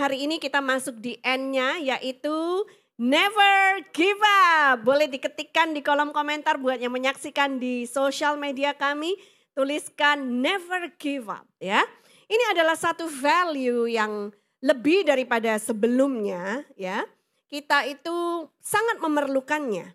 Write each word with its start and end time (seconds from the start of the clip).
hari 0.00 0.24
ini 0.24 0.40
kita 0.40 0.64
masuk 0.64 0.96
di 0.96 1.20
N-nya 1.20 1.76
yaitu 1.76 2.64
never 2.96 3.84
give 3.92 4.16
up. 4.24 4.80
Boleh 4.80 5.12
diketikkan 5.12 5.76
di 5.76 5.84
kolom 5.84 6.16
komentar 6.16 6.56
buat 6.56 6.80
yang 6.80 6.96
menyaksikan 6.96 7.60
di 7.60 7.84
sosial 7.84 8.40
media 8.40 8.72
kami. 8.72 9.12
Tuliskan 9.52 10.40
never 10.40 10.88
give 10.96 11.28
up 11.28 11.44
ya. 11.60 11.84
Ini 12.32 12.56
adalah 12.56 12.80
satu 12.80 13.04
value 13.04 13.92
yang 13.92 14.32
lebih 14.64 15.04
daripada 15.04 15.60
sebelumnya 15.60 16.64
ya. 16.80 17.04
Kita 17.50 17.84
itu 17.84 18.48
sangat 18.62 19.02
memerlukannya. 19.04 19.92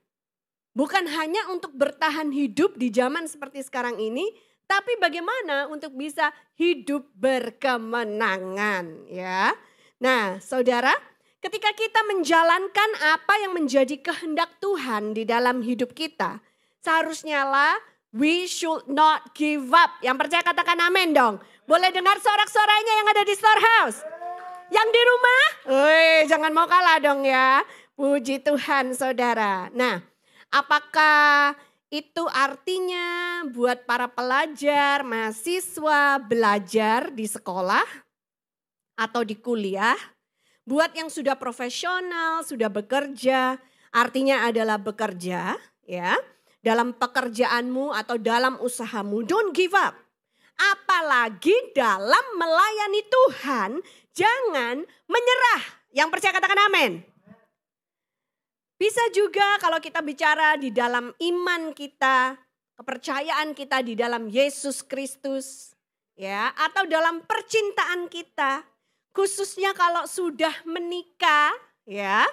Bukan 0.76 1.08
hanya 1.08 1.48
untuk 1.50 1.72
bertahan 1.72 2.36
hidup 2.36 2.76
di 2.76 2.92
zaman 2.92 3.32
seperti 3.32 3.64
sekarang 3.64 3.96
ini, 3.96 4.28
tapi 4.68 5.00
bagaimana 5.00 5.72
untuk 5.72 5.96
bisa 5.96 6.36
hidup 6.60 7.08
berkemenangan 7.16 9.08
ya. 9.08 9.56
Nah, 10.06 10.38
Saudara, 10.38 10.94
ketika 11.42 11.74
kita 11.74 12.06
menjalankan 12.06 12.90
apa 13.18 13.42
yang 13.42 13.58
menjadi 13.58 13.98
kehendak 13.98 14.62
Tuhan 14.62 15.18
di 15.18 15.26
dalam 15.26 15.66
hidup 15.66 15.98
kita, 15.98 16.46
seharusnya 16.78 17.42
lah 17.42 17.74
we 18.14 18.46
should 18.46 18.86
not 18.86 19.34
give 19.34 19.74
up. 19.74 19.98
Yang 20.06 20.22
percaya 20.22 20.46
katakan 20.46 20.78
amin 20.78 21.18
dong. 21.18 21.42
Boleh 21.66 21.90
dengar 21.90 22.22
sorak-soranya 22.22 22.94
yang 23.02 23.08
ada 23.10 23.24
di 23.26 23.34
storehouse? 23.34 24.06
Yang 24.70 24.88
di 24.94 25.02
rumah? 25.10 25.44
Woi, 25.74 26.30
jangan 26.30 26.54
mau 26.54 26.70
kalah 26.70 27.02
dong 27.02 27.26
ya. 27.26 27.66
Puji 27.98 28.46
Tuhan 28.46 28.94
saudara. 28.94 29.74
Nah, 29.74 30.06
Apakah 30.56 31.52
itu 31.92 32.24
artinya 32.32 33.44
buat 33.52 33.84
para 33.84 34.08
pelajar, 34.08 35.04
mahasiswa 35.04 36.16
belajar 36.24 37.12
di 37.12 37.28
sekolah 37.28 38.05
atau 38.96 39.22
di 39.22 39.38
kuliah? 39.40 39.96
Buat 40.66 40.98
yang 40.98 41.14
sudah 41.14 41.38
profesional, 41.38 42.42
sudah 42.42 42.74
bekerja, 42.74 43.62
artinya 43.94 44.50
adalah 44.50 44.82
bekerja 44.82 45.56
ya. 45.86 46.18
Dalam 46.66 46.98
pekerjaanmu 46.98 47.94
atau 47.94 48.18
dalam 48.18 48.58
usahamu, 48.58 49.22
don't 49.22 49.54
give 49.54 49.78
up. 49.78 49.94
Apalagi 50.58 51.54
dalam 51.78 52.26
melayani 52.42 53.06
Tuhan, 53.06 53.72
jangan 54.18 54.82
menyerah. 55.06 55.64
Yang 55.94 56.10
percaya 56.10 56.34
katakan 56.34 56.62
amin. 56.66 56.92
Bisa 58.76 59.06
juga 59.16 59.56
kalau 59.62 59.80
kita 59.80 60.02
bicara 60.02 60.60
di 60.60 60.74
dalam 60.74 61.14
iman 61.16 61.72
kita, 61.72 62.36
kepercayaan 62.76 63.56
kita 63.56 63.80
di 63.86 63.96
dalam 63.96 64.28
Yesus 64.28 64.84
Kristus, 64.84 65.78
ya, 66.20 66.52
atau 66.52 66.84
dalam 66.84 67.24
percintaan 67.24 68.12
kita, 68.12 68.68
khususnya 69.16 69.72
kalau 69.72 70.04
sudah 70.04 70.52
menikah, 70.68 71.56
ya, 71.88 72.28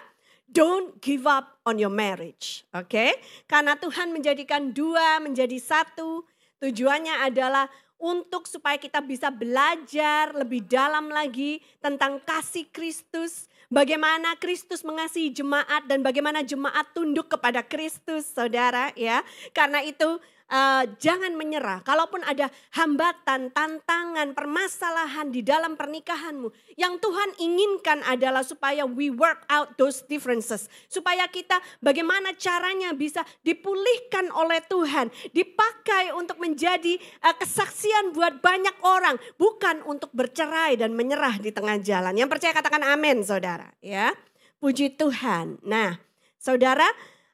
don't 0.51 0.99
give 0.99 1.25
up 1.25 1.63
on 1.63 1.79
your 1.79 1.95
marriage, 1.95 2.67
oke? 2.75 2.91
Okay? 2.91 3.15
Karena 3.47 3.79
Tuhan 3.79 4.11
menjadikan 4.11 4.75
dua 4.75 5.23
menjadi 5.23 5.57
satu, 5.63 6.27
tujuannya 6.59 7.23
adalah 7.23 7.71
untuk 8.03 8.51
supaya 8.51 8.75
kita 8.83 8.99
bisa 8.99 9.31
belajar 9.31 10.35
lebih 10.35 10.67
dalam 10.67 11.07
lagi 11.07 11.63
tentang 11.79 12.19
kasih 12.27 12.67
Kristus, 12.75 13.47
bagaimana 13.71 14.35
Kristus 14.43 14.83
mengasihi 14.83 15.31
jemaat 15.31 15.87
dan 15.87 16.03
bagaimana 16.03 16.43
jemaat 16.43 16.91
tunduk 16.91 17.31
kepada 17.31 17.63
Kristus, 17.63 18.27
saudara 18.27 18.91
ya. 18.99 19.23
Karena 19.55 19.87
itu 19.87 20.19
uh, 20.53 20.85
jangan 21.01 21.33
menyerah. 21.33 21.81
Kalaupun 21.81 22.21
ada 22.29 22.53
hambatan, 22.77 23.49
tantangan, 23.51 24.37
permasalahan 24.37 25.33
di 25.33 25.41
dalam 25.41 25.75
pernikahanmu, 25.75 26.53
yang 26.77 27.01
Tuhan 27.01 27.41
inginkan 27.41 28.05
adalah 28.05 28.45
supaya 28.45 28.85
we 28.85 29.09
work 29.09 29.49
out 29.49 29.75
those 29.81 30.05
differences, 30.05 30.69
supaya 30.93 31.25
kita 31.33 31.57
bagaimana 31.81 32.37
caranya 32.37 32.93
bisa 32.93 33.25
dipulihkan 33.41 34.29
oleh 34.37 34.61
Tuhan, 34.69 35.09
dipakai 35.33 36.13
untuk 36.13 36.37
menjadi 36.37 37.01
uh, 37.25 37.35
kesaksian 37.41 38.13
buat 38.13 38.45
banyak 38.45 38.77
orang, 38.85 39.17
bukan 39.41 39.81
untuk 39.89 40.13
bercerai 40.13 40.77
dan 40.77 40.93
menyerah 40.93 41.41
di 41.41 41.49
tengah 41.49 41.81
jalan. 41.81 42.13
Yang 42.13 42.31
percaya 42.37 42.53
katakan 42.53 42.85
amin, 42.85 43.25
saudara. 43.25 43.73
Ya, 43.81 44.13
puji 44.61 44.95
Tuhan. 44.95 45.59
Nah, 45.65 45.97
saudara 46.37 46.87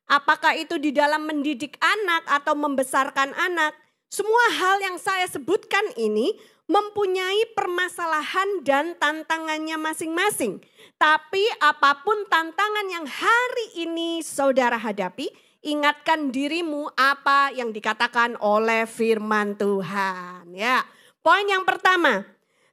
Apakah 0.08 0.56
itu 0.56 0.80
di 0.80 0.88
dalam 0.88 1.28
mendidik 1.28 1.76
anak 1.84 2.24
atau 2.24 2.56
membesarkan 2.56 3.36
anak? 3.36 3.76
Semua 4.08 4.56
hal 4.56 4.80
yang 4.80 4.96
saya 4.96 5.28
sebutkan 5.28 5.84
ini 6.00 6.32
mempunyai 6.64 7.52
permasalahan 7.52 8.64
dan 8.64 8.96
tantangannya 8.96 9.76
masing-masing. 9.76 10.64
Tapi 10.96 11.44
apa 11.60 12.00
pun 12.00 12.24
tantangan 12.32 12.88
yang 12.88 13.04
hari 13.04 13.84
ini 13.84 14.24
saudara 14.24 14.80
hadapi, 14.80 15.28
ingatkan 15.60 16.32
dirimu 16.32 16.88
apa 16.96 17.52
yang 17.52 17.68
dikatakan 17.68 18.40
oleh 18.40 18.88
firman 18.88 19.60
Tuhan. 19.60 20.56
Ya, 20.56 20.88
poin 21.20 21.44
yang 21.44 21.68
pertama, 21.68 22.24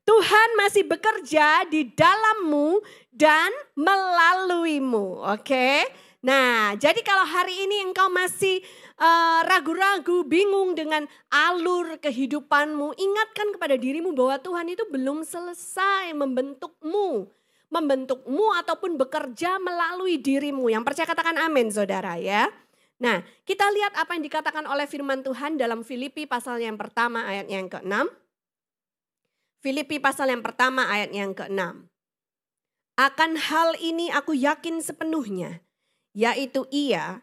Tuhan 0.08 0.50
masih 0.56 0.88
bekerja 0.88 1.68
di 1.68 1.92
dalammu 1.92 2.80
dan 3.12 3.52
melaluimu. 3.76 5.24
Oke, 5.36 5.52
okay? 5.52 5.80
Nah, 6.26 6.74
jadi 6.74 7.06
kalau 7.06 7.22
hari 7.22 7.54
ini 7.54 7.86
engkau 7.86 8.10
masih 8.10 8.58
eh, 8.98 9.40
ragu-ragu, 9.46 10.24
uh, 10.24 10.26
bingung 10.26 10.74
dengan 10.74 11.06
alur 11.30 12.02
kehidupanmu, 12.02 12.98
ingatkan 12.98 13.54
kepada 13.54 13.78
dirimu 13.78 14.10
bahwa 14.18 14.42
Tuhan 14.42 14.66
itu 14.74 14.82
belum 14.90 15.22
selesai 15.22 16.18
membentukmu. 16.18 17.30
Membentukmu 17.70 18.58
ataupun 18.58 18.98
bekerja 18.98 19.62
melalui 19.62 20.18
dirimu. 20.18 20.66
Yang 20.66 20.84
percaya 20.90 21.08
katakan 21.14 21.38
amin 21.38 21.70
saudara 21.70 22.18
ya. 22.18 22.50
Nah, 22.98 23.22
kita 23.46 23.70
lihat 23.70 23.94
apa 23.94 24.18
yang 24.18 24.24
dikatakan 24.26 24.66
oleh 24.66 24.90
firman 24.90 25.22
Tuhan 25.22 25.62
dalam 25.62 25.86
Filipi 25.86 26.26
pasal 26.26 26.58
yang 26.58 26.80
pertama 26.80 27.28
ayat 27.28 27.52
yang 27.52 27.70
ke-6. 27.70 28.10
Filipi 29.62 30.00
pasal 30.02 30.32
yang 30.32 30.42
pertama 30.42 30.88
ayat 30.90 31.12
yang 31.12 31.36
ke-6. 31.36 31.86
Akan 32.96 33.36
hal 33.36 33.76
ini 33.84 34.08
aku 34.08 34.32
yakin 34.32 34.80
sepenuhnya 34.80 35.65
yaitu 36.16 36.64
ia 36.72 37.20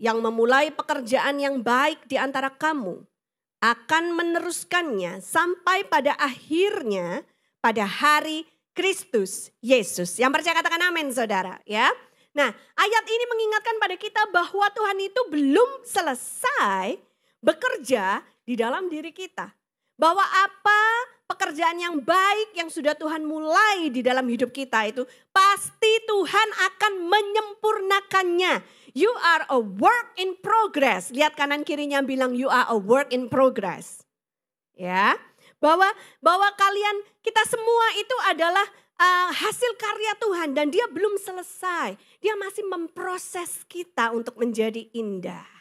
yang 0.00 0.24
memulai 0.24 0.72
pekerjaan 0.72 1.36
yang 1.36 1.60
baik 1.60 2.08
di 2.08 2.16
antara 2.16 2.48
kamu 2.48 3.04
akan 3.60 4.04
meneruskannya 4.16 5.20
sampai 5.20 5.84
pada 5.84 6.16
akhirnya 6.16 7.20
pada 7.60 7.84
hari 7.84 8.48
Kristus 8.72 9.52
Yesus. 9.60 10.16
Yang 10.16 10.40
percaya 10.40 10.56
katakan 10.56 10.88
amin 10.88 11.12
saudara 11.12 11.60
ya. 11.68 11.92
Nah 12.32 12.48
ayat 12.56 13.04
ini 13.04 13.24
mengingatkan 13.28 13.76
pada 13.76 13.96
kita 14.00 14.22
bahwa 14.32 14.64
Tuhan 14.72 14.98
itu 15.04 15.20
belum 15.28 15.84
selesai 15.84 16.96
bekerja 17.44 18.24
di 18.48 18.56
dalam 18.56 18.88
diri 18.88 19.12
kita. 19.12 19.52
Bahwa 20.00 20.24
apa 20.24 20.80
pekerjaan 21.30 21.78
yang 21.78 22.02
baik 22.02 22.58
yang 22.58 22.66
sudah 22.66 22.98
Tuhan 22.98 23.22
mulai 23.22 23.86
di 23.94 24.02
dalam 24.02 24.26
hidup 24.26 24.50
kita 24.50 24.90
itu 24.90 25.06
pasti 25.30 26.02
Tuhan 26.10 26.48
akan 26.74 26.92
menyempurnakannya. 27.06 28.66
You 28.90 29.14
are 29.22 29.46
a 29.54 29.62
work 29.62 30.18
in 30.18 30.34
progress. 30.42 31.14
Lihat 31.14 31.38
kanan 31.38 31.62
kirinya 31.62 32.02
bilang 32.02 32.34
you 32.34 32.50
are 32.50 32.66
a 32.66 32.74
work 32.74 33.14
in 33.14 33.30
progress. 33.30 34.02
Ya. 34.74 35.14
Bahwa 35.62 35.86
bahwa 36.18 36.50
kalian 36.58 37.06
kita 37.22 37.46
semua 37.46 37.86
itu 37.94 38.16
adalah 38.26 38.66
uh, 38.98 39.30
hasil 39.30 39.70
karya 39.78 40.12
Tuhan 40.18 40.50
dan 40.58 40.74
dia 40.74 40.90
belum 40.90 41.14
selesai. 41.22 41.94
Dia 42.18 42.34
masih 42.34 42.66
memproses 42.66 43.62
kita 43.70 44.10
untuk 44.10 44.34
menjadi 44.34 44.90
indah. 44.90 45.59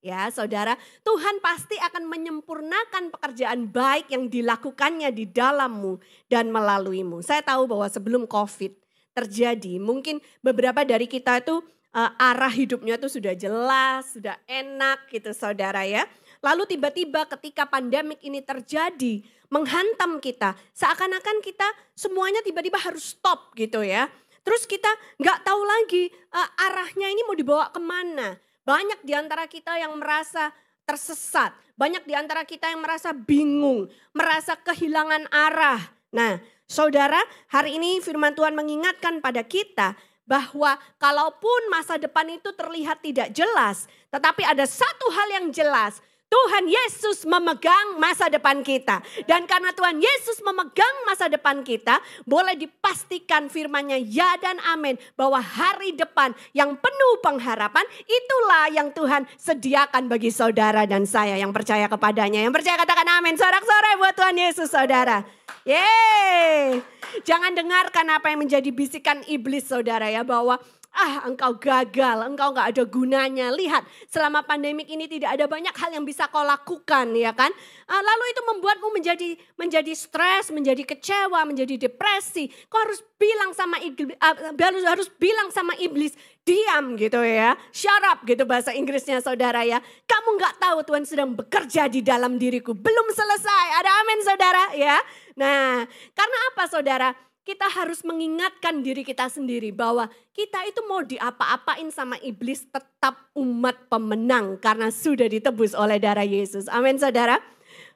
Ya, 0.00 0.32
saudara, 0.32 0.80
Tuhan 1.04 1.44
pasti 1.44 1.76
akan 1.76 2.08
menyempurnakan 2.08 3.12
pekerjaan 3.12 3.68
baik 3.68 4.08
yang 4.08 4.32
dilakukannya 4.32 5.12
di 5.12 5.28
dalammu 5.28 6.00
dan 6.24 6.48
melaluimu. 6.48 7.20
Saya 7.20 7.44
tahu 7.44 7.68
bahwa 7.68 7.84
sebelum 7.84 8.24
COVID 8.24 8.72
terjadi, 9.12 9.76
mungkin 9.76 10.24
beberapa 10.40 10.88
dari 10.88 11.04
kita 11.04 11.44
itu 11.44 11.60
uh, 11.92 12.16
arah 12.16 12.48
hidupnya 12.48 12.96
itu 12.96 13.12
sudah 13.12 13.36
jelas, 13.36 14.16
sudah 14.16 14.40
enak 14.48 15.04
gitu 15.12 15.36
saudara 15.36 15.84
ya. 15.84 16.08
Lalu 16.40 16.64
tiba-tiba 16.64 17.28
ketika 17.36 17.68
pandemik 17.68 18.24
ini 18.24 18.40
terjadi, 18.40 19.20
menghantam 19.52 20.16
kita, 20.16 20.56
seakan-akan 20.72 21.44
kita 21.44 21.68
semuanya 21.92 22.40
tiba-tiba 22.40 22.80
harus 22.80 23.20
stop 23.20 23.52
gitu 23.52 23.84
ya. 23.84 24.08
Terus 24.40 24.64
kita 24.64 24.88
nggak 25.20 25.44
tahu 25.44 25.60
lagi 25.60 26.08
uh, 26.32 26.48
arahnya 26.72 27.12
ini 27.12 27.20
mau 27.28 27.36
dibawa 27.36 27.68
ke 27.68 27.76
mana 27.76 28.40
banyak 28.64 29.00
di 29.02 29.12
antara 29.16 29.48
kita 29.48 29.76
yang 29.80 29.96
merasa 29.96 30.52
tersesat. 30.84 31.54
Banyak 31.78 32.04
di 32.04 32.12
antara 32.18 32.44
kita 32.44 32.68
yang 32.68 32.82
merasa 32.82 33.14
bingung, 33.14 33.88
merasa 34.12 34.58
kehilangan 34.58 35.30
arah. 35.32 35.80
Nah, 36.12 36.42
saudara, 36.66 37.22
hari 37.48 37.78
ini 37.78 38.02
firman 38.02 38.34
Tuhan 38.34 38.52
mengingatkan 38.52 39.22
pada 39.22 39.40
kita 39.46 39.94
bahwa 40.28 40.78
kalaupun 41.00 41.72
masa 41.72 41.98
depan 41.98 42.26
itu 42.30 42.54
terlihat 42.54 43.02
tidak 43.02 43.34
jelas, 43.34 43.90
tetapi 44.14 44.46
ada 44.46 44.62
satu 44.62 45.10
hal 45.10 45.42
yang 45.42 45.46
jelas, 45.50 45.98
Tuhan 46.30 46.64
Yesus 46.70 47.26
memegang 47.26 47.98
masa 47.98 48.30
depan 48.30 48.62
kita. 48.62 49.02
Dan 49.26 49.50
karena 49.50 49.74
Tuhan 49.74 49.98
Yesus 49.98 50.38
memegang 50.46 51.02
masa 51.02 51.26
depan 51.26 51.66
kita, 51.66 51.98
boleh 52.22 52.54
dipastikan 52.54 53.50
firmannya 53.50 53.98
ya 54.06 54.38
dan 54.38 54.62
amin. 54.62 54.94
Bahwa 55.18 55.42
hari 55.42 55.98
depan 55.98 56.30
yang 56.54 56.78
penuh 56.78 57.14
pengharapan, 57.18 57.82
itulah 58.06 58.70
yang 58.70 58.94
Tuhan 58.94 59.26
sediakan 59.34 60.06
bagi 60.06 60.30
saudara 60.30 60.86
dan 60.86 61.02
saya 61.02 61.34
yang 61.34 61.50
percaya 61.50 61.90
kepadanya. 61.90 62.46
Yang 62.46 62.62
percaya 62.62 62.78
katakan 62.78 63.10
amin. 63.18 63.34
Sorak-sorai 63.34 63.98
buat 63.98 64.14
Tuhan 64.14 64.36
Yesus 64.38 64.70
saudara. 64.70 65.26
Yeay. 65.66 66.78
Jangan 67.26 67.58
dengarkan 67.58 68.06
apa 68.06 68.30
yang 68.30 68.46
menjadi 68.46 68.70
bisikan 68.70 69.26
iblis 69.26 69.66
saudara 69.66 70.06
ya. 70.06 70.22
Bahwa 70.22 70.62
ah 70.90 71.22
engkau 71.30 71.54
gagal, 71.56 72.18
engkau 72.26 72.50
nggak 72.50 72.68
ada 72.74 72.82
gunanya. 72.86 73.46
Lihat, 73.54 73.86
selama 74.10 74.42
pandemik 74.42 74.90
ini 74.90 75.06
tidak 75.06 75.38
ada 75.38 75.46
banyak 75.46 75.72
hal 75.74 75.90
yang 75.94 76.02
bisa 76.02 76.26
kau 76.26 76.42
lakukan, 76.42 77.14
ya 77.14 77.30
kan? 77.30 77.50
Ah, 77.86 78.02
lalu 78.02 78.24
itu 78.34 78.42
membuatmu 78.42 78.88
menjadi 78.90 79.28
menjadi 79.54 79.92
stres, 79.94 80.50
menjadi 80.50 80.82
kecewa, 80.82 81.46
menjadi 81.46 81.88
depresi. 81.88 82.50
Kau 82.66 82.82
harus 82.82 83.00
bilang 83.20 83.54
sama 83.54 83.78
iblis, 83.78 84.16
uh, 84.18 84.86
harus 84.90 85.08
bilang 85.20 85.54
sama 85.54 85.78
iblis, 85.78 86.18
diam 86.42 86.98
gitu 86.98 87.22
ya, 87.22 87.54
shut 87.70 88.02
up 88.10 88.26
gitu 88.26 88.42
bahasa 88.42 88.74
Inggrisnya 88.74 89.22
saudara 89.22 89.62
ya. 89.62 89.78
Kamu 90.10 90.40
nggak 90.40 90.58
tahu 90.58 90.78
Tuhan 90.82 91.04
sedang 91.06 91.30
bekerja 91.38 91.86
di 91.86 92.02
dalam 92.02 92.34
diriku, 92.40 92.74
belum 92.74 93.06
selesai. 93.14 93.66
Ada 93.78 93.90
amin 94.02 94.20
saudara 94.26 94.64
ya. 94.74 94.96
Nah, 95.38 95.86
karena 96.12 96.38
apa 96.52 96.64
saudara? 96.66 97.08
Kita 97.40 97.66
harus 97.72 98.04
mengingatkan 98.04 98.84
diri 98.84 99.00
kita 99.00 99.26
sendiri 99.32 99.72
bahwa 99.72 100.06
kita 100.36 100.60
itu 100.68 100.80
mau 100.84 101.00
diapa-apain 101.00 101.88
sama 101.88 102.20
iblis 102.20 102.68
tetap 102.68 103.16
umat 103.32 103.88
pemenang 103.88 104.60
karena 104.60 104.92
sudah 104.92 105.26
ditebus 105.26 105.72
oleh 105.72 105.96
darah 105.96 106.26
Yesus. 106.26 106.68
Amin 106.68 107.00
saudara. 107.00 107.40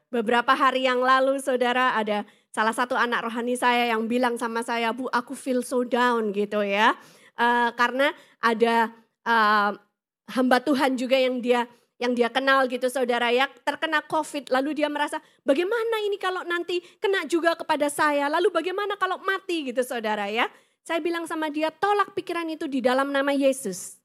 Beberapa 0.08 0.55
hari 0.55 0.87
yang 0.88 1.02
lalu 1.02 1.43
saudara 1.43 1.93
ada 1.99 2.25
salah 2.55 2.73
satu 2.73 2.94
anak 2.94 3.26
rohani 3.26 3.58
saya 3.58 3.91
yang 3.93 4.06
bilang 4.06 4.38
sama 4.38 4.62
saya, 4.62 4.94
Bu 4.94 5.11
aku 5.11 5.35
feel 5.35 5.61
so 5.61 5.82
down 5.82 6.31
gitu 6.32 6.62
ya. 6.62 6.94
Uh, 7.35 7.75
karena 7.75 8.14
ada 8.38 8.94
uh, 9.26 9.75
hamba 10.31 10.62
Tuhan 10.62 10.94
juga 10.94 11.19
yang 11.19 11.43
dia 11.43 11.67
yang 11.99 12.12
dia 12.12 12.26
kenal 12.31 12.67
gitu 12.67 12.91
saudara 12.91 13.31
ya. 13.31 13.46
Terkena 13.62 14.02
covid 14.05 14.50
lalu 14.50 14.82
dia 14.82 14.91
merasa 14.91 15.23
bagaimana 15.46 16.02
ini 16.06 16.19
kalau 16.19 16.43
nanti 16.43 16.82
kena 16.99 17.25
juga 17.25 17.55
kepada 17.55 17.87
saya? 17.91 18.26
Lalu 18.31 18.50
bagaimana 18.50 18.99
kalau 18.99 19.23
mati? 19.23 19.70
Gitu 19.70 19.82
saudara 19.87 20.26
ya. 20.26 20.50
Saya 20.85 21.00
bilang 21.00 21.25
sama 21.25 21.49
dia 21.49 21.73
tolak 21.73 22.12
pikiran 22.12 22.44
itu 22.50 22.69
di 22.69 22.85
dalam 22.85 23.08
nama 23.08 23.32
Yesus. 23.32 23.96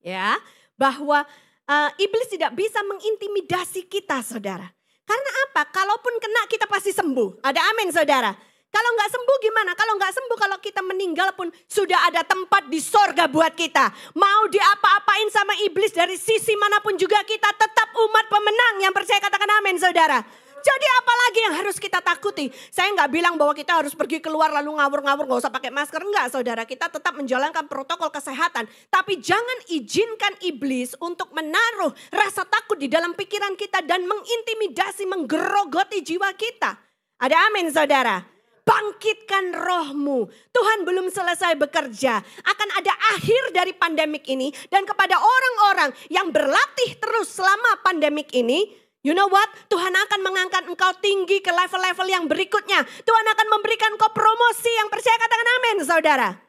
Ya 0.00 0.38
bahwa 0.78 1.26
uh, 1.66 1.90
iblis 1.98 2.30
tidak 2.30 2.54
bisa 2.54 2.80
mengintimidasi 2.86 3.86
kita 3.86 4.22
saudara. 4.24 4.66
Karena 5.08 5.30
apa? 5.48 5.64
Kalaupun 5.72 6.20
kena 6.20 6.44
kita 6.48 6.68
pasti 6.68 6.92
sembuh. 6.92 7.40
Ada 7.40 7.60
amin 7.72 7.88
saudara 7.92 8.47
kalau 8.68 8.90
nggak 8.92 9.10
sembuh 9.10 9.36
gimana? 9.40 9.72
Kalau 9.72 9.96
nggak 9.96 10.12
sembuh, 10.12 10.38
kalau 10.38 10.56
kita 10.60 10.80
meninggal 10.84 11.32
pun 11.32 11.48
sudah 11.64 12.12
ada 12.12 12.20
tempat 12.20 12.68
di 12.68 12.76
sorga 12.84 13.24
buat 13.24 13.56
kita. 13.56 13.88
Mau 14.12 14.42
diapa-apain 14.52 15.28
sama 15.32 15.56
iblis 15.64 15.96
dari 15.96 16.20
sisi 16.20 16.52
mana 16.52 16.76
pun 16.84 16.92
juga 17.00 17.24
kita 17.24 17.48
tetap 17.56 17.88
umat 17.96 18.28
pemenang 18.28 18.84
yang 18.84 18.92
percaya 18.92 19.24
katakan 19.24 19.48
amin 19.64 19.80
saudara. 19.80 20.20
Jadi 20.58 20.86
apalagi 21.00 21.40
yang 21.48 21.54
harus 21.64 21.80
kita 21.80 22.02
takuti? 22.04 22.52
Saya 22.68 22.92
nggak 22.92 23.08
bilang 23.08 23.34
bahwa 23.40 23.56
kita 23.56 23.78
harus 23.78 23.96
pergi 23.96 24.20
keluar 24.20 24.52
lalu 24.52 24.76
ngawur-ngawur 24.76 25.24
nggak 25.24 25.40
usah 25.48 25.54
pakai 25.54 25.72
masker 25.72 26.02
enggak 26.04 26.28
saudara. 26.28 26.62
Kita 26.68 26.92
tetap 26.92 27.16
menjalankan 27.16 27.64
protokol 27.70 28.12
kesehatan. 28.12 28.68
Tapi 28.92 29.16
jangan 29.16 29.64
izinkan 29.72 30.36
iblis 30.44 30.92
untuk 31.00 31.32
menaruh 31.32 31.94
rasa 32.12 32.44
takut 32.44 32.76
di 32.76 32.90
dalam 32.90 33.16
pikiran 33.16 33.56
kita 33.56 33.80
dan 33.86 34.04
mengintimidasi, 34.04 35.08
menggerogoti 35.08 36.04
jiwa 36.04 36.28
kita. 36.36 36.76
Ada 37.16 37.48
amin 37.48 37.72
saudara 37.72 38.37
bangkitkan 38.68 39.56
rohmu. 39.56 40.28
Tuhan 40.52 40.84
belum 40.84 41.08
selesai 41.08 41.56
bekerja. 41.56 42.20
Akan 42.44 42.68
ada 42.76 42.92
akhir 43.16 43.56
dari 43.56 43.72
pandemik 43.72 44.28
ini. 44.28 44.52
Dan 44.68 44.84
kepada 44.84 45.16
orang-orang 45.16 45.96
yang 46.12 46.28
berlatih 46.28 47.00
terus 47.00 47.32
selama 47.32 47.80
pandemik 47.80 48.28
ini. 48.36 48.68
You 49.00 49.16
know 49.16 49.30
what? 49.30 49.48
Tuhan 49.72 49.94
akan 49.94 50.20
mengangkat 50.20 50.68
engkau 50.68 50.92
tinggi 51.00 51.40
ke 51.40 51.48
level-level 51.48 52.06
yang 52.12 52.28
berikutnya. 52.28 52.84
Tuhan 52.84 53.26
akan 53.32 53.46
memberikan 53.56 53.96
kau 53.96 54.12
promosi 54.12 54.68
yang 54.68 54.92
percaya 54.92 55.16
katakan 55.16 55.48
amin 55.48 55.78
saudara. 55.86 56.47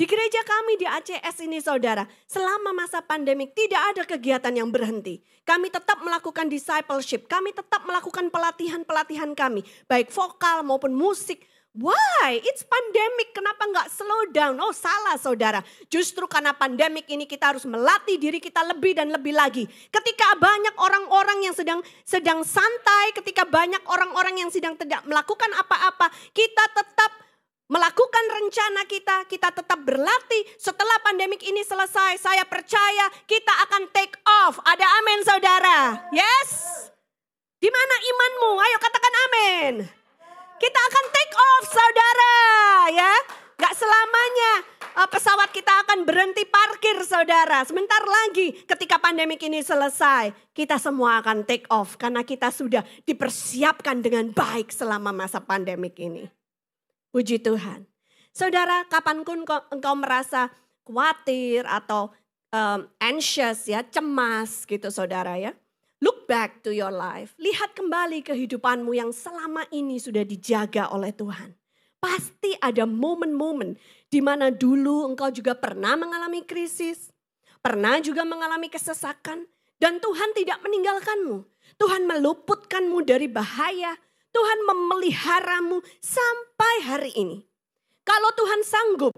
Di 0.00 0.08
gereja 0.08 0.40
kami 0.48 0.80
di 0.80 0.88
ACS 0.88 1.44
ini 1.44 1.60
saudara, 1.60 2.08
selama 2.24 2.72
masa 2.72 3.04
pandemik 3.04 3.52
tidak 3.52 3.82
ada 3.92 4.02
kegiatan 4.08 4.48
yang 4.48 4.72
berhenti. 4.72 5.20
Kami 5.44 5.68
tetap 5.68 6.00
melakukan 6.00 6.48
discipleship, 6.48 7.28
kami 7.28 7.52
tetap 7.52 7.84
melakukan 7.84 8.32
pelatihan-pelatihan 8.32 9.36
kami. 9.36 9.60
Baik 9.84 10.08
vokal 10.08 10.64
maupun 10.64 10.96
musik, 10.96 11.44
Why? 11.70 12.42
It's 12.42 12.66
pandemic. 12.66 13.30
Kenapa 13.30 13.62
nggak 13.62 13.94
slow 13.94 14.26
down? 14.34 14.58
Oh 14.58 14.74
salah 14.74 15.14
saudara. 15.14 15.62
Justru 15.86 16.26
karena 16.26 16.50
pandemic 16.50 17.06
ini 17.06 17.30
kita 17.30 17.54
harus 17.54 17.62
melatih 17.62 18.18
diri 18.18 18.42
kita 18.42 18.66
lebih 18.66 18.98
dan 18.98 19.14
lebih 19.14 19.30
lagi. 19.30 19.70
Ketika 19.86 20.34
banyak 20.34 20.74
orang-orang 20.74 21.46
yang 21.46 21.54
sedang 21.54 21.78
sedang 22.02 22.42
santai, 22.42 23.14
ketika 23.14 23.46
banyak 23.46 23.86
orang-orang 23.86 24.42
yang 24.42 24.50
sedang 24.50 24.74
tidak 24.74 25.06
melakukan 25.06 25.46
apa-apa, 25.54 26.10
kita 26.34 26.64
tetap 26.74 27.29
melakukan 27.70 28.24
rencana 28.34 28.82
kita, 28.90 29.16
kita 29.30 29.54
tetap 29.54 29.78
berlatih. 29.86 30.42
Setelah 30.58 30.98
pandemik 31.06 31.40
ini 31.46 31.62
selesai, 31.62 32.18
saya 32.18 32.42
percaya 32.42 33.06
kita 33.30 33.54
akan 33.70 33.86
take 33.94 34.18
off. 34.26 34.58
Ada 34.66 34.86
amin 35.00 35.20
saudara. 35.22 35.78
Yes? 36.10 36.50
Di 37.62 37.70
mana 37.70 37.96
imanmu? 38.02 38.52
Ayo 38.58 38.76
katakan 38.82 39.14
amin. 39.30 39.74
Kita 40.58 40.80
akan 40.92 41.04
take 41.14 41.34
off 41.38 41.64
saudara 41.70 42.34
ya. 42.90 43.12
Gak 43.60 43.76
selamanya 43.76 44.52
uh, 44.96 45.08
pesawat 45.08 45.52
kita 45.52 45.84
akan 45.86 46.08
berhenti 46.08 46.48
parkir 46.48 46.96
saudara. 47.04 47.62
Sebentar 47.68 48.00
lagi 48.02 48.56
ketika 48.64 48.96
pandemi 48.98 49.36
ini 49.36 49.60
selesai. 49.60 50.32
Kita 50.56 50.80
semua 50.80 51.20
akan 51.22 51.44
take 51.46 51.68
off. 51.70 51.94
Karena 52.00 52.24
kita 52.24 52.50
sudah 52.50 52.82
dipersiapkan 53.04 54.00
dengan 54.02 54.32
baik 54.32 54.72
selama 54.72 55.12
masa 55.12 55.38
pandemik 55.44 55.94
ini. 56.00 56.39
Puji 57.10 57.42
Tuhan. 57.42 57.90
Saudara 58.30 58.86
kapan 58.86 59.26
pun 59.26 59.42
engkau 59.46 59.94
merasa 59.98 60.54
khawatir 60.86 61.66
atau 61.66 62.14
um, 62.54 62.86
anxious 63.02 63.66
ya, 63.66 63.82
cemas 63.82 64.62
gitu 64.66 64.90
saudara 64.94 65.34
ya. 65.34 65.54
Look 66.00 66.24
back 66.30 66.62
to 66.64 66.72
your 66.72 66.94
life. 66.94 67.36
Lihat 67.36 67.76
kembali 67.76 68.24
kehidupanmu 68.24 68.96
yang 68.96 69.12
selama 69.12 69.66
ini 69.74 70.00
sudah 70.00 70.24
dijaga 70.24 70.88
oleh 70.94 71.12
Tuhan. 71.12 71.52
Pasti 72.00 72.56
ada 72.56 72.88
momen-momen 72.88 73.76
di 74.08 74.24
mana 74.24 74.48
dulu 74.48 75.04
engkau 75.04 75.28
juga 75.28 75.52
pernah 75.52 76.00
mengalami 76.00 76.40
krisis, 76.48 77.12
pernah 77.60 78.00
juga 78.00 78.24
mengalami 78.24 78.72
kesesakan, 78.72 79.44
dan 79.76 80.00
Tuhan 80.00 80.32
tidak 80.32 80.64
meninggalkanmu. 80.64 81.44
Tuhan 81.76 82.08
meluputkanmu 82.08 83.04
dari 83.04 83.28
bahaya, 83.28 84.00
Tuhan 84.30 84.58
memeliharamu 84.66 85.82
sampai 86.02 86.74
hari 86.86 87.12
ini. 87.14 87.46
Kalau 88.06 88.30
Tuhan 88.34 88.62
sanggup 88.66 89.14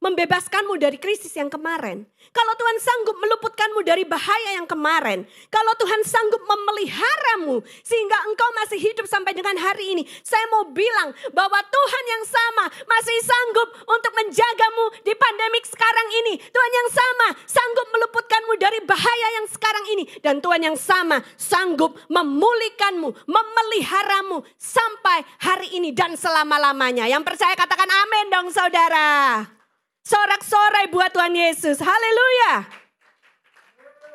membebaskanmu 0.00 0.80
dari 0.80 0.96
krisis 0.96 1.30
yang 1.36 1.52
kemarin. 1.52 2.08
Kalau 2.32 2.54
Tuhan 2.56 2.78
sanggup 2.80 3.16
meluputkanmu 3.20 3.80
dari 3.84 4.08
bahaya 4.08 4.56
yang 4.56 4.64
kemarin. 4.64 5.28
Kalau 5.52 5.72
Tuhan 5.76 6.00
sanggup 6.02 6.40
memeliharamu 6.40 7.60
sehingga 7.84 8.16
engkau 8.26 8.48
masih 8.64 8.80
hidup 8.80 9.04
sampai 9.04 9.36
dengan 9.36 9.54
hari 9.60 9.92
ini. 9.92 10.02
Saya 10.24 10.48
mau 10.48 10.64
bilang 10.72 11.12
bahwa 11.36 11.60
Tuhan 11.60 12.04
yang 12.08 12.24
sama 12.24 12.64
masih 12.88 13.18
sanggup 13.20 13.68
untuk 13.84 14.12
menjagamu 14.16 14.84
di 15.04 15.12
pandemik 15.12 15.64
sekarang 15.68 16.08
ini. 16.24 16.34
Tuhan 16.40 16.72
yang 16.72 16.88
sama 16.88 17.28
sanggup 17.44 17.86
meluputkanmu 17.92 18.52
dari 18.56 18.80
bahaya 18.88 19.28
yang 19.36 19.46
sekarang 19.52 19.84
ini. 19.92 20.04
Dan 20.24 20.40
Tuhan 20.40 20.64
yang 20.64 20.76
sama 20.80 21.20
sanggup 21.36 22.00
memulihkanmu, 22.08 23.28
memeliharamu 23.28 24.48
sampai 24.56 25.28
hari 25.44 25.76
ini 25.76 25.92
dan 25.92 26.16
selama-lamanya. 26.16 27.04
Yang 27.04 27.28
percaya 27.28 27.52
katakan 27.52 27.88
amin 27.88 28.26
dong 28.32 28.48
saudara. 28.48 29.59
Sorak-sorai 30.04 30.88
buat 30.88 31.12
Tuhan 31.12 31.36
Yesus. 31.36 31.78
Haleluya. 31.80 32.64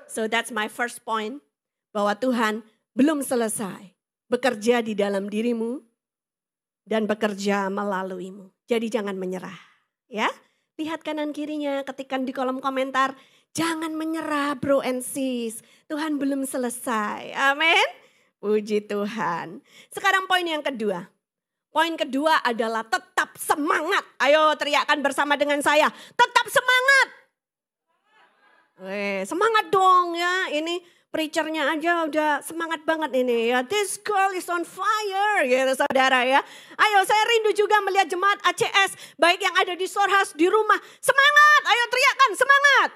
So 0.09 0.25
that's 0.25 0.49
my 0.49 0.65
first 0.65 1.05
point. 1.05 1.41
Bahwa 1.95 2.15
Tuhan 2.17 2.65
belum 2.95 3.23
selesai 3.23 3.95
bekerja 4.27 4.81
di 4.81 4.97
dalam 4.97 5.29
dirimu 5.29 5.79
dan 6.85 7.05
bekerja 7.09 7.69
melaluimu. 7.69 8.51
Jadi 8.65 8.89
jangan 8.89 9.15
menyerah. 9.17 9.57
Ya, 10.05 10.29
lihat 10.77 11.01
kanan 11.01 11.33
kirinya, 11.33 11.81
ketikan 11.85 12.25
di 12.25 12.33
kolom 12.33 12.61
komentar. 12.61 13.17
Jangan 13.55 13.95
menyerah 13.95 14.59
bro 14.59 14.83
and 14.83 14.99
sis. 14.99 15.63
Tuhan 15.87 16.19
belum 16.19 16.43
selesai. 16.43 17.31
Amin. 17.31 17.87
Puji 18.43 18.83
Tuhan. 18.83 19.63
Sekarang 19.89 20.27
poin 20.27 20.43
yang 20.43 20.61
kedua. 20.61 21.07
Poin 21.75 21.91
kedua 21.99 22.39
adalah 22.39 22.87
tetap 22.87 23.35
semangat. 23.35 24.07
Ayo 24.23 24.55
teriakkan 24.55 25.03
bersama 25.03 25.35
dengan 25.35 25.59
saya. 25.59 25.91
Tetap 25.91 26.47
semangat. 26.47 27.07
Eh, 28.87 29.27
semangat 29.27 29.67
dong 29.75 30.15
ya. 30.15 30.55
Ini 30.55 30.79
preachernya 31.11 31.75
aja 31.75 32.07
udah 32.07 32.39
semangat 32.39 32.79
banget 32.87 33.11
ini 33.19 33.51
ya. 33.51 33.59
This 33.67 33.99
girl 33.99 34.31
is 34.31 34.47
on 34.47 34.63
fire 34.63 35.43
gitu 35.43 35.75
saudara 35.75 36.23
ya. 36.23 36.39
Ayo 36.79 37.03
saya 37.03 37.23
rindu 37.27 37.51
juga 37.51 37.83
melihat 37.83 38.07
jemaat 38.07 38.39
ACS 38.55 38.95
baik 39.19 39.43
yang 39.43 39.55
ada 39.59 39.75
di 39.75 39.83
storehouse 39.83 40.31
di 40.31 40.47
rumah. 40.47 40.79
Semangat, 41.03 41.61
ayo 41.75 41.83
teriakkan 41.91 42.31
semangat. 42.39 42.89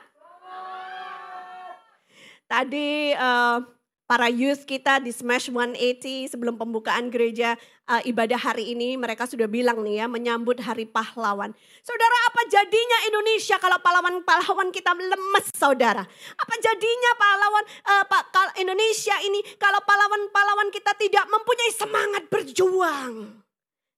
Tadi 2.47 3.11
uh, 3.11 3.78
para 4.09 4.25
youth 4.25 4.65
kita 4.65 4.97
di 4.97 5.13
Smash 5.13 5.53
180 5.53 6.33
sebelum 6.33 6.57
pembukaan 6.57 7.13
gereja 7.13 7.53
uh, 7.85 8.01
ibadah 8.01 8.41
hari 8.41 8.73
ini 8.73 8.97
mereka 8.97 9.29
sudah 9.29 9.45
bilang 9.45 9.85
nih 9.85 10.01
ya 10.01 10.05
menyambut 10.09 10.57
hari 10.65 10.89
pahlawan. 10.89 11.53
Saudara 11.85 12.17
apa 12.33 12.41
jadinya 12.49 13.05
Indonesia 13.05 13.61
kalau 13.61 13.77
pahlawan-pahlawan 13.77 14.73
kita 14.73 14.97
lemes 14.97 15.53
saudara? 15.53 16.01
Apa 16.33 16.55
jadinya 16.57 17.11
pahlawan 17.21 17.65
uh, 17.85 18.03
Pak 18.09 18.57
Indonesia 18.57 19.13
ini 19.21 19.45
kalau 19.61 19.77
pahlawan-pahlawan 19.85 20.73
kita 20.73 20.97
tidak 20.97 21.29
mempunyai 21.29 21.71
semangat 21.77 22.23
berjuang? 22.33 23.13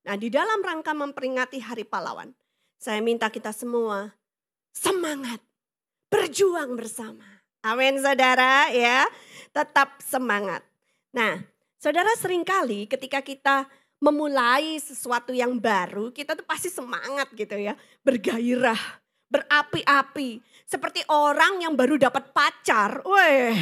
Nah 0.03 0.15
di 0.19 0.27
dalam 0.27 0.59
rangka 0.59 0.91
memperingati 0.91 1.63
hari 1.63 1.87
pahlawan 1.87 2.35
saya 2.75 2.99
minta 2.99 3.31
kita 3.31 3.55
semua 3.55 4.11
semangat 4.75 5.39
berjuang 6.11 6.75
bersama. 6.75 7.23
Amin 7.63 8.01
saudara 8.01 8.73
ya 8.73 9.05
tetap 9.51 9.99
semangat. 10.03 10.63
Nah, 11.11 11.43
saudara 11.75 12.11
sering 12.15 12.43
kali 12.43 12.87
ketika 12.87 13.19
kita 13.19 13.67
memulai 14.01 14.81
sesuatu 14.81 15.29
yang 15.35 15.61
baru, 15.61 16.09
kita 16.09 16.33
tuh 16.33 16.47
pasti 16.47 16.73
semangat 16.73 17.29
gitu 17.37 17.53
ya, 17.53 17.77
bergairah, 18.01 18.79
berapi-api. 19.29 20.41
Seperti 20.65 21.05
orang 21.11 21.61
yang 21.61 21.77
baru 21.77 22.01
dapat 22.01 22.33
pacar, 22.33 23.05
weh. 23.05 23.53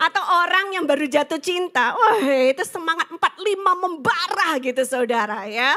Atau 0.00 0.22
orang 0.24 0.72
yang 0.72 0.88
baru 0.88 1.04
jatuh 1.04 1.38
cinta, 1.38 1.92
weh 1.92 2.56
itu 2.56 2.64
semangat 2.64 3.10
45 3.12 3.84
membara 3.84 4.56
gitu 4.62 4.82
saudara 4.82 5.44
ya. 5.44 5.76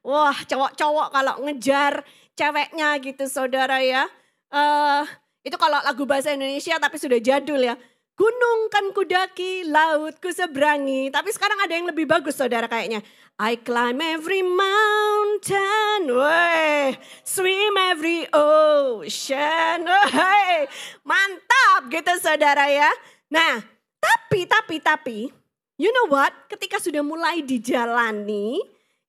Wah 0.00 0.36
cowok-cowok 0.46 1.08
kalau 1.12 1.34
ngejar 1.44 2.06
ceweknya 2.38 2.96
gitu 3.02 3.28
saudara 3.28 3.84
ya. 3.84 4.08
Uh, 4.50 5.04
itu 5.44 5.56
kalau 5.60 5.80
lagu 5.84 6.04
bahasa 6.08 6.32
Indonesia 6.32 6.76
tapi 6.80 6.96
sudah 6.96 7.20
jadul 7.20 7.60
ya. 7.60 7.76
Gunung 8.20 8.68
kan 8.68 8.92
kudaki, 8.92 9.64
laut 9.64 10.20
ku 10.20 10.28
seberangi. 10.28 11.08
Tapi 11.08 11.32
sekarang 11.32 11.56
ada 11.56 11.72
yang 11.72 11.88
lebih 11.88 12.04
bagus 12.04 12.36
saudara 12.36 12.68
kayaknya. 12.68 13.00
I 13.40 13.56
climb 13.56 13.96
every 14.04 14.44
mountain, 14.44 16.04
way, 16.04 17.00
swim 17.24 17.72
every 17.80 18.28
ocean, 18.28 19.88
way. 19.88 20.68
Mantap 21.00 21.88
gitu 21.88 22.12
saudara 22.20 22.68
ya. 22.68 22.92
Nah, 23.32 23.64
tapi, 23.96 24.44
tapi, 24.44 24.76
tapi, 24.84 25.18
you 25.80 25.88
know 25.88 26.12
what? 26.12 26.36
Ketika 26.52 26.76
sudah 26.76 27.00
mulai 27.00 27.40
dijalani, 27.40 28.60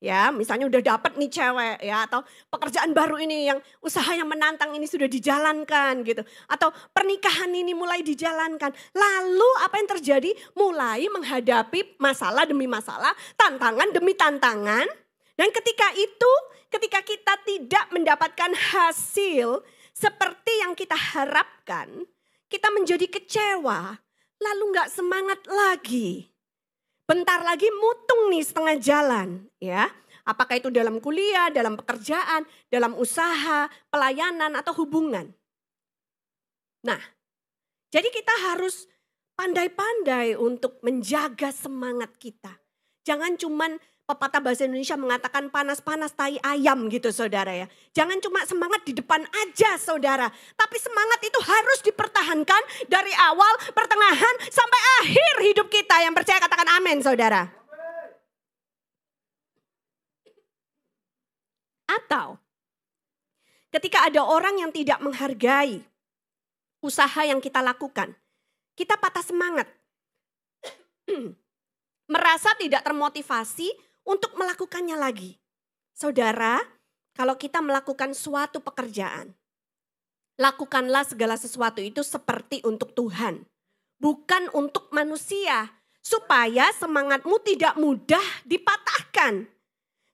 ya 0.01 0.34
misalnya 0.34 0.65
udah 0.65 0.81
dapat 0.81 1.13
nih 1.15 1.29
cewek 1.29 1.77
ya 1.86 2.10
atau 2.10 2.25
pekerjaan 2.50 2.91
baru 2.91 3.22
ini 3.22 3.53
yang 3.53 3.62
usaha 3.86 4.10
yang 4.17 4.25
menantang 4.25 4.74
ini 4.74 4.89
sudah 4.89 5.05
dijalankan 5.05 6.01
gitu. 6.01 6.25
Atau 6.50 6.74
pernikahan 6.91 7.53
ini 7.53 7.77
mulai 7.77 8.01
dijalankan. 8.01 8.74
Lalu 8.98 9.50
apa 9.62 9.77
yang 9.77 9.89
terjadi? 9.93 10.34
Mulai 10.58 11.05
menghadapi 11.08 12.01
masalah 12.01 12.50
demi 12.50 12.65
masalah 12.65 13.13
tantangan 13.38 13.93
demi 13.93 14.17
tantangan. 14.17 14.89
Dan 15.38 15.48
ketika 15.53 15.93
itu 15.93 16.31
ketika 16.74 17.00
kita 17.05 17.34
tidak 17.46 17.86
mendapatkan 17.93 18.51
hasil 18.51 19.62
seperti 19.91 20.63
yang 20.63 20.74
kita 20.74 20.96
harapkan 20.96 22.08
kita 22.48 22.72
menjadi 22.72 23.08
kecewa 23.12 24.00
lalu 24.39 24.63
nggak 24.72 24.89
semangat 24.91 25.39
lagi 25.46 26.31
bentar 27.12 27.44
lagi 27.44 27.68
mutung 27.75 28.32
nih 28.32 28.39
setengah 28.39 28.75
jalan 28.80 29.30
ya. 29.60 29.91
Apakah 30.24 30.63
itu 30.63 30.72
dalam 30.72 31.03
kuliah, 31.03 31.51
dalam 31.51 31.75
pekerjaan, 31.75 32.48
dalam 32.72 32.96
usaha, 32.96 33.68
pelayanan 33.91 34.56
atau 34.56 34.72
hubungan. 34.80 35.27
Nah, 36.88 37.01
jadi 37.91 38.08
kita 38.08 38.32
harus 38.48 38.88
pandai-pandai 39.36 40.39
untuk 40.39 40.80
menjaga 40.88 41.51
semangat 41.51 42.15
kita. 42.15 42.53
Jangan 43.03 43.36
cuman 43.36 43.75
pepatah 44.12 44.44
bahasa 44.44 44.68
Indonesia 44.68 45.00
mengatakan 45.00 45.48
panas-panas 45.48 46.12
tai 46.12 46.36
ayam 46.44 46.91
gitu 46.91 47.08
saudara 47.15 47.56
ya. 47.56 47.68
Jangan 47.96 48.20
cuma 48.20 48.44
semangat 48.44 48.84
di 48.84 48.91
depan 48.91 49.24
aja 49.24 49.80
saudara. 49.80 50.27
Tapi 50.60 50.75
semangat 50.75 51.24
itu 51.24 51.39
harus 51.39 51.80
dipertahankan 51.88 52.63
dari 52.91 53.15
awal, 53.32 53.53
pertengahan, 53.72 54.36
sampai 54.51 54.80
akhir 55.00 55.34
hidup 55.48 55.68
kita. 55.72 56.03
Yang 56.03 56.13
percaya 56.20 56.39
katakan 56.44 56.70
amin 56.75 57.00
saudara. 57.00 57.48
Atau 61.88 62.36
ketika 63.72 64.12
ada 64.12 64.27
orang 64.27 64.60
yang 64.60 64.72
tidak 64.75 65.00
menghargai 65.00 65.88
usaha 66.84 67.22
yang 67.24 67.39
kita 67.39 67.62
lakukan. 67.63 68.18
Kita 68.75 68.98
patah 68.98 69.24
semangat. 69.24 69.70
Merasa 72.13 72.51
tidak 72.60 72.84
termotivasi 72.84 73.72
untuk 74.08 74.34
melakukannya 74.38 74.98
lagi. 74.98 75.38
Saudara, 75.93 76.62
kalau 77.13 77.36
kita 77.38 77.60
melakukan 77.60 78.15
suatu 78.15 78.63
pekerjaan, 78.63 79.36
lakukanlah 80.39 81.05
segala 81.05 81.38
sesuatu 81.38 81.84
itu 81.84 82.01
seperti 82.01 82.63
untuk 82.65 82.96
Tuhan, 82.98 83.46
bukan 84.01 84.50
untuk 84.58 84.89
manusia, 84.89 85.70
supaya 86.01 86.74
semangatmu 86.74 87.38
tidak 87.46 87.77
mudah 87.77 88.25
dipatahkan. 88.50 89.46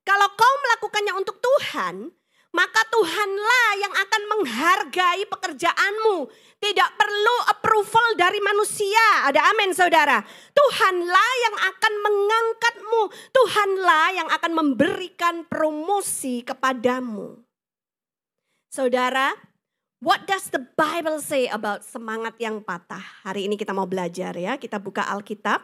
Kalau 0.03 0.29
kau 0.35 0.55
melakukannya 0.67 1.13
untuk 1.15 1.39
Tuhan, 1.39 2.11
maka 2.57 2.81
Tuhanlah 2.89 3.67
yang 3.77 3.93
akan 3.93 4.21
menghargai 4.33 5.29
pekerjaanmu. 5.29 6.25
Tidak 6.57 6.89
perlu 6.97 7.35
approval 7.53 8.17
dari 8.17 8.41
manusia. 8.41 9.29
Ada 9.29 9.53
amin 9.53 9.77
saudara. 9.77 10.25
Tuhanlah 10.57 11.31
yang 11.45 11.55
akan 11.69 11.93
mengangkatmu. 12.01 13.01
Tuhanlah 13.29 14.05
yang 14.17 14.29
akan 14.33 14.51
memberikan 14.57 15.45
promosi 15.45 16.41
kepadamu. 16.41 17.37
Saudara, 18.73 19.37
what 20.01 20.25
does 20.25 20.49
the 20.49 20.65
Bible 20.73 21.21
say 21.21 21.45
about 21.45 21.85
semangat 21.85 22.41
yang 22.41 22.65
patah? 22.65 23.21
Hari 23.21 23.45
ini 23.45 23.53
kita 23.53 23.69
mau 23.69 23.85
belajar 23.85 24.33
ya. 24.33 24.57
Kita 24.57 24.81
buka 24.81 25.05
Alkitab. 25.05 25.61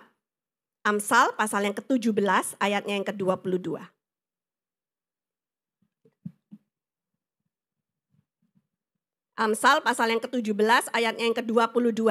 Amsal 0.86 1.34
pasal 1.34 1.66
yang 1.66 1.74
ke-17 1.74 2.62
ayatnya 2.62 3.02
yang 3.02 3.08
ke-22. 3.08 3.82
Amsal 9.34 9.82
pasal 9.82 10.14
yang 10.14 10.22
ke-17 10.22 10.94
ayatnya 10.94 11.26
yang 11.26 11.34
ke-22. 11.34 12.06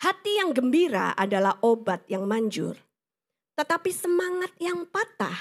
Hati 0.00 0.32
yang 0.40 0.56
gembira 0.56 1.12
adalah 1.12 1.60
obat 1.60 2.08
yang 2.08 2.24
manjur. 2.24 2.80
Tetapi 3.60 3.92
semangat 3.92 4.56
yang 4.56 4.88
patah 4.88 5.36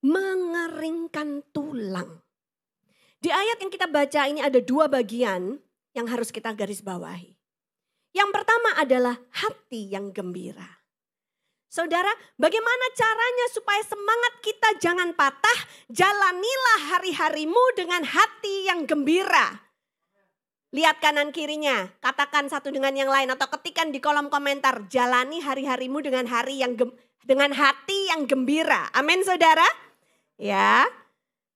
mengeringkan 0.00 1.44
tulang. 1.52 2.24
Di 3.20 3.28
ayat 3.28 3.60
yang 3.60 3.68
kita 3.68 3.84
baca 3.90 4.30
ini 4.30 4.40
ada 4.40 4.64
dua 4.64 4.88
bagian 4.88 5.60
yang 5.92 6.06
harus 6.08 6.32
kita 6.32 6.54
garis 6.56 6.80
bawahi. 6.80 7.36
Yang 8.16 8.30
pertama 8.32 8.80
adalah 8.80 9.20
hati 9.28 9.92
yang 9.92 10.08
gembira. 10.08 10.77
Saudara, 11.68 12.08
bagaimana 12.40 12.86
caranya 12.96 13.46
supaya 13.52 13.84
semangat 13.84 14.34
kita 14.40 14.68
jangan 14.80 15.12
patah? 15.12 15.60
Jalanilah 15.92 16.96
hari-harimu 16.96 17.60
dengan 17.76 18.08
hati 18.08 18.64
yang 18.64 18.88
gembira. 18.88 19.68
Lihat 20.72 21.00
kanan 21.04 21.28
kirinya, 21.28 21.92
katakan 22.00 22.48
satu 22.48 22.72
dengan 22.72 22.96
yang 22.96 23.12
lain 23.12 23.28
atau 23.32 23.52
ketikan 23.52 23.92
di 23.92 24.00
kolom 24.00 24.32
komentar, 24.32 24.88
jalani 24.88 25.44
hari-harimu 25.44 26.00
dengan 26.00 26.24
hari 26.24 26.60
yang 26.60 26.72
gem, 26.72 26.88
dengan 27.24 27.52
hati 27.52 28.16
yang 28.16 28.24
gembira. 28.24 28.88
Amin 28.96 29.20
Saudara? 29.20 29.64
Ya. 30.40 30.88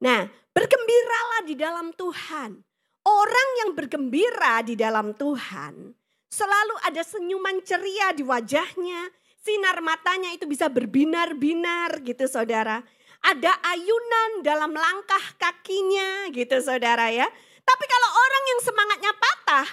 Nah, 0.04 0.28
bergembiralah 0.52 1.40
di 1.48 1.56
dalam 1.56 1.88
Tuhan. 1.96 2.60
Orang 3.02 3.48
yang 3.64 3.70
bergembira 3.72 4.60
di 4.60 4.76
dalam 4.76 5.16
Tuhan 5.16 5.96
selalu 6.32 6.74
ada 6.88 7.04
senyuman 7.04 7.60
ceria 7.60 8.16
di 8.16 8.24
wajahnya, 8.24 9.12
sinar 9.42 9.82
matanya 9.82 10.30
itu 10.30 10.46
bisa 10.46 10.70
berbinar-binar 10.70 12.00
gitu 12.06 12.30
saudara. 12.30 12.80
Ada 13.22 13.54
ayunan 13.74 14.42
dalam 14.42 14.74
langkah 14.74 15.22
kakinya 15.38 16.30
gitu 16.34 16.58
saudara 16.62 17.10
ya. 17.10 17.26
Tapi 17.62 17.84
kalau 17.86 18.10
orang 18.10 18.44
yang 18.50 18.60
semangatnya 18.66 19.12
patah, 19.14 19.68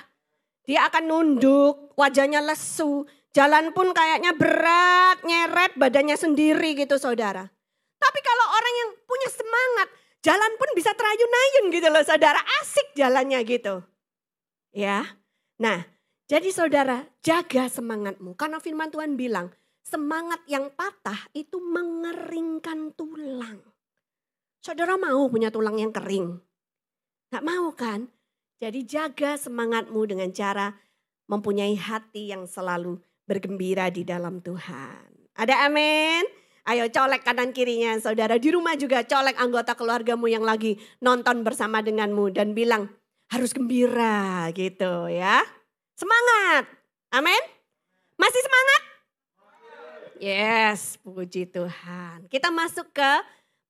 dia 0.70 0.86
akan 0.86 1.04
nunduk, 1.10 1.98
wajahnya 1.98 2.46
lesu, 2.46 3.10
jalan 3.34 3.74
pun 3.74 3.90
kayaknya 3.90 4.38
berat, 4.38 5.26
nyeret 5.26 5.74
badannya 5.74 6.14
sendiri 6.14 6.78
gitu 6.78 7.02
saudara. 7.02 7.50
Tapi 7.98 8.20
kalau 8.22 8.46
orang 8.54 8.76
yang 8.86 8.90
punya 9.10 9.30
semangat, 9.34 9.88
jalan 10.22 10.52
pun 10.62 10.70
bisa 10.78 10.94
terayun-ayun 10.94 11.66
gitu 11.74 11.88
loh 11.90 12.06
saudara, 12.06 12.38
asik 12.62 12.94
jalannya 12.94 13.42
gitu. 13.50 13.82
Ya, 14.70 15.18
nah 15.58 15.90
Jadi 16.30 16.54
saudara, 16.54 17.10
jaga 17.26 17.66
semangatmu. 17.66 18.38
Karena 18.38 18.62
firman 18.62 18.94
Tuhan 18.94 19.18
bilang, 19.18 19.50
semangat 19.90 20.46
yang 20.46 20.70
patah 20.70 21.18
itu 21.34 21.58
mengeringkan 21.58 22.94
tulang. 22.94 23.66
Saudara 24.62 24.94
mau 25.02 25.26
punya 25.26 25.50
tulang 25.50 25.82
yang 25.82 25.90
kering? 25.90 26.38
Gak 27.34 27.42
mau 27.42 27.74
kan? 27.74 28.06
Jadi 28.62 28.86
jaga 28.86 29.34
semangatmu 29.40 30.06
dengan 30.06 30.30
cara 30.30 30.78
mempunyai 31.26 31.74
hati 31.74 32.30
yang 32.30 32.46
selalu 32.46 33.02
bergembira 33.26 33.90
di 33.90 34.06
dalam 34.06 34.44
Tuhan. 34.46 35.34
Ada 35.34 35.70
amin? 35.72 36.26
Ayo 36.70 36.86
colek 36.92 37.24
kanan 37.26 37.56
kirinya 37.56 37.98
saudara. 37.98 38.38
Di 38.38 38.52
rumah 38.54 38.76
juga 38.78 39.02
colek 39.08 39.40
anggota 39.40 39.74
keluargamu 39.74 40.30
yang 40.30 40.44
lagi 40.44 40.78
nonton 41.02 41.42
bersama 41.42 41.80
denganmu. 41.82 42.30
Dan 42.36 42.54
bilang 42.54 42.92
harus 43.32 43.56
gembira 43.56 44.52
gitu 44.52 45.08
ya. 45.08 45.40
Semangat. 45.96 46.68
Amin. 47.16 47.42
Masih 48.20 48.42
semangat? 48.44 48.89
Yes, 50.20 51.00
puji 51.00 51.48
Tuhan. 51.48 52.28
Kita 52.28 52.52
masuk 52.52 52.92
ke 52.92 53.12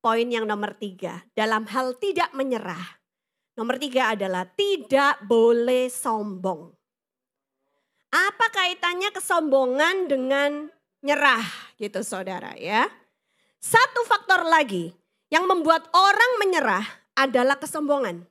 poin 0.02 0.26
yang 0.26 0.50
nomor 0.50 0.74
tiga. 0.74 1.22
Dalam 1.30 1.62
hal 1.70 1.94
tidak 2.02 2.34
menyerah. 2.34 2.98
Nomor 3.54 3.78
tiga 3.78 4.18
adalah 4.18 4.42
tidak 4.58 5.22
boleh 5.30 5.86
sombong. 5.86 6.74
Apa 8.10 8.50
kaitannya 8.50 9.14
kesombongan 9.14 10.10
dengan 10.10 10.66
nyerah 11.06 11.46
gitu 11.78 12.02
saudara 12.02 12.58
ya. 12.58 12.90
Satu 13.62 14.02
faktor 14.02 14.42
lagi 14.42 14.90
yang 15.30 15.46
membuat 15.46 15.86
orang 15.94 16.32
menyerah 16.42 16.82
adalah 17.14 17.62
kesombongan. 17.62 18.26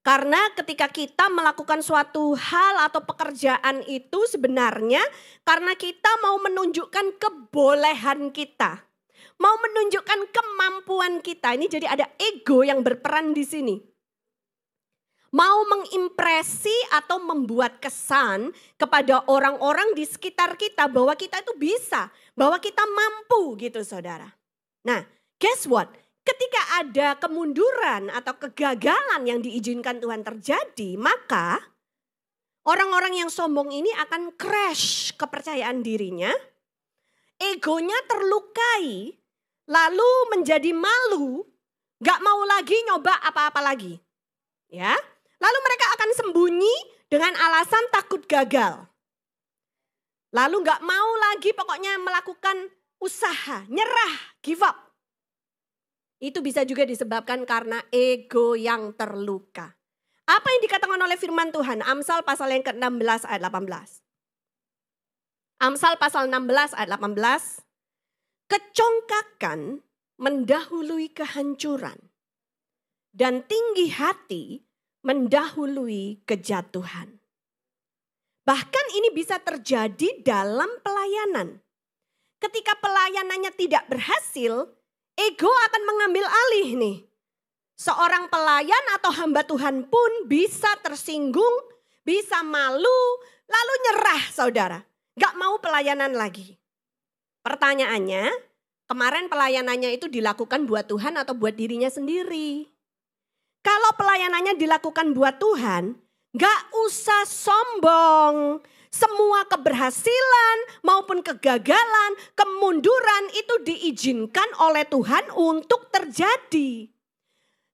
Karena 0.00 0.40
ketika 0.56 0.88
kita 0.88 1.28
melakukan 1.28 1.84
suatu 1.84 2.32
hal 2.32 2.88
atau 2.88 3.04
pekerjaan 3.04 3.84
itu 3.84 4.24
sebenarnya 4.32 5.04
karena 5.44 5.76
kita 5.76 6.08
mau 6.24 6.40
menunjukkan 6.40 7.20
kebolehan 7.20 8.32
kita. 8.32 8.80
Mau 9.36 9.56
menunjukkan 9.60 10.32
kemampuan 10.32 11.20
kita. 11.20 11.52
Ini 11.52 11.68
jadi 11.68 11.86
ada 11.88 12.06
ego 12.16 12.64
yang 12.64 12.80
berperan 12.80 13.36
di 13.36 13.44
sini. 13.44 13.76
Mau 15.36 15.68
mengimpresi 15.68 16.74
atau 16.96 17.20
membuat 17.20 17.78
kesan 17.78 18.50
kepada 18.80 19.22
orang-orang 19.28 19.94
di 19.94 20.02
sekitar 20.08 20.56
kita 20.56 20.88
bahwa 20.88 21.12
kita 21.12 21.44
itu 21.44 21.52
bisa. 21.60 22.08
Bahwa 22.32 22.56
kita 22.56 22.82
mampu 22.88 23.60
gitu 23.60 23.84
saudara. 23.84 24.32
Nah 24.80 25.04
guess 25.36 25.68
what? 25.68 25.92
Ketika 26.30 26.62
ada 26.78 27.08
kemunduran 27.18 28.06
atau 28.14 28.38
kegagalan 28.38 29.26
yang 29.26 29.42
diizinkan 29.42 29.98
Tuhan 29.98 30.22
terjadi, 30.22 30.94
maka 30.94 31.58
orang-orang 32.62 33.26
yang 33.26 33.30
sombong 33.30 33.74
ini 33.74 33.90
akan 33.98 34.38
crash 34.38 35.10
kepercayaan 35.18 35.82
dirinya, 35.82 36.30
egonya 37.34 37.98
terlukai, 38.06 39.10
lalu 39.66 40.10
menjadi 40.30 40.70
malu, 40.70 41.42
gak 41.98 42.22
mau 42.22 42.46
lagi 42.46 42.78
nyoba 42.86 43.18
apa-apa 43.26 43.60
lagi. 43.62 43.98
Ya, 44.70 44.94
lalu 45.42 45.58
mereka 45.66 45.86
akan 45.98 46.10
sembunyi 46.14 46.74
dengan 47.10 47.34
alasan 47.34 47.90
takut 47.90 48.22
gagal. 48.30 48.86
Lalu 50.30 50.62
gak 50.62 50.86
mau 50.86 51.10
lagi 51.30 51.50
pokoknya 51.50 51.98
melakukan 51.98 52.70
usaha, 53.02 53.66
nyerah, 53.66 54.14
give 54.46 54.62
up. 54.62 54.89
Itu 56.20 56.44
bisa 56.44 56.68
juga 56.68 56.84
disebabkan 56.84 57.48
karena 57.48 57.80
ego 57.88 58.52
yang 58.52 58.92
terluka. 58.92 59.72
Apa 60.28 60.46
yang 60.52 60.62
dikatakan 60.62 61.00
oleh 61.00 61.16
firman 61.16 61.48
Tuhan? 61.50 61.80
Amsal 61.80 62.22
pasal 62.22 62.52
yang 62.52 62.62
ke-16 62.62 63.24
ayat 63.24 63.42
18. 63.48 64.04
Amsal 65.64 65.96
pasal 65.96 66.28
16 66.28 66.76
ayat 66.76 66.90
18. 66.92 67.64
Kecongkakan 68.52 69.80
mendahului 70.20 71.08
kehancuran. 71.10 71.98
Dan 73.10 73.42
tinggi 73.48 73.90
hati 73.90 74.62
mendahului 75.02 76.22
kejatuhan. 76.28 77.16
Bahkan 78.44 78.86
ini 78.92 79.08
bisa 79.16 79.40
terjadi 79.40 80.20
dalam 80.20 80.68
pelayanan. 80.84 81.64
Ketika 82.40 82.76
pelayanannya 82.78 83.52
tidak 83.56 83.88
berhasil, 83.88 84.68
ego 85.28 85.50
akan 85.50 85.82
mengambil 85.84 86.24
alih 86.24 86.70
nih. 86.76 86.96
Seorang 87.80 88.28
pelayan 88.28 88.84
atau 89.00 89.08
hamba 89.12 89.40
Tuhan 89.44 89.88
pun 89.88 90.28
bisa 90.28 90.68
tersinggung, 90.84 91.56
bisa 92.04 92.44
malu, 92.44 93.00
lalu 93.48 93.74
nyerah 93.88 94.22
saudara. 94.28 94.78
Gak 95.16 95.36
mau 95.40 95.56
pelayanan 95.60 96.12
lagi. 96.12 96.60
Pertanyaannya, 97.40 98.28
kemarin 98.84 99.32
pelayanannya 99.32 99.96
itu 99.96 100.12
dilakukan 100.12 100.68
buat 100.68 100.92
Tuhan 100.92 101.16
atau 101.16 101.32
buat 101.32 101.56
dirinya 101.56 101.88
sendiri? 101.88 102.68
Kalau 103.64 103.96
pelayanannya 103.96 104.60
dilakukan 104.60 105.16
buat 105.16 105.40
Tuhan, 105.40 105.96
gak 106.36 106.60
usah 106.84 107.24
sombong. 107.24 108.60
Semua 108.90 109.46
keberhasilan 109.46 110.82
maupun 110.82 111.22
kegagalan, 111.22 112.12
kemunduran 112.34 113.24
itu 113.38 113.54
diizinkan 113.62 114.50
oleh 114.58 114.82
Tuhan 114.82 115.30
untuk 115.30 115.94
terjadi. 115.94 116.90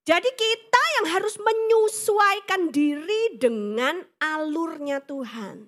Jadi 0.07 0.31
kita 0.38 0.83
yang 1.00 1.07
harus 1.18 1.35
menyesuaikan 1.40 2.68
diri 2.70 3.40
dengan 3.40 4.05
alurnya 4.20 5.02
Tuhan. 5.02 5.66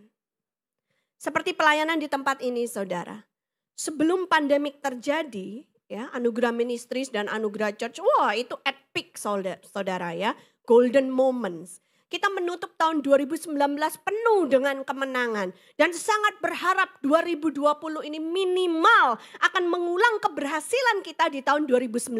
Seperti 1.18 1.56
pelayanan 1.56 1.98
di 1.98 2.06
tempat 2.06 2.38
ini 2.44 2.68
saudara. 2.68 3.26
Sebelum 3.74 4.30
pandemik 4.30 4.78
terjadi, 4.78 5.66
ya 5.90 6.12
anugerah 6.14 6.54
ministries 6.54 7.10
dan 7.10 7.26
anugerah 7.26 7.74
church, 7.74 7.98
wah 7.98 8.36
itu 8.36 8.54
epic 8.62 9.18
saudara, 9.18 9.58
saudara 9.64 10.14
ya. 10.14 10.36
Golden 10.68 11.08
moments. 11.10 11.82
Kita 12.08 12.32
menutup 12.32 12.72
tahun 12.80 13.04
2019 13.04 13.52
penuh 14.00 14.40
dengan 14.48 14.80
kemenangan. 14.80 15.52
Dan 15.76 15.92
sangat 15.92 16.40
berharap 16.40 16.96
2020 17.04 17.60
ini 18.08 18.16
minimal 18.16 19.20
akan 19.44 19.64
mengulang 19.68 20.16
keberhasilan 20.24 21.04
kita 21.04 21.28
di 21.28 21.44
tahun 21.44 21.68
2019. 21.68 22.16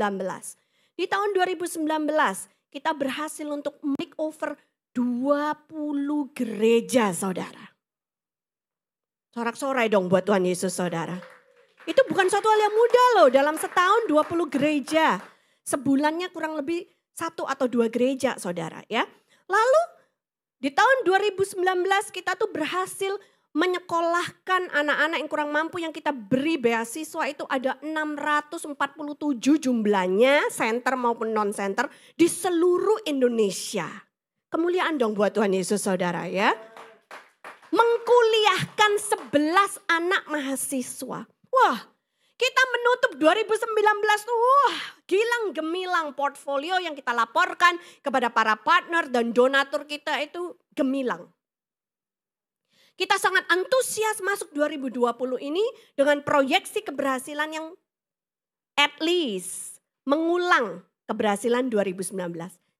Di 0.92 1.04
tahun 1.08 1.32
2019 1.32 1.88
kita 2.68 2.92
berhasil 2.92 3.48
untuk 3.48 3.80
makeover 3.80 4.60
20 4.92 6.36
gereja 6.36 7.16
saudara. 7.16 7.72
Sorak-sorai 9.32 9.88
dong 9.88 10.12
buat 10.12 10.28
Tuhan 10.28 10.44
Yesus 10.44 10.76
saudara. 10.76 11.16
Itu 11.88 12.04
bukan 12.04 12.28
suatu 12.28 12.44
hal 12.44 12.60
yang 12.60 12.74
mudah 12.76 13.06
loh. 13.16 13.28
Dalam 13.32 13.56
setahun 13.56 14.04
20 14.04 14.52
gereja. 14.52 15.16
Sebulannya 15.64 16.28
kurang 16.28 16.60
lebih 16.60 16.84
satu 17.16 17.48
atau 17.48 17.64
dua 17.68 17.88
gereja 17.88 18.36
saudara 18.36 18.84
ya. 18.92 19.08
Lalu 19.48 19.82
di 20.60 20.70
tahun 20.70 21.08
2019 21.08 21.58
kita 22.12 22.36
tuh 22.36 22.52
berhasil 22.52 23.16
menyekolahkan 23.56 24.70
anak-anak 24.70 25.18
yang 25.18 25.30
kurang 25.30 25.50
mampu 25.50 25.80
yang 25.80 25.90
kita 25.90 26.12
beri 26.12 26.60
beasiswa 26.60 27.26
itu 27.26 27.48
ada 27.48 27.80
647 27.80 28.70
jumlahnya 29.40 30.52
center 30.52 30.94
maupun 30.94 31.32
non 31.32 31.50
center 31.50 31.88
di 32.14 32.28
seluruh 32.28 33.02
Indonesia. 33.08 33.88
Kemuliaan 34.48 35.00
dong 35.00 35.16
buat 35.16 35.32
Tuhan 35.32 35.52
Yesus 35.56 35.80
saudara 35.80 36.28
ya. 36.28 36.52
Mengkuliahkan 37.68 38.92
11 39.32 39.92
anak 39.92 40.22
mahasiswa. 40.28 41.28
Wah 41.48 41.78
kita 42.38 42.62
menutup 42.70 43.12
2019 43.18 43.66
tuh 44.22 44.38
wah, 44.38 44.76
gilang 45.10 45.50
gemilang 45.50 46.14
portfolio 46.14 46.78
yang 46.78 46.94
kita 46.94 47.10
laporkan 47.10 47.74
kepada 47.98 48.30
para 48.30 48.54
partner 48.54 49.10
dan 49.10 49.34
donatur 49.34 49.84
kita 49.90 50.22
itu 50.22 50.54
gemilang. 50.72 51.26
Kita 52.94 53.18
sangat 53.18 53.46
antusias 53.50 54.22
masuk 54.22 54.54
2020 54.54 55.38
ini 55.38 55.62
dengan 55.94 56.22
proyeksi 56.22 56.82
keberhasilan 56.82 57.50
yang 57.50 57.66
at 58.74 58.94
least 59.02 59.82
mengulang 60.06 60.82
keberhasilan 61.10 61.70
2019. 61.70 62.14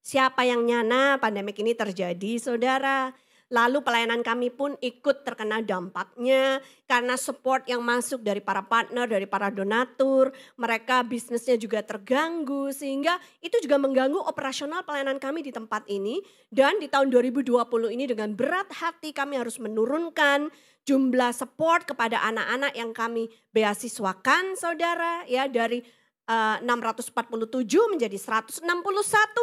Siapa 0.03 0.47
yang 0.47 0.67
nyana 0.67 1.19
pandemik 1.19 1.59
ini 1.59 1.75
terjadi 1.75 2.39
saudara? 2.39 3.15
Lalu 3.49 3.81
pelayanan 3.81 4.21
kami 4.21 4.53
pun 4.53 4.77
ikut 4.77 5.25
terkena 5.25 5.65
dampaknya 5.65 6.61
karena 6.85 7.17
support 7.17 7.65
yang 7.65 7.81
masuk 7.81 8.21
dari 8.21 8.45
para 8.45 8.61
partner, 8.61 9.09
dari 9.09 9.25
para 9.25 9.49
donatur. 9.49 10.37
Mereka 10.61 11.09
bisnisnya 11.09 11.57
juga 11.57 11.81
terganggu 11.81 12.69
sehingga 12.77 13.17
itu 13.41 13.57
juga 13.65 13.81
mengganggu 13.81 14.21
operasional 14.21 14.85
pelayanan 14.85 15.17
kami 15.17 15.41
di 15.41 15.49
tempat 15.49 15.89
ini. 15.89 16.21
Dan 16.53 16.77
di 16.77 16.93
tahun 16.93 17.09
2020 17.09 17.57
ini 17.89 18.05
dengan 18.05 18.37
berat 18.37 18.69
hati 18.69 19.17
kami 19.17 19.41
harus 19.41 19.57
menurunkan 19.57 20.53
jumlah 20.89 21.33
support 21.33 21.85
kepada 21.85 22.21
anak-anak 22.25 22.73
yang 22.73 22.97
kami 22.97 23.29
beasiswakan 23.53 24.57
saudara 24.57 25.25
ya 25.29 25.45
dari 25.45 25.85
uh, 26.29 26.61
647 26.61 27.17
menjadi 27.89 28.15
161 28.15 28.63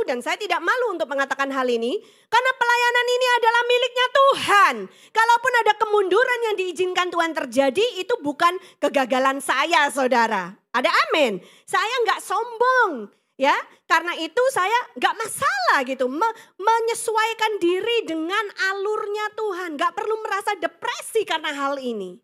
dan 0.06 0.22
saya 0.22 0.38
tidak 0.38 0.62
malu 0.62 0.94
untuk 0.94 1.10
mengatakan 1.10 1.50
hal 1.50 1.66
ini 1.66 1.98
karena 2.30 2.52
pelayanan 2.56 3.08
ini 3.10 3.28
adalah 3.42 3.62
miliknya 3.66 4.08
Tuhan. 4.14 4.76
Kalaupun 5.10 5.54
ada 5.66 5.74
kemunduran 5.82 6.40
yang 6.52 6.56
diizinkan 6.62 7.10
Tuhan 7.10 7.34
terjadi 7.34 7.86
itu 8.00 8.14
bukan 8.22 8.56
kegagalan 8.78 9.42
saya 9.42 9.90
saudara. 9.90 10.54
Ada 10.72 10.92
amin. 11.10 11.42
Saya 11.66 11.96
nggak 12.06 12.22
sombong 12.22 13.10
ya 13.36 13.56
karena 13.84 14.16
itu 14.16 14.40
saya 14.56 14.96
nggak 14.96 15.16
masalah 15.20 15.84
gitu 15.84 16.08
Me 16.08 16.30
menyesuaikan 16.56 17.60
diri 17.60 18.08
dengan 18.08 18.46
alurnya 18.72 19.26
Tuhan 19.36 19.76
nggak 19.76 19.92
perlu 19.92 20.16
merasa 20.24 20.56
depresi 20.56 21.28
karena 21.28 21.52
hal 21.52 21.76
ini 21.76 22.16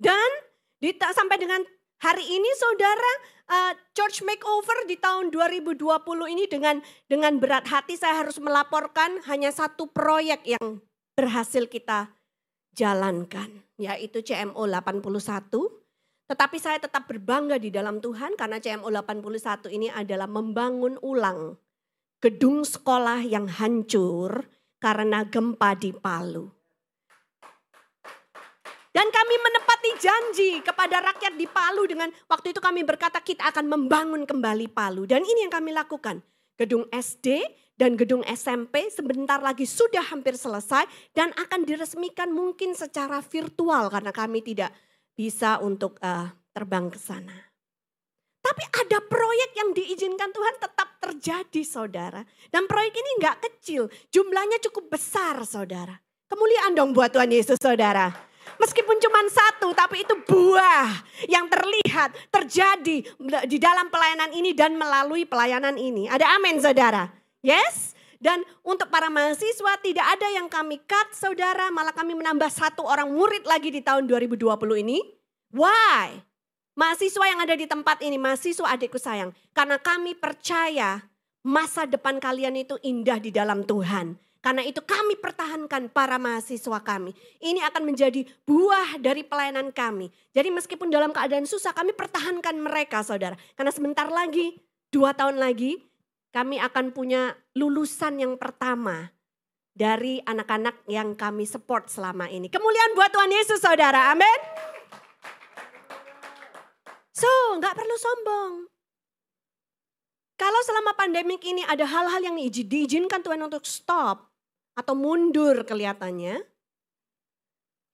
dan 0.00 0.30
sampai 1.12 1.36
dengan 1.40 1.60
hari 2.00 2.24
ini 2.24 2.50
saudara 2.58 3.12
uh, 3.50 3.72
church 3.96 4.22
makeover 4.26 4.84
di 4.88 4.96
tahun 5.00 5.32
2020 5.32 5.80
ini 6.32 6.44
dengan 6.50 6.76
dengan 7.08 7.38
berat 7.40 7.66
hati 7.68 7.96
saya 7.96 8.26
harus 8.26 8.36
melaporkan 8.42 9.22
hanya 9.30 9.50
satu 9.52 9.88
proyek 9.90 10.44
yang 10.44 10.80
berhasil 11.16 11.64
kita 11.66 12.12
jalankan 12.76 13.64
yaitu 13.80 14.20
CMO 14.24 14.68
81. 14.68 15.48
Tetapi 16.26 16.58
saya 16.58 16.82
tetap 16.82 17.06
berbangga 17.06 17.54
di 17.54 17.70
dalam 17.70 18.02
Tuhan 18.02 18.34
karena 18.34 18.58
CMO 18.58 18.90
81 18.90 19.70
ini 19.70 19.88
adalah 19.94 20.26
membangun 20.26 20.98
ulang 20.98 21.54
gedung 22.18 22.66
sekolah 22.66 23.22
yang 23.22 23.46
hancur 23.46 24.50
karena 24.82 25.22
gempa 25.28 25.78
di 25.78 25.94
Palu. 25.94 26.55
Dan 28.96 29.12
kami 29.12 29.36
menepati 29.36 29.90
janji 30.00 30.50
kepada 30.64 31.04
rakyat 31.04 31.36
di 31.36 31.44
Palu 31.44 31.84
dengan 31.84 32.08
waktu 32.32 32.56
itu 32.56 32.64
kami 32.64 32.80
berkata 32.80 33.20
kita 33.20 33.44
akan 33.52 33.68
membangun 33.68 34.24
kembali 34.24 34.72
Palu. 34.72 35.04
Dan 35.04 35.20
ini 35.20 35.44
yang 35.44 35.52
kami 35.52 35.76
lakukan. 35.76 36.24
Gedung 36.56 36.88
SD 36.88 37.44
dan 37.76 38.00
gedung 38.00 38.24
SMP 38.24 38.88
sebentar 38.88 39.36
lagi 39.44 39.68
sudah 39.68 40.00
hampir 40.00 40.40
selesai 40.40 40.88
dan 41.12 41.28
akan 41.36 41.68
diresmikan 41.68 42.32
mungkin 42.32 42.72
secara 42.72 43.20
virtual 43.20 43.92
karena 43.92 44.16
kami 44.16 44.40
tidak 44.40 44.72
bisa 45.12 45.60
untuk 45.60 46.00
uh, 46.00 46.32
terbang 46.56 46.88
ke 46.88 46.96
sana. 46.96 47.36
Tapi 48.40 48.64
ada 48.80 49.04
proyek 49.04 49.50
yang 49.60 49.76
diizinkan 49.76 50.32
Tuhan 50.32 50.56
tetap 50.56 50.88
terjadi 51.04 51.62
saudara. 51.68 52.24
Dan 52.48 52.64
proyek 52.64 52.96
ini 52.96 53.10
enggak 53.20 53.44
kecil, 53.44 53.92
jumlahnya 54.08 54.56
cukup 54.64 54.96
besar 54.96 55.36
saudara. 55.44 56.00
Kemuliaan 56.32 56.72
dong 56.72 56.96
buat 56.96 57.12
Tuhan 57.12 57.28
Yesus 57.28 57.60
saudara. 57.60 58.35
Meskipun 58.56 58.96
cuma 59.02 59.20
satu, 59.28 59.74
tapi 59.74 60.06
itu 60.06 60.14
buah 60.24 60.90
yang 61.26 61.50
terlihat 61.50 62.14
terjadi 62.30 63.04
di 63.44 63.58
dalam 63.58 63.90
pelayanan 63.90 64.30
ini 64.32 64.54
dan 64.54 64.78
melalui 64.78 65.26
pelayanan 65.26 65.74
ini. 65.76 66.06
Ada 66.06 66.38
amin 66.38 66.62
saudara? 66.62 67.10
Yes? 67.42 67.96
Dan 68.16 68.40
untuk 68.64 68.88
para 68.88 69.12
mahasiswa 69.12 69.76
tidak 69.84 70.06
ada 70.16 70.28
yang 70.32 70.48
kami 70.48 70.80
cut 70.88 71.12
saudara, 71.12 71.68
malah 71.68 71.92
kami 71.92 72.16
menambah 72.16 72.48
satu 72.48 72.80
orang 72.82 73.12
murid 73.12 73.44
lagi 73.44 73.68
di 73.68 73.84
tahun 73.84 74.08
2020 74.08 74.56
ini. 74.82 75.04
Why? 75.52 76.24
Mahasiswa 76.76 77.24
yang 77.28 77.40
ada 77.44 77.52
di 77.56 77.68
tempat 77.68 78.00
ini, 78.00 78.16
mahasiswa 78.16 78.72
adikku 78.72 78.96
sayang. 78.96 79.36
Karena 79.52 79.76
kami 79.76 80.16
percaya 80.16 81.04
masa 81.44 81.84
depan 81.84 82.16
kalian 82.16 82.56
itu 82.56 82.80
indah 82.82 83.20
di 83.20 83.30
dalam 83.32 83.64
Tuhan. 83.64 84.16
Karena 84.46 84.62
itu 84.62 84.78
kami 84.78 85.18
pertahankan 85.18 85.90
para 85.90 86.22
mahasiswa 86.22 86.78
kami. 86.78 87.10
Ini 87.42 87.66
akan 87.66 87.82
menjadi 87.82 88.22
buah 88.46 88.94
dari 89.02 89.26
pelayanan 89.26 89.74
kami. 89.74 90.06
Jadi 90.30 90.54
meskipun 90.54 90.86
dalam 90.86 91.10
keadaan 91.10 91.50
susah 91.50 91.74
kami 91.74 91.90
pertahankan 91.90 92.54
mereka 92.54 93.02
saudara. 93.02 93.34
Karena 93.58 93.74
sebentar 93.74 94.06
lagi, 94.06 94.54
dua 94.94 95.18
tahun 95.18 95.42
lagi 95.42 95.82
kami 96.30 96.62
akan 96.62 96.94
punya 96.94 97.34
lulusan 97.58 98.22
yang 98.22 98.38
pertama 98.38 99.10
dari 99.74 100.22
anak-anak 100.22 100.86
yang 100.86 101.18
kami 101.18 101.42
support 101.42 101.90
selama 101.90 102.30
ini. 102.30 102.46
Kemuliaan 102.46 102.94
buat 102.94 103.10
Tuhan 103.10 103.34
Yesus 103.34 103.58
saudara, 103.58 104.14
amin. 104.14 104.38
So, 107.10 107.26
nggak 107.58 107.74
perlu 107.74 107.96
sombong. 107.98 108.52
Kalau 110.38 110.60
selama 110.62 110.94
pandemik 110.94 111.42
ini 111.42 111.66
ada 111.66 111.82
hal-hal 111.82 112.22
yang 112.22 112.38
diizinkan 112.38 113.26
Tuhan 113.26 113.42
untuk 113.42 113.66
stop, 113.66 114.35
atau 114.76 114.92
mundur 114.92 115.64
kelihatannya, 115.64 116.44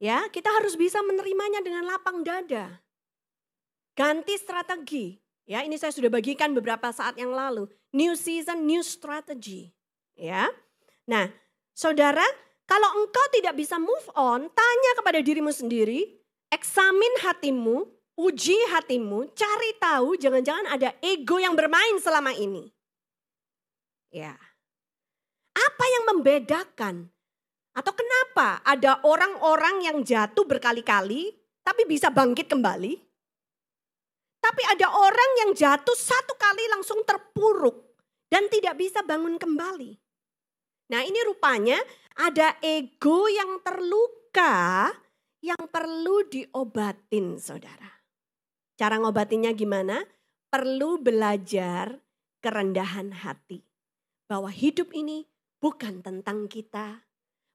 ya 0.03 0.27
kita 0.29 0.51
harus 0.51 0.75
bisa 0.75 0.99
menerimanya 1.07 1.63
dengan 1.63 1.87
lapang 1.87 2.27
dada. 2.27 2.83
Ganti 3.95 4.35
strategi. 4.37 5.17
Ya, 5.43 5.67
ini 5.67 5.75
saya 5.75 5.91
sudah 5.91 6.09
bagikan 6.09 6.55
beberapa 6.55 6.91
saat 6.95 7.19
yang 7.19 7.35
lalu. 7.35 7.67
New 7.93 8.15
season, 8.15 8.65
new 8.67 8.81
strategy. 8.81 9.75
Ya. 10.15 10.49
Nah, 11.05 11.29
Saudara, 11.73 12.25
kalau 12.69 13.01
engkau 13.01 13.27
tidak 13.33 13.57
bisa 13.57 13.81
move 13.81 14.07
on, 14.13 14.45
tanya 14.53 14.93
kepada 15.01 15.25
dirimu 15.25 15.49
sendiri, 15.49 16.21
eksamin 16.53 17.25
hatimu, 17.25 17.89
uji 18.21 18.57
hatimu, 18.77 19.33
cari 19.33 19.71
tahu 19.81 20.21
jangan-jangan 20.21 20.69
ada 20.69 20.93
ego 21.01 21.41
yang 21.41 21.57
bermain 21.57 21.97
selama 21.97 22.37
ini. 22.37 22.69
Ya. 24.13 24.37
Apa 25.63 25.85
yang 25.87 26.05
membedakan? 26.15 27.07
Atau 27.73 27.95
kenapa 27.97 28.61
ada 28.67 29.01
orang-orang 29.07 29.87
yang 29.87 29.99
jatuh 30.05 30.45
berkali-kali 30.45 31.33
tapi 31.63 31.83
bisa 31.89 32.11
bangkit 32.13 32.51
kembali? 32.51 32.93
Tapi 34.43 34.63
ada 34.75 34.91
orang 34.91 35.31
yang 35.47 35.51
jatuh 35.55 35.95
satu 35.95 36.35
kali 36.35 36.67
langsung 36.75 37.07
terpuruk 37.07 37.95
dan 38.27 38.51
tidak 38.51 38.75
bisa 38.77 39.01
bangun 39.07 39.39
kembali. 39.39 39.97
Nah 40.93 41.01
ini 41.07 41.21
rupanya 41.25 41.79
ada 42.19 42.61
ego 42.61 43.31
yang 43.31 43.63
terluka 43.65 44.91
yang 45.41 45.63
perlu 45.71 46.29
diobatin 46.29 47.41
saudara. 47.41 47.89
Cara 48.77 49.01
ngobatinnya 49.01 49.57
gimana? 49.57 50.05
Perlu 50.53 51.01
belajar 51.01 51.97
kerendahan 52.45 53.25
hati. 53.25 53.65
Bahwa 54.29 54.53
hidup 54.53 54.93
ini 54.93 55.32
bukan 55.63 56.03
tentang 56.03 56.51
kita. 56.51 57.07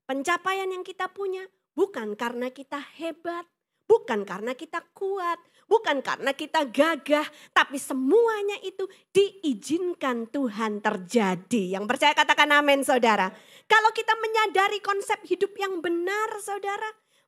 Pencapaian 0.07 0.71
yang 0.71 0.87
kita 0.87 1.11
punya 1.11 1.43
bukan 1.75 2.15
karena 2.15 2.47
kita 2.47 2.79
hebat, 2.95 3.43
bukan 3.83 4.23
karena 4.23 4.55
kita 4.55 4.79
kuat, 4.95 5.35
bukan 5.67 5.99
karena 5.99 6.31
kita 6.31 6.63
gagah, 6.71 7.27
tapi 7.51 7.75
semuanya 7.75 8.55
itu 8.63 8.87
diizinkan 9.11 10.31
Tuhan 10.31 10.79
terjadi. 10.79 11.75
Yang 11.75 11.85
percaya 11.91 12.15
katakan 12.15 12.55
amin 12.55 12.87
saudara. 12.87 13.27
Kalau 13.67 13.91
kita 13.91 14.15
menyadari 14.15 14.79
konsep 14.79 15.19
hidup 15.27 15.51
yang 15.59 15.83
benar 15.83 16.39
saudara, 16.39 16.87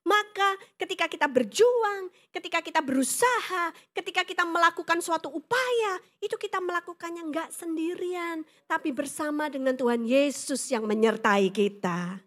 maka 0.10 0.58
ketika 0.82 1.06
kita 1.06 1.30
berjuang, 1.30 2.10
ketika 2.34 2.66
kita 2.66 2.82
berusaha, 2.82 3.70
ketika 3.94 4.26
kita 4.26 4.42
melakukan 4.42 4.98
suatu 5.06 5.30
upaya, 5.30 6.02
itu 6.18 6.34
kita 6.34 6.58
melakukannya 6.58 7.30
enggak 7.30 7.54
sendirian, 7.54 8.42
tapi 8.66 8.90
bersama 8.90 9.46
dengan 9.54 9.78
Tuhan 9.78 10.10
Yesus 10.10 10.66
yang 10.74 10.90
menyertai 10.90 11.54
kita. 11.54 12.26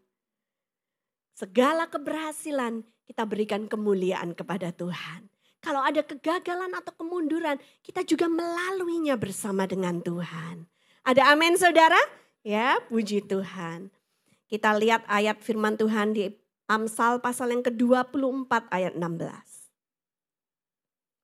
Segala 1.35 1.90
keberhasilan 1.90 2.87
kita 3.03 3.27
berikan 3.27 3.66
kemuliaan 3.66 4.31
kepada 4.38 4.71
Tuhan. 4.71 5.27
Kalau 5.62 5.83
ada 5.83 6.03
kegagalan 6.03 6.75
atau 6.75 6.95
kemunduran, 6.95 7.59
kita 7.83 8.03
juga 8.07 8.27
melaluinya 8.31 9.14
bersama 9.14 9.66
dengan 9.66 10.03
Tuhan. 10.03 10.66
Ada 11.03 11.35
amin 11.35 11.55
saudara? 11.59 11.99
Ya, 12.42 12.79
puji 12.90 13.27
Tuhan. 13.27 13.90
Kita 14.51 14.75
lihat 14.75 15.07
ayat 15.07 15.38
firman 15.38 15.79
Tuhan 15.79 16.14
di 16.18 16.35
Amsal 16.70 17.18
pasal 17.18 17.51
yang 17.53 17.62
ke-24 17.66 18.70
ayat 18.70 18.94
16. 18.94 19.62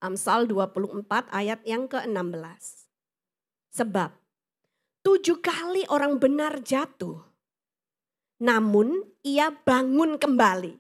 Amsal 0.03 0.47
24 0.51 1.09
ayat 1.31 1.61
yang 1.67 1.87
ke-16. 1.87 2.87
Sebab 3.75 4.11
tujuh 5.07 5.39
kali 5.39 5.87
orang 5.91 6.19
benar 6.19 6.63
jatuh, 6.63 7.23
namun 8.43 9.03
ia 9.23 9.51
bangun 9.51 10.19
kembali. 10.19 10.79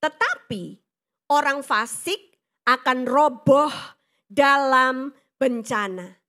Tetapi 0.00 0.62
orang 1.32 1.64
fasik 1.64 2.36
akan 2.68 3.08
roboh 3.08 3.72
dalam 4.28 5.12
bencana. 5.36 6.20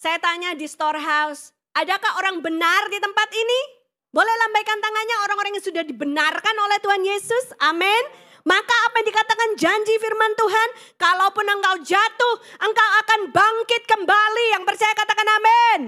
Saya 0.00 0.16
tanya 0.16 0.56
di 0.56 0.64
storehouse, 0.64 1.52
adakah 1.76 2.16
orang 2.20 2.40
benar 2.40 2.88
di 2.88 2.96
tempat 2.96 3.28
ini? 3.32 3.79
Boleh 4.10 4.34
lambaikan 4.42 4.78
tangannya 4.82 5.16
orang-orang 5.22 5.52
yang 5.54 5.64
sudah 5.64 5.84
dibenarkan 5.86 6.54
oleh 6.58 6.78
Tuhan 6.82 7.02
Yesus. 7.06 7.54
Amin. 7.62 8.02
Maka 8.42 8.74
apa 8.90 8.94
yang 8.98 9.08
dikatakan 9.12 9.48
janji 9.54 9.94
firman 10.02 10.32
Tuhan, 10.34 10.68
kalaupun 10.98 11.46
engkau 11.46 11.76
jatuh, 11.86 12.34
engkau 12.58 12.88
akan 13.06 13.20
bangkit 13.30 13.82
kembali. 13.86 14.44
Yang 14.58 14.64
percaya 14.66 14.92
katakan 14.98 15.28
amin. 15.28 15.80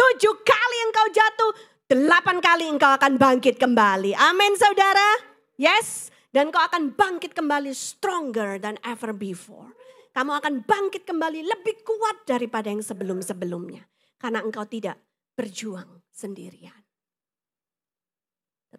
Tujuh 0.00 0.34
kali 0.40 0.78
engkau 0.88 1.06
jatuh, 1.12 1.50
delapan 1.92 2.40
kali 2.40 2.64
engkau 2.72 2.88
akan 2.88 3.20
bangkit 3.20 3.60
kembali. 3.60 4.16
Amin 4.16 4.56
saudara. 4.56 5.20
Yes. 5.60 6.08
Dan 6.30 6.54
kau 6.54 6.62
akan 6.62 6.94
bangkit 6.94 7.34
kembali 7.34 7.74
stronger 7.74 8.56
than 8.62 8.78
ever 8.86 9.10
before. 9.10 9.74
kamu 10.10 10.42
akan 10.42 10.54
bangkit 10.66 11.06
kembali 11.06 11.46
lebih 11.46 11.86
kuat 11.86 12.26
daripada 12.26 12.66
yang 12.66 12.82
sebelum-sebelumnya. 12.82 13.86
Karena 14.18 14.42
engkau 14.42 14.66
tidak 14.66 14.98
berjuang 15.38 16.02
sendirian. 16.10 16.79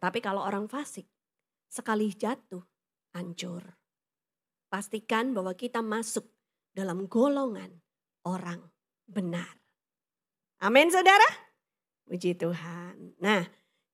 Tetapi 0.01 0.17
kalau 0.17 0.41
orang 0.41 0.65
fasik, 0.65 1.05
sekali 1.69 2.09
jatuh, 2.09 2.65
hancur. 3.13 3.61
Pastikan 4.65 5.37
bahwa 5.37 5.53
kita 5.53 5.85
masuk 5.85 6.25
dalam 6.73 7.05
golongan 7.05 7.69
orang 8.25 8.65
benar. 9.05 9.61
Amin 10.57 10.89
saudara? 10.89 11.53
Puji 12.09 12.33
Tuhan. 12.33 13.13
Nah 13.21 13.45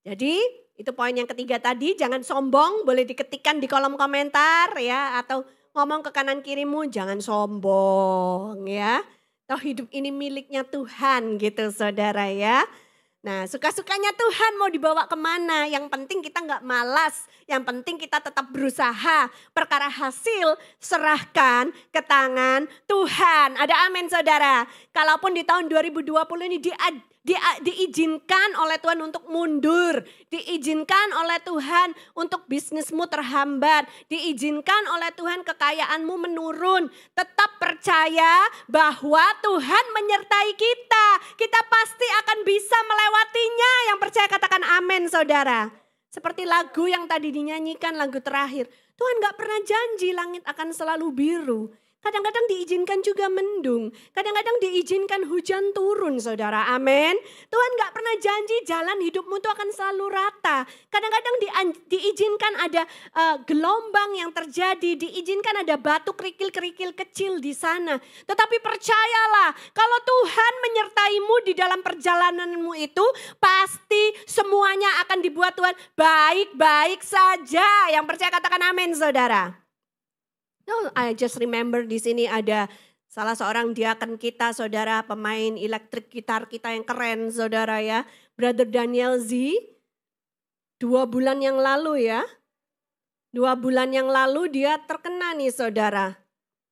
jadi 0.07 0.39
itu 0.79 0.95
poin 0.95 1.11
yang 1.11 1.27
ketiga 1.27 1.59
tadi, 1.59 1.99
jangan 1.99 2.23
sombong, 2.23 2.87
boleh 2.87 3.03
diketikkan 3.03 3.59
di 3.59 3.67
kolom 3.67 3.99
komentar 3.99 4.71
ya. 4.79 5.19
Atau 5.19 5.43
ngomong 5.75 6.07
ke 6.07 6.15
kanan 6.15 6.39
kirimu, 6.39 6.87
jangan 6.87 7.19
sombong 7.19 8.63
ya. 8.63 9.03
Toh 9.43 9.59
hidup 9.59 9.91
ini 9.91 10.15
miliknya 10.15 10.63
Tuhan 10.63 11.35
gitu 11.35 11.67
saudara 11.75 12.31
ya. 12.31 12.63
Nah 13.25 13.49
suka-sukanya 13.49 14.13
Tuhan 14.13 14.61
mau 14.61 14.69
dibawa 14.69 15.09
ke 15.09 15.17
mana. 15.17 15.65
Yang 15.65 15.89
penting 15.89 16.21
kita 16.21 16.43
nggak 16.45 16.61
malas. 16.61 17.25
Yang 17.49 17.63
penting 17.65 17.95
kita 17.97 18.21
tetap 18.21 18.45
berusaha. 18.53 19.27
Perkara 19.51 19.89
hasil 19.89 20.53
serahkan 20.77 21.73
ke 21.89 22.01
tangan 22.05 22.69
Tuhan. 22.85 23.57
Ada 23.57 23.89
amin 23.89 24.05
saudara. 24.05 24.69
Kalaupun 24.93 25.33
di 25.33 25.41
tahun 25.41 25.65
2020 25.65 26.13
ini 26.45 26.57
di 26.61 26.71
di, 27.27 27.35
diizinkan 27.59 28.55
oleh 28.55 28.79
Tuhan 28.79 29.03
untuk 29.03 29.27
mundur, 29.27 29.99
diizinkan 30.31 31.11
oleh 31.11 31.43
Tuhan 31.43 31.91
untuk 32.15 32.47
bisnismu 32.47 33.03
terhambat, 33.11 33.83
diizinkan 34.07 34.87
oleh 34.95 35.11
Tuhan 35.11 35.43
kekayaanmu 35.43 36.15
menurun. 36.15 36.87
Tetap 37.11 37.59
percaya 37.59 38.47
bahwa 38.71 39.27
Tuhan 39.43 39.85
menyertai 39.91 40.55
kita. 40.55 41.07
Kita 41.35 41.59
pasti 41.67 42.07
akan 42.23 42.37
bisa 42.47 42.77
melewatinya. 42.87 43.73
Yang 43.91 43.97
percaya 44.07 44.27
katakan 44.31 44.63
amin 44.79 45.11
saudara. 45.11 45.67
Seperti 46.07 46.47
lagu 46.47 46.87
yang 46.87 47.11
tadi 47.11 47.35
dinyanyikan 47.35 47.99
lagu 47.99 48.23
terakhir. 48.23 48.71
Tuhan 48.97 49.15
gak 49.21 49.35
pernah 49.37 49.59
janji 49.61 50.09
langit 50.15 50.41
akan 50.47 50.71
selalu 50.71 51.07
biru. 51.11 51.69
Kadang-kadang 52.07 52.47
diizinkan 52.47 53.03
juga 53.03 53.27
mendung. 53.27 53.91
Kadang-kadang 54.15 54.63
diizinkan 54.63 55.27
hujan 55.27 55.75
turun 55.75 56.15
saudara. 56.23 56.71
Amin. 56.71 57.19
Tuhan 57.51 57.71
gak 57.75 57.91
pernah 57.91 58.15
janji 58.15 58.63
jalan 58.63 58.95
hidupmu 59.03 59.43
itu 59.43 59.49
akan 59.51 59.67
selalu 59.75 60.15
rata. 60.15 60.63
Kadang-kadang 60.87 61.35
di, 61.43 61.47
diizinkan 61.91 62.63
ada 62.63 62.87
uh, 63.11 63.43
gelombang 63.43 64.15
yang 64.15 64.31
terjadi. 64.31 64.95
Diizinkan 64.95 65.67
ada 65.67 65.75
batu 65.75 66.15
kerikil-kerikil 66.15 66.95
kecil 66.95 67.43
di 67.43 67.51
sana. 67.51 67.99
Tetapi 67.99 68.55
percayalah 68.63 69.51
kalau 69.75 69.99
Tuhan 70.07 70.53
menyertaimu 70.63 71.35
di 71.43 71.53
dalam 71.59 71.83
perjalananmu 71.83 72.71
itu. 72.79 73.03
Pasti 73.35 74.15
semuanya 74.23 75.03
akan 75.03 75.19
dibuat 75.19 75.59
Tuhan 75.59 75.75
baik-baik 75.99 77.03
saja. 77.03 77.91
Yang 77.91 78.15
percaya 78.15 78.31
katakan 78.31 78.63
amin 78.63 78.95
saudara. 78.95 79.66
No, 80.67 80.91
I 80.99 81.15
just 81.15 81.39
remember 81.39 81.87
di 81.87 81.95
sini 81.95 82.27
ada 82.27 82.67
salah 83.07 83.33
seorang 83.39 83.71
diakan 83.71 84.19
kita, 84.19 84.51
saudara, 84.51 84.99
pemain 85.07 85.55
elektrik 85.55 86.11
gitar 86.11 86.51
kita 86.51 86.75
yang 86.75 86.83
keren, 86.83 87.31
saudara 87.31 87.79
ya. 87.79 88.03
Brother 88.35 88.67
Daniel 88.67 89.15
Z, 89.23 89.31
dua 90.75 91.07
bulan 91.07 91.39
yang 91.39 91.55
lalu 91.55 92.11
ya. 92.11 92.21
Dua 93.31 93.55
bulan 93.55 93.95
yang 93.95 94.11
lalu 94.11 94.51
dia 94.51 94.75
terkena 94.83 95.31
nih 95.39 95.55
saudara. 95.55 96.19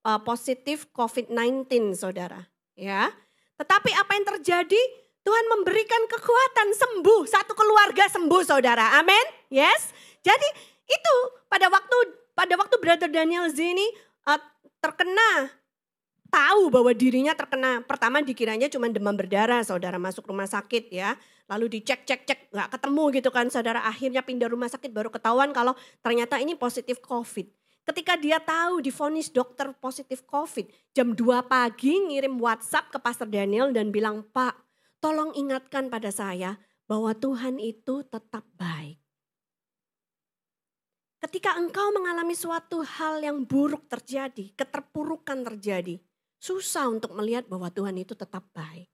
Uh, 0.06 0.22
positif 0.22 0.92
COVID-19 0.94 1.96
saudara. 1.96 2.52
Ya. 2.76 3.10
Tetapi 3.58 3.92
apa 3.96 4.12
yang 4.14 4.26
terjadi? 4.36 4.82
Tuhan 5.26 5.46
memberikan 5.58 6.06
kekuatan 6.06 6.70
sembuh. 6.78 7.26
Satu 7.26 7.58
keluarga 7.58 8.06
sembuh 8.12 8.44
saudara. 8.46 9.02
Amin. 9.02 9.26
Yes. 9.50 9.90
Jadi 10.22 10.46
itu 10.86 11.16
pada 11.50 11.66
waktu 11.74 12.25
pada 12.36 12.54
waktu 12.60 12.76
Brother 12.84 13.10
Daniel 13.10 13.48
Z 13.48 13.58
ini 13.58 13.88
uh, 14.28 14.38
terkena 14.84 15.50
tahu 16.36 16.68
bahwa 16.68 16.92
dirinya 16.92 17.32
terkena. 17.32 17.80
Pertama 17.88 18.20
dikiranya 18.20 18.68
cuma 18.68 18.92
demam 18.92 19.16
berdarah 19.16 19.64
saudara 19.64 19.96
masuk 19.96 20.28
rumah 20.28 20.46
sakit 20.46 20.92
ya. 20.92 21.16
Lalu 21.48 21.80
dicek 21.80 22.04
cek 22.04 22.22
cek 22.28 22.40
nggak 22.52 22.70
ketemu 22.76 23.04
gitu 23.16 23.30
kan 23.32 23.48
saudara. 23.48 23.88
Akhirnya 23.88 24.20
pindah 24.20 24.52
rumah 24.52 24.68
sakit 24.68 24.92
baru 24.92 25.08
ketahuan 25.08 25.56
kalau 25.56 25.72
ternyata 26.04 26.36
ini 26.44 26.60
positif 26.60 27.00
covid. 27.00 27.48
Ketika 27.86 28.18
dia 28.18 28.42
tahu 28.42 28.82
difonis 28.82 29.30
dokter 29.30 29.70
positif 29.78 30.26
covid 30.26 30.66
jam 30.92 31.14
2 31.14 31.46
pagi 31.46 31.94
ngirim 32.02 32.36
WhatsApp 32.42 32.90
ke 32.90 32.98
Pastor 32.98 33.30
Daniel 33.30 33.70
dan 33.72 33.94
bilang 33.94 34.26
Pak 34.26 34.58
tolong 34.98 35.38
ingatkan 35.38 35.94
pada 35.94 36.10
saya 36.10 36.58
bahwa 36.90 37.14
Tuhan 37.14 37.62
itu 37.62 38.02
tetap 38.10 38.42
baik 38.58 39.05
Ketika 41.26 41.58
engkau 41.58 41.90
mengalami 41.90 42.38
suatu 42.38 42.86
hal 42.86 43.18
yang 43.18 43.50
buruk 43.50 43.90
terjadi, 43.90 44.54
keterpurukan 44.54 45.42
terjadi, 45.42 45.98
susah 46.38 46.86
untuk 46.86 47.18
melihat 47.18 47.50
bahwa 47.50 47.66
Tuhan 47.74 47.98
itu 47.98 48.14
tetap 48.14 48.46
baik. 48.54 48.86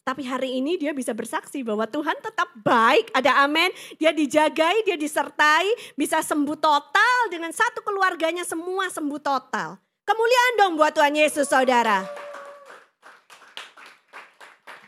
Tapi 0.00 0.24
hari 0.24 0.64
ini 0.64 0.80
dia 0.80 0.96
bisa 0.96 1.12
bersaksi 1.12 1.60
bahwa 1.60 1.84
Tuhan 1.84 2.16
tetap 2.24 2.48
baik. 2.56 3.12
Ada 3.12 3.44
amin. 3.44 3.68
Dia 4.00 4.16
dijagai, 4.16 4.80
dia 4.88 4.96
disertai, 4.96 5.92
bisa 5.92 6.24
sembuh 6.24 6.56
total 6.56 7.18
dengan 7.28 7.52
satu 7.52 7.84
keluarganya 7.84 8.48
semua 8.48 8.88
sembuh 8.88 9.20
total. 9.20 9.76
Kemuliaan 10.08 10.54
dong 10.56 10.80
buat 10.80 10.96
Tuhan 10.96 11.12
Yesus 11.12 11.52
saudara. 11.52 12.00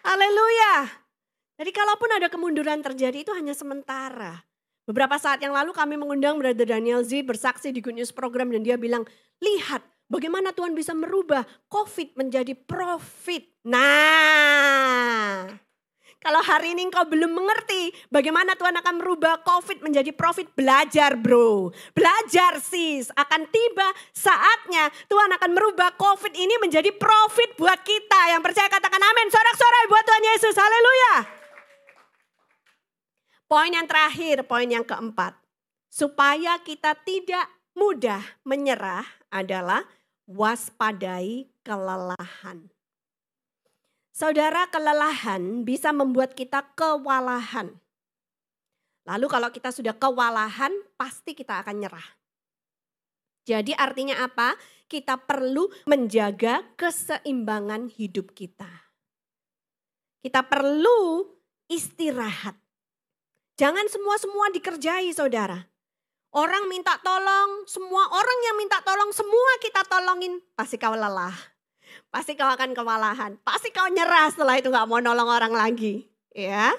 Haleluya. 0.00 0.88
Jadi 1.60 1.70
kalaupun 1.76 2.08
ada 2.08 2.32
kemunduran 2.32 2.80
terjadi 2.80 3.20
itu 3.20 3.36
hanya 3.36 3.52
sementara. 3.52 4.53
Beberapa 4.84 5.16
saat 5.16 5.40
yang 5.40 5.56
lalu 5.56 5.72
kami 5.72 5.96
mengundang 5.96 6.36
Brother 6.36 6.68
Daniel 6.68 7.00
Z 7.00 7.24
bersaksi 7.24 7.72
di 7.72 7.80
Good 7.80 7.96
News 7.96 8.12
Program 8.12 8.52
dan 8.52 8.60
dia 8.60 8.76
bilang, 8.76 9.08
lihat 9.40 9.80
bagaimana 10.12 10.52
Tuhan 10.52 10.76
bisa 10.76 10.92
merubah 10.92 11.40
COVID 11.72 12.20
menjadi 12.20 12.52
profit. 12.52 13.48
Nah, 13.64 15.48
kalau 16.20 16.40
hari 16.44 16.76
ini 16.76 16.84
engkau 16.92 17.08
belum 17.08 17.32
mengerti 17.32 17.96
bagaimana 18.12 18.52
Tuhan 18.60 18.76
akan 18.76 19.00
merubah 19.00 19.40
COVID 19.40 19.80
menjadi 19.80 20.12
profit, 20.12 20.52
belajar 20.52 21.16
bro. 21.16 21.72
Belajar 21.96 22.60
sis, 22.60 23.08
akan 23.16 23.48
tiba 23.48 23.88
saatnya 24.12 24.92
Tuhan 25.08 25.32
akan 25.32 25.50
merubah 25.52 25.96
COVID 25.96 26.36
ini 26.36 26.60
menjadi 26.60 26.92
profit 26.92 27.56
buat 27.56 27.80
kita. 27.80 28.36
Yang 28.36 28.52
percaya 28.52 28.68
katakan 28.68 29.00
amin, 29.00 29.32
sorak-sorai 29.32 29.84
buat 29.88 30.04
Tuhan 30.04 30.24
Yesus, 30.28 30.52
haleluya. 30.60 31.43
Poin 33.44 33.70
yang 33.70 33.84
terakhir, 33.84 34.44
poin 34.48 34.66
yang 34.66 34.84
keempat. 34.84 35.36
Supaya 35.92 36.58
kita 36.64 36.96
tidak 37.06 37.46
mudah 37.76 38.22
menyerah 38.42 39.06
adalah 39.30 39.84
waspadai 40.24 41.50
kelelahan. 41.62 42.72
Saudara, 44.14 44.70
kelelahan 44.70 45.66
bisa 45.66 45.90
membuat 45.90 46.38
kita 46.38 46.62
kewalahan. 46.78 47.74
Lalu 49.04 49.26
kalau 49.26 49.50
kita 49.50 49.74
sudah 49.74 49.92
kewalahan, 49.98 50.70
pasti 50.96 51.36
kita 51.36 51.60
akan 51.60 51.76
nyerah. 51.82 52.08
Jadi 53.44 53.76
artinya 53.76 54.24
apa? 54.24 54.56
Kita 54.88 55.20
perlu 55.20 55.68
menjaga 55.84 56.64
keseimbangan 56.80 57.92
hidup 57.92 58.32
kita. 58.32 58.70
Kita 60.24 60.40
perlu 60.48 61.28
istirahat. 61.68 62.63
Jangan 63.54 63.86
semua-semua 63.86 64.50
dikerjai 64.50 65.14
saudara. 65.14 65.70
Orang 66.34 66.66
minta 66.66 66.98
tolong, 66.98 67.62
semua 67.70 68.10
orang 68.10 68.38
yang 68.50 68.56
minta 68.58 68.82
tolong, 68.82 69.14
semua 69.14 69.50
kita 69.62 69.86
tolongin. 69.86 70.42
Pasti 70.58 70.74
kau 70.74 70.90
lelah. 70.90 71.30
Pasti 72.10 72.34
kau 72.34 72.50
akan 72.50 72.74
kewalahan. 72.74 73.38
Pasti 73.46 73.70
kau 73.70 73.86
nyerah 73.86 74.26
setelah 74.34 74.58
itu 74.58 74.74
gak 74.74 74.90
mau 74.90 74.98
nolong 74.98 75.30
orang 75.30 75.54
lagi. 75.54 76.10
Ya. 76.34 76.74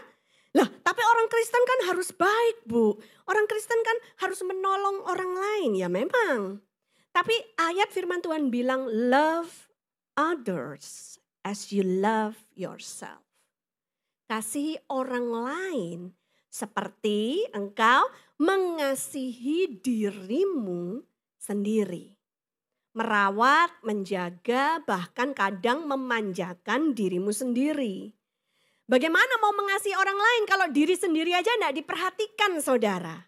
Lah, 0.52 0.68
tapi 0.84 1.00
orang 1.00 1.32
Kristen 1.32 1.64
kan 1.64 1.80
harus 1.96 2.12
baik, 2.12 2.68
Bu. 2.68 3.00
Orang 3.24 3.48
Kristen 3.48 3.80
kan 3.80 3.98
harus 4.28 4.44
menolong 4.44 5.00
orang 5.08 5.32
lain. 5.32 5.80
Ya 5.80 5.88
memang. 5.88 6.60
Tapi 7.16 7.32
ayat 7.56 7.96
firman 7.96 8.20
Tuhan 8.20 8.52
bilang, 8.52 8.92
love 8.92 9.72
others 10.20 11.16
as 11.48 11.72
you 11.72 11.88
love 11.88 12.44
yourself. 12.52 13.24
Kasih 14.28 14.84
orang 14.92 15.32
lain 15.32 16.00
seperti 16.56 17.44
engkau 17.52 18.08
mengasihi 18.40 19.76
dirimu 19.84 21.04
sendiri. 21.36 22.16
Merawat, 22.96 23.76
menjaga, 23.84 24.80
bahkan 24.88 25.36
kadang 25.36 25.84
memanjakan 25.84 26.96
dirimu 26.96 27.36
sendiri. 27.36 28.16
Bagaimana 28.88 29.36
mau 29.44 29.52
mengasihi 29.52 30.00
orang 30.00 30.16
lain 30.16 30.44
kalau 30.48 30.72
diri 30.72 30.96
sendiri 30.96 31.36
aja 31.36 31.52
tidak 31.60 31.76
diperhatikan 31.76 32.64
saudara. 32.64 33.28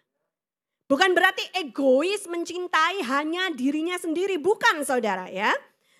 Bukan 0.88 1.12
berarti 1.12 1.44
egois 1.52 2.24
mencintai 2.24 3.04
hanya 3.04 3.52
dirinya 3.52 4.00
sendiri, 4.00 4.40
bukan 4.40 4.88
saudara 4.88 5.28
ya. 5.28 5.52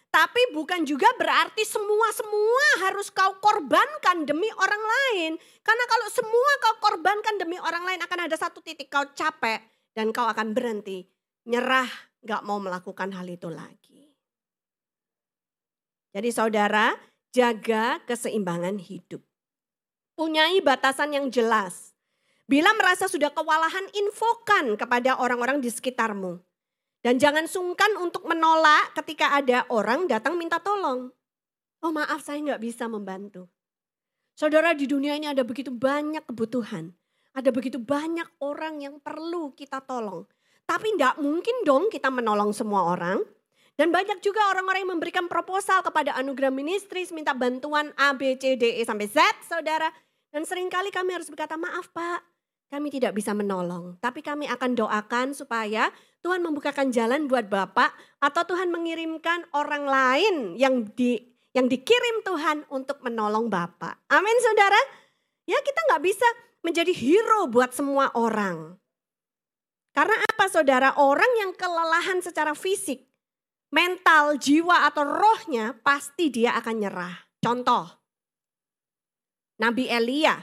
Tapi 0.08 0.56
bukan 0.56 0.88
juga 0.88 1.12
berarti 1.20 1.68
semua-semua 1.68 2.88
harus 2.88 3.12
kau 3.12 3.36
korbankan 3.44 4.24
demi 4.24 4.48
orang 4.56 4.82
lain. 4.82 5.32
Karena 5.60 5.84
kalau 5.84 6.08
semua 6.08 6.52
kau 6.64 6.76
korbankan 6.88 7.36
demi 7.36 7.60
orang 7.60 7.84
lain 7.84 8.00
akan 8.00 8.24
ada 8.24 8.36
satu 8.40 8.64
titik 8.64 8.88
kau 8.88 9.04
capek 9.12 9.60
dan 9.92 10.08
kau 10.08 10.24
akan 10.24 10.56
berhenti. 10.56 11.04
Nyerah 11.44 11.88
gak 12.24 12.40
mau 12.44 12.56
melakukan 12.56 13.12
hal 13.12 13.28
itu 13.28 13.52
lagi. 13.52 14.08
Jadi 16.16 16.28
saudara 16.32 16.96
jaga 17.36 18.00
keseimbangan 18.08 18.80
hidup. 18.80 19.20
Punyai 20.16 20.58
batasan 20.64 21.14
yang 21.14 21.28
jelas. 21.28 21.92
Bila 22.48 22.72
merasa 22.80 23.12
sudah 23.12 23.28
kewalahan 23.28 23.84
infokan 23.92 24.72
kepada 24.80 25.20
orang-orang 25.20 25.60
di 25.60 25.68
sekitarmu. 25.68 26.40
Dan 26.98 27.22
jangan 27.22 27.46
sungkan 27.46 27.94
untuk 28.02 28.26
menolak 28.26 28.90
ketika 28.98 29.38
ada 29.38 29.62
orang 29.70 30.10
datang 30.10 30.34
minta 30.34 30.58
tolong. 30.58 31.14
Oh 31.78 31.94
maaf 31.94 32.26
saya 32.26 32.42
nggak 32.42 32.62
bisa 32.62 32.90
membantu. 32.90 33.46
Saudara 34.34 34.74
di 34.74 34.86
dunia 34.86 35.14
ini 35.14 35.30
ada 35.30 35.46
begitu 35.46 35.70
banyak 35.70 36.26
kebutuhan. 36.26 36.94
Ada 37.34 37.54
begitu 37.54 37.78
banyak 37.78 38.26
orang 38.42 38.82
yang 38.82 38.98
perlu 38.98 39.54
kita 39.54 39.78
tolong. 39.86 40.26
Tapi 40.66 40.94
tidak 40.94 41.16
mungkin 41.22 41.62
dong 41.62 41.86
kita 41.86 42.10
menolong 42.10 42.50
semua 42.50 42.92
orang. 42.92 43.22
Dan 43.78 43.94
banyak 43.94 44.18
juga 44.18 44.42
orang-orang 44.50 44.82
yang 44.82 44.92
memberikan 44.98 45.26
proposal 45.30 45.86
kepada 45.86 46.18
anugerah 46.18 46.50
ministris, 46.50 47.14
minta 47.14 47.30
bantuan 47.30 47.94
A, 47.94 48.10
B, 48.10 48.34
C, 48.34 48.58
D, 48.58 48.74
E 48.74 48.82
sampai 48.82 49.06
Z, 49.06 49.22
saudara. 49.46 49.86
Dan 50.34 50.42
sering 50.42 50.66
kali 50.66 50.90
kami 50.90 51.14
harus 51.14 51.30
berkata, 51.30 51.54
maaf 51.54 51.88
pak, 51.94 52.26
kami 52.68 52.92
tidak 52.92 53.16
bisa 53.16 53.32
menolong. 53.32 53.96
Tapi 54.00 54.20
kami 54.20 54.44
akan 54.48 54.76
doakan 54.76 55.32
supaya 55.32 55.88
Tuhan 56.20 56.44
membukakan 56.44 56.92
jalan 56.92 57.24
buat 57.24 57.48
Bapak 57.48 57.92
atau 58.20 58.42
Tuhan 58.44 58.68
mengirimkan 58.68 59.48
orang 59.56 59.88
lain 59.88 60.34
yang 60.60 60.84
di 60.92 61.16
yang 61.56 61.66
dikirim 61.66 62.22
Tuhan 62.22 62.68
untuk 62.68 63.00
menolong 63.00 63.48
Bapak. 63.48 64.04
Amin 64.12 64.38
saudara. 64.44 64.78
Ya 65.48 65.58
kita 65.64 65.80
nggak 65.88 66.04
bisa 66.04 66.28
menjadi 66.60 66.92
hero 66.92 67.48
buat 67.48 67.72
semua 67.72 68.12
orang. 68.12 68.76
Karena 69.96 70.14
apa 70.28 70.46
saudara? 70.46 70.94
Orang 71.00 71.32
yang 71.40 71.56
kelelahan 71.56 72.22
secara 72.22 72.52
fisik, 72.52 73.08
mental, 73.72 74.36
jiwa 74.38 74.86
atau 74.86 75.02
rohnya 75.02 75.74
pasti 75.80 76.30
dia 76.30 76.54
akan 76.54 76.76
nyerah. 76.78 77.16
Contoh, 77.42 77.98
Nabi 79.58 79.90
Elia 79.90 80.38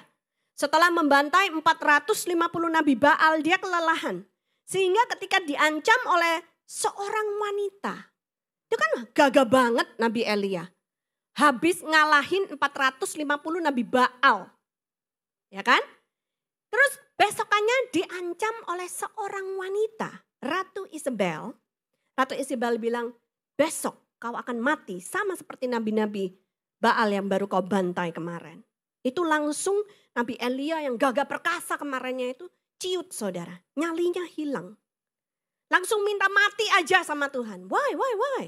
setelah 0.56 0.88
membantai 0.88 1.52
450 1.52 2.32
Nabi 2.72 2.96
Baal 2.96 3.44
dia 3.44 3.60
kelelahan. 3.60 4.24
Sehingga 4.66 5.04
ketika 5.14 5.44
diancam 5.44 6.00
oleh 6.10 6.42
seorang 6.66 7.28
wanita. 7.38 8.10
Itu 8.66 8.76
kan 8.80 8.92
gagah 9.14 9.46
banget 9.46 9.88
Nabi 10.02 10.26
Elia. 10.26 10.66
Habis 11.38 11.84
ngalahin 11.86 12.50
450 12.50 13.22
Nabi 13.62 13.84
Baal. 13.86 14.50
Ya 15.54 15.62
kan? 15.62 15.84
Terus 16.72 16.94
besokannya 17.20 17.78
diancam 17.94 18.56
oleh 18.72 18.90
seorang 18.90 19.46
wanita. 19.60 20.26
Ratu 20.42 20.90
Isabel. 20.90 21.54
Ratu 22.16 22.34
Isabel 22.34 22.80
bilang, 22.80 23.14
besok 23.60 24.00
kau 24.18 24.34
akan 24.34 24.58
mati 24.58 25.04
sama 25.04 25.36
seperti 25.36 25.68
nabi-nabi 25.68 26.32
Baal 26.80 27.12
yang 27.12 27.28
baru 27.28 27.46
kau 27.46 27.62
bantai 27.62 28.16
kemarin. 28.16 28.64
Itu 29.06 29.22
langsung 29.22 29.78
Nabi 30.16 30.40
Elia 30.40 30.80
yang 30.80 30.96
gagah 30.96 31.28
perkasa 31.28 31.76
kemarinnya 31.76 32.32
itu 32.32 32.48
ciut 32.80 33.12
saudara. 33.12 33.60
Nyalinya 33.76 34.24
hilang. 34.32 34.80
Langsung 35.68 36.08
minta 36.08 36.32
mati 36.32 36.64
aja 36.72 37.04
sama 37.04 37.28
Tuhan. 37.28 37.68
Why, 37.68 37.92
why, 38.00 38.14
why? 38.16 38.44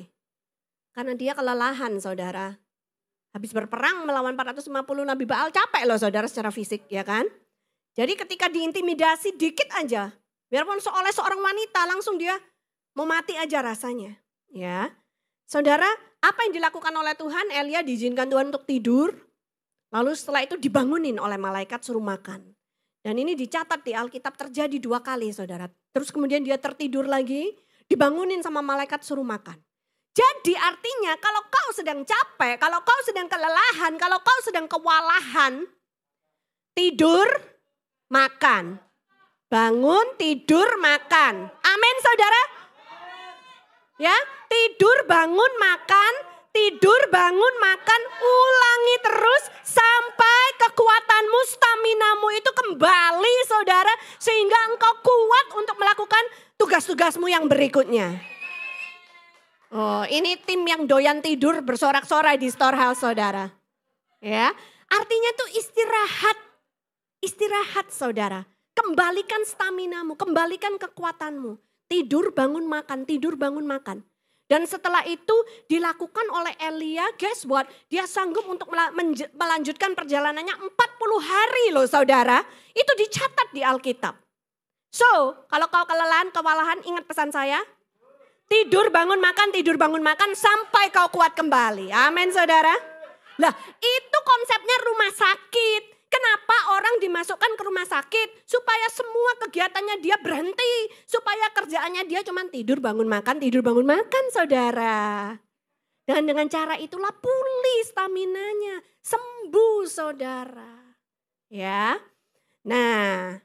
Karena 0.95 1.13
dia 1.19 1.35
kelelahan 1.35 1.99
saudara. 1.99 2.55
Habis 3.35 3.51
berperang 3.51 4.07
melawan 4.07 4.33
450 4.33 4.71
Nabi 5.03 5.27
Baal 5.27 5.51
capek 5.51 5.83
loh 5.83 5.99
saudara 5.99 6.25
secara 6.31 6.49
fisik 6.55 6.87
ya 6.87 7.03
kan. 7.03 7.27
Jadi 7.99 8.15
ketika 8.15 8.47
diintimidasi 8.47 9.35
dikit 9.35 9.67
aja. 9.75 10.15
Biarpun 10.47 10.79
oleh 10.79 11.11
seorang 11.11 11.43
wanita 11.43 11.83
langsung 11.91 12.15
dia 12.15 12.39
mau 12.95 13.03
mati 13.03 13.35
aja 13.35 13.59
rasanya. 13.59 14.15
Ya. 14.47 14.95
Saudara, 15.43 15.87
apa 16.23 16.39
yang 16.47 16.63
dilakukan 16.63 16.95
oleh 16.95 17.13
Tuhan? 17.19 17.51
Elia 17.51 17.83
diizinkan 17.83 18.31
Tuhan 18.31 18.55
untuk 18.55 18.63
tidur. 18.63 19.26
Lalu 19.91 20.11
setelah 20.15 20.43
itu 20.43 20.59
dibangunin 20.59 21.15
oleh 21.15 21.39
malaikat 21.39 21.79
suruh 21.79 22.03
makan. 22.03 22.43
Dan 22.99 23.15
ini 23.15 23.39
dicatat 23.39 23.87
di 23.87 23.95
Alkitab 23.95 24.35
terjadi 24.35 24.77
dua 24.83 24.99
kali 24.99 25.31
saudara. 25.31 25.71
Terus 25.95 26.11
kemudian 26.11 26.43
dia 26.43 26.59
tertidur 26.59 27.07
lagi, 27.07 27.55
dibangunin 27.87 28.43
sama 28.43 28.59
malaikat 28.59 28.99
suruh 28.99 29.23
makan. 29.23 29.55
Jadi 30.11 30.57
artinya 30.57 31.15
kalau 31.21 31.45
kau 31.47 31.69
sedang 31.71 32.03
capek, 32.03 32.57
kalau 32.59 32.81
kau 32.83 32.99
sedang 33.05 33.29
kelelahan, 33.31 33.95
kalau 33.95 34.19
kau 34.19 34.39
sedang 34.43 34.67
kewalahan, 34.67 35.63
tidur, 36.75 37.29
makan. 38.11 38.81
Bangun, 39.47 40.19
tidur, 40.19 40.67
makan. 40.83 41.47
Amin 41.47 41.95
saudara? 42.03 42.43
Ya, 43.95 44.17
tidur, 44.51 45.07
bangun, 45.07 45.51
makan, 45.55 46.13
tidur, 46.57 47.01
bangun, 47.13 47.53
makan, 47.61 48.01
ulangi 48.17 48.95
terus 49.05 49.43
sampai 49.61 50.41
kekuatanmu, 50.65 51.39
staminamu 51.53 52.27
itu 52.33 52.49
kembali 52.49 53.35
saudara. 53.45 53.93
Sehingga 54.17 54.73
engkau 54.73 54.93
kuat 55.05 55.47
untuk 55.53 55.77
melakukan 55.77 56.23
tugas-tugasmu 56.57 57.29
yang 57.29 57.45
berikutnya. 57.45 58.17
Oh 59.69 60.07
ini 60.07 60.39
tim 60.47 60.63
yang 60.65 60.87
doyan 60.87 61.21
tidur 61.21 61.61
bersorak-sorai 61.61 62.39
di 62.41 62.49
storehouse 62.49 63.03
saudara. 63.03 63.53
Ya, 64.17 64.49
artinya 64.89 65.31
tuh 65.37 65.49
istirahat. 65.61 66.37
Istirahat 67.21 67.93
saudara. 67.93 68.49
Kembalikan 68.73 69.41
staminamu, 69.45 70.17
kembalikan 70.17 70.77
kekuatanmu. 70.81 71.57
Tidur, 71.89 72.33
bangun, 72.33 72.65
makan, 72.65 73.05
tidur, 73.09 73.35
bangun, 73.35 73.65
makan. 73.65 74.05
Dan 74.47 74.63
setelah 74.63 75.03
itu 75.03 75.35
dilakukan 75.67 76.23
oleh 76.31 76.55
Elia, 76.63 77.03
guess 77.19 77.43
what? 77.43 77.67
Dia 77.91 78.07
sanggup 78.07 78.47
untuk 78.47 78.71
melanjutkan 79.35 79.91
perjalanannya 79.91 80.55
40 80.55 80.71
hari 81.19 81.65
loh 81.75 81.83
saudara. 81.83 82.39
Itu 82.71 82.91
dicatat 82.95 83.51
di 83.51 83.59
Alkitab. 83.59 84.15
So, 84.87 85.35
kalau 85.51 85.67
kau 85.67 85.83
kelelahan, 85.83 86.31
kewalahan, 86.31 86.79
ingat 86.87 87.03
pesan 87.03 87.35
saya. 87.35 87.59
Tidur, 88.47 88.87
bangun, 88.87 89.19
makan, 89.19 89.51
tidur, 89.51 89.75
bangun, 89.75 89.99
makan 89.99 90.31
sampai 90.31 90.95
kau 90.95 91.11
kuat 91.11 91.35
kembali. 91.35 91.91
Amin 91.91 92.31
saudara. 92.31 92.71
Lah 93.43 93.51
itu 93.83 94.17
konsepnya 94.23 94.77
rumah 94.87 95.11
sakit. 95.11 95.83
Kenapa 96.07 96.55
orang 96.79 97.03
dimasukkan 97.03 97.51
ke 97.59 97.63
rumah 97.67 97.83
sakit? 97.83 98.47
Supaya 98.47 98.87
semua 98.91 99.31
kegiatannya 99.43 99.99
dia 99.99 100.15
berhenti. 100.23 100.75
Supaya 101.03 101.51
kerjaannya 101.51 102.07
dia 102.07 102.23
cuma 102.23 102.47
tidur, 102.47 102.79
bangun, 102.79 103.07
makan, 103.07 103.43
tidur, 103.43 103.59
bangun, 103.59 103.83
makan 103.83 104.25
saudara. 104.31 105.35
Dan 106.07 106.23
dengan 106.23 106.47
cara 106.47 106.79
itulah 106.79 107.11
pulih 107.11 107.79
staminanya. 107.83 108.79
Sembuh 109.03 109.83
saudara. 109.83 110.95
Ya. 111.51 111.99
Nah. 112.63 113.43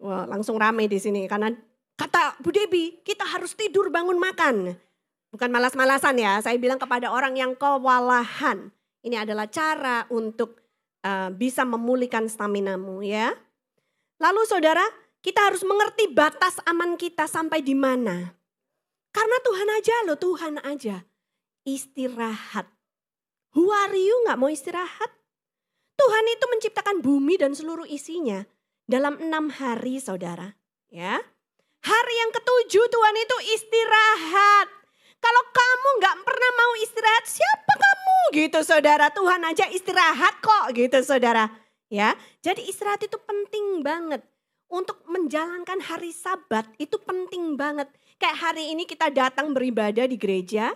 Wah, 0.00 0.24
langsung 0.24 0.56
rame 0.56 0.88
di 0.88 0.96
sini 0.96 1.28
karena 1.28 1.52
kata 1.92 2.40
Bu 2.40 2.48
Debi, 2.48 3.04
kita 3.04 3.28
harus 3.28 3.52
tidur 3.52 3.92
bangun 3.92 4.16
makan. 4.16 4.72
Bukan 5.28 5.52
malas-malasan 5.52 6.16
ya, 6.16 6.40
saya 6.40 6.56
bilang 6.56 6.80
kepada 6.80 7.12
orang 7.12 7.36
yang 7.36 7.52
kewalahan. 7.52 8.72
Ini 9.00 9.24
adalah 9.24 9.48
cara 9.48 10.04
untuk 10.12 10.60
uh, 11.04 11.32
bisa 11.32 11.64
memulihkan 11.64 12.28
staminamu 12.28 13.00
ya. 13.00 13.32
Lalu 14.20 14.44
saudara, 14.44 14.84
kita 15.24 15.48
harus 15.48 15.64
mengerti 15.64 16.12
batas 16.12 16.60
aman 16.68 17.00
kita 17.00 17.24
sampai 17.24 17.64
di 17.64 17.72
mana. 17.72 18.36
Karena 19.10 19.36
Tuhan 19.42 19.68
aja 19.72 19.96
loh, 20.04 20.18
Tuhan 20.20 20.60
aja. 20.60 21.08
Istirahat. 21.64 22.68
Who 23.56 23.72
are 23.72 23.96
you 23.96 24.14
gak 24.28 24.38
mau 24.38 24.52
istirahat? 24.52 25.10
Tuhan 25.96 26.24
itu 26.32 26.44
menciptakan 26.48 26.96
bumi 27.04 27.36
dan 27.36 27.52
seluruh 27.52 27.84
isinya 27.88 28.44
dalam 28.88 29.18
enam 29.20 29.50
hari 29.52 29.98
saudara. 29.98 30.56
Ya, 30.90 31.20
Hari 31.80 32.14
yang 32.20 32.32
ketujuh 32.36 32.84
Tuhan 32.92 33.16
itu 33.16 33.36
istirahat. 33.56 34.68
Kalau 35.20 35.42
kamu 35.52 35.88
nggak 36.00 36.16
pernah 36.24 36.50
mau 36.56 36.72
istirahat, 36.80 37.24
siapa 37.28 37.72
kamu 37.76 38.18
gitu 38.34 38.60
saudara? 38.64 39.06
Tuhan 39.12 39.40
aja 39.44 39.64
istirahat 39.68 40.34
kok 40.40 40.64
gitu 40.72 40.98
saudara. 41.04 41.52
Ya, 41.92 42.16
jadi 42.40 42.64
istirahat 42.64 43.04
itu 43.04 43.20
penting 43.20 43.84
banget. 43.84 44.24
Untuk 44.70 45.02
menjalankan 45.10 45.82
hari 45.82 46.14
sabat 46.14 46.62
itu 46.78 46.94
penting 47.02 47.58
banget. 47.58 47.90
Kayak 48.22 48.38
hari 48.38 48.70
ini 48.70 48.86
kita 48.86 49.10
datang 49.10 49.50
beribadah 49.50 50.06
di 50.06 50.14
gereja, 50.14 50.70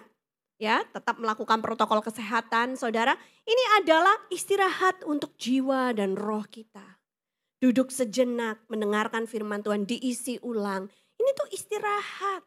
ya 0.58 0.82
tetap 0.90 1.22
melakukan 1.22 1.62
protokol 1.62 2.02
kesehatan 2.02 2.74
saudara. 2.74 3.14
Ini 3.46 3.64
adalah 3.82 4.16
istirahat 4.34 5.06
untuk 5.06 5.38
jiwa 5.38 5.94
dan 5.94 6.18
roh 6.18 6.42
kita. 6.50 6.98
Duduk 7.62 7.94
sejenak, 7.94 8.66
mendengarkan 8.66 9.24
firman 9.30 9.62
Tuhan, 9.62 9.86
diisi 9.86 10.36
ulang. 10.42 10.90
Ini 11.16 11.30
tuh 11.38 11.48
istirahat. 11.54 12.42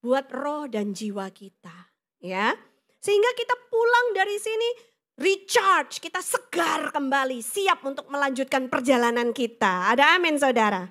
Buat 0.00 0.32
roh 0.32 0.64
dan 0.66 0.96
jiwa 0.96 1.28
kita, 1.30 1.92
ya. 2.24 2.56
Sehingga 3.00 3.32
kita 3.36 3.56
pulang 3.72 4.12
dari 4.12 4.36
sini 4.36 4.68
recharge, 5.20 6.00
kita 6.00 6.24
segar 6.24 6.88
kembali, 6.92 7.44
siap 7.44 7.84
untuk 7.84 8.08
melanjutkan 8.08 8.72
perjalanan 8.72 9.36
kita. 9.36 9.92
Ada 9.92 10.16
amin 10.16 10.40
saudara? 10.40 10.88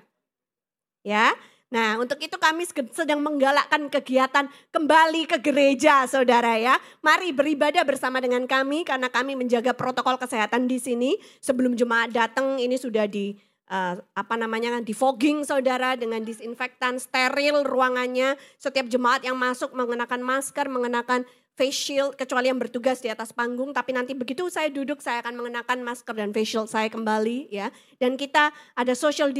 Ya, 1.02 1.34
nah 1.70 1.98
untuk 1.98 2.22
itu 2.22 2.38
kami 2.38 2.66
sedang 2.94 3.18
menggalakkan 3.22 3.90
kegiatan 3.90 4.46
kembali 4.70 5.26
ke 5.26 5.42
gereja 5.42 6.06
saudara 6.06 6.54
ya. 6.58 6.78
Mari 7.02 7.34
beribadah 7.34 7.82
bersama 7.82 8.22
dengan 8.22 8.46
kami 8.46 8.86
karena 8.86 9.10
kami 9.10 9.34
menjaga 9.34 9.74
protokol 9.74 10.18
kesehatan 10.18 10.70
di 10.70 10.78
sini. 10.78 11.10
Sebelum 11.42 11.74
jemaat 11.74 12.14
datang 12.14 12.58
ini 12.62 12.78
sudah 12.78 13.10
di 13.10 13.34
uh, 13.70 13.94
apa 14.18 14.34
namanya 14.34 14.82
di 14.82 14.90
fogging 14.90 15.46
saudara 15.46 15.94
dengan 15.94 16.20
disinfektan 16.26 16.98
steril 16.98 17.62
ruangannya. 17.62 18.34
Setiap 18.58 18.90
jemaat 18.90 19.22
yang 19.22 19.38
masuk 19.38 19.72
mengenakan 19.72 20.20
masker, 20.20 20.66
mengenakan 20.66 21.22
face 21.54 21.76
shield 21.76 22.16
kecuali 22.18 22.50
yang 22.50 22.58
bertugas 22.58 22.98
di 22.98 23.08
atas 23.08 23.30
panggung. 23.30 23.70
Tapi 23.70 23.94
nanti 23.94 24.12
begitu 24.12 24.50
saya 24.50 24.68
duduk 24.68 24.98
saya 24.98 25.22
akan 25.22 25.38
mengenakan 25.38 25.86
masker 25.86 26.12
dan 26.18 26.34
face 26.34 26.50
shield 26.56 26.68
saya 26.68 26.90
kembali 26.90 27.48
ya. 27.48 27.70
Dan 28.02 28.18
kita 28.18 28.50
ada 28.74 28.92
social 28.98 29.30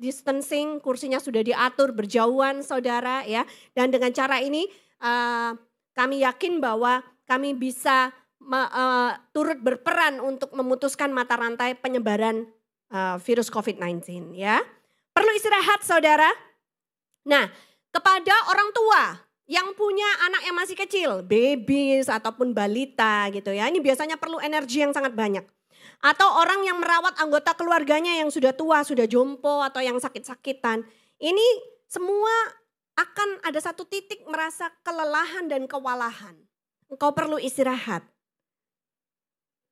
distancing 0.00 0.80
kursinya 0.80 1.20
sudah 1.20 1.44
diatur 1.44 1.92
berjauhan 1.92 2.64
saudara 2.64 3.22
ya. 3.28 3.44
Dan 3.76 3.92
dengan 3.92 4.10
cara 4.16 4.40
ini 4.40 4.64
uh, 5.04 5.52
kami 5.92 6.24
yakin 6.24 6.62
bahwa 6.62 7.04
kami 7.28 7.52
bisa 7.52 8.14
uh, 8.48 9.12
turut 9.34 9.60
berperan 9.60 10.22
untuk 10.22 10.54
memutuskan 10.56 11.12
mata 11.12 11.36
rantai 11.36 11.76
penyebaran 11.76 12.48
uh, 12.92 13.16
virus 13.20 13.48
COVID-19 13.48 14.32
ya 14.36 14.60
perlu 15.12 15.30
istirahat 15.34 15.84
saudara 15.84 16.28
nah 17.26 17.48
kepada 17.92 18.34
orang 18.52 18.68
tua 18.72 19.28
yang 19.48 19.72
punya 19.72 20.04
anak 20.28 20.44
yang 20.44 20.56
masih 20.60 20.76
kecil, 20.76 21.24
babies 21.24 22.12
ataupun 22.12 22.52
balita 22.52 23.32
gitu 23.32 23.48
ya. 23.48 23.64
Ini 23.72 23.80
biasanya 23.80 24.20
perlu 24.20 24.36
energi 24.44 24.84
yang 24.84 24.92
sangat 24.92 25.16
banyak. 25.16 25.40
Atau 26.04 26.28
orang 26.36 26.68
yang 26.68 26.76
merawat 26.76 27.16
anggota 27.16 27.56
keluarganya 27.56 28.12
yang 28.20 28.28
sudah 28.28 28.52
tua, 28.52 28.84
sudah 28.84 29.08
jompo 29.08 29.64
atau 29.64 29.80
yang 29.80 29.96
sakit-sakitan. 29.96 30.84
Ini 31.16 31.46
semua 31.88 32.30
akan 33.00 33.40
ada 33.40 33.56
satu 33.56 33.88
titik 33.88 34.20
merasa 34.28 34.68
kelelahan 34.84 35.48
dan 35.48 35.64
kewalahan. 35.64 36.36
Engkau 36.92 37.16
perlu 37.16 37.40
istirahat. 37.40 38.04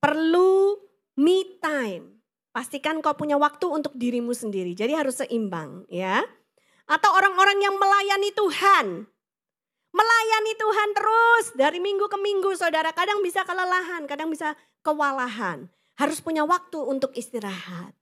Perlu 0.00 0.80
me 1.20 1.60
time. 1.60 2.15
Pastikan 2.56 3.04
kau 3.04 3.12
punya 3.12 3.36
waktu 3.36 3.68
untuk 3.68 3.92
dirimu 3.92 4.32
sendiri. 4.32 4.72
Jadi 4.72 4.96
harus 4.96 5.20
seimbang 5.20 5.84
ya. 5.92 6.24
Atau 6.88 7.12
orang-orang 7.12 7.60
yang 7.60 7.76
melayani 7.76 8.32
Tuhan 8.32 9.04
Melayani 9.96 10.52
Tuhan 10.60 10.88
terus 10.92 11.44
dari 11.56 11.80
minggu 11.80 12.04
ke 12.12 12.20
minggu 12.20 12.52
saudara. 12.52 12.92
Kadang 12.92 13.24
bisa 13.24 13.48
kelelahan, 13.48 14.04
kadang 14.04 14.28
bisa 14.28 14.52
kewalahan. 14.84 15.72
Harus 15.96 16.20
punya 16.20 16.44
waktu 16.44 16.76
untuk 16.76 17.16
istirahat. 17.16 17.96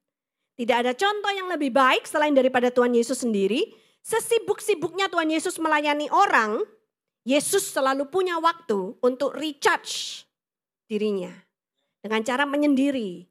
Tidak 0.59 0.75
ada 0.75 0.91
contoh 0.91 1.31
yang 1.31 1.47
lebih 1.47 1.71
baik 1.71 2.03
selain 2.11 2.35
daripada 2.35 2.75
Tuhan 2.75 2.99
Yesus 2.99 3.23
sendiri. 3.23 3.71
Sesibuk-sibuknya 4.03 5.07
Tuhan 5.07 5.31
Yesus 5.31 5.63
melayani 5.63 6.11
orang, 6.11 6.67
Yesus 7.23 7.71
selalu 7.71 8.11
punya 8.11 8.43
waktu 8.43 8.99
untuk 8.99 9.39
recharge 9.39 10.27
dirinya. 10.91 11.31
Dengan 12.03 12.27
cara 12.27 12.45
menyendiri, 12.45 13.31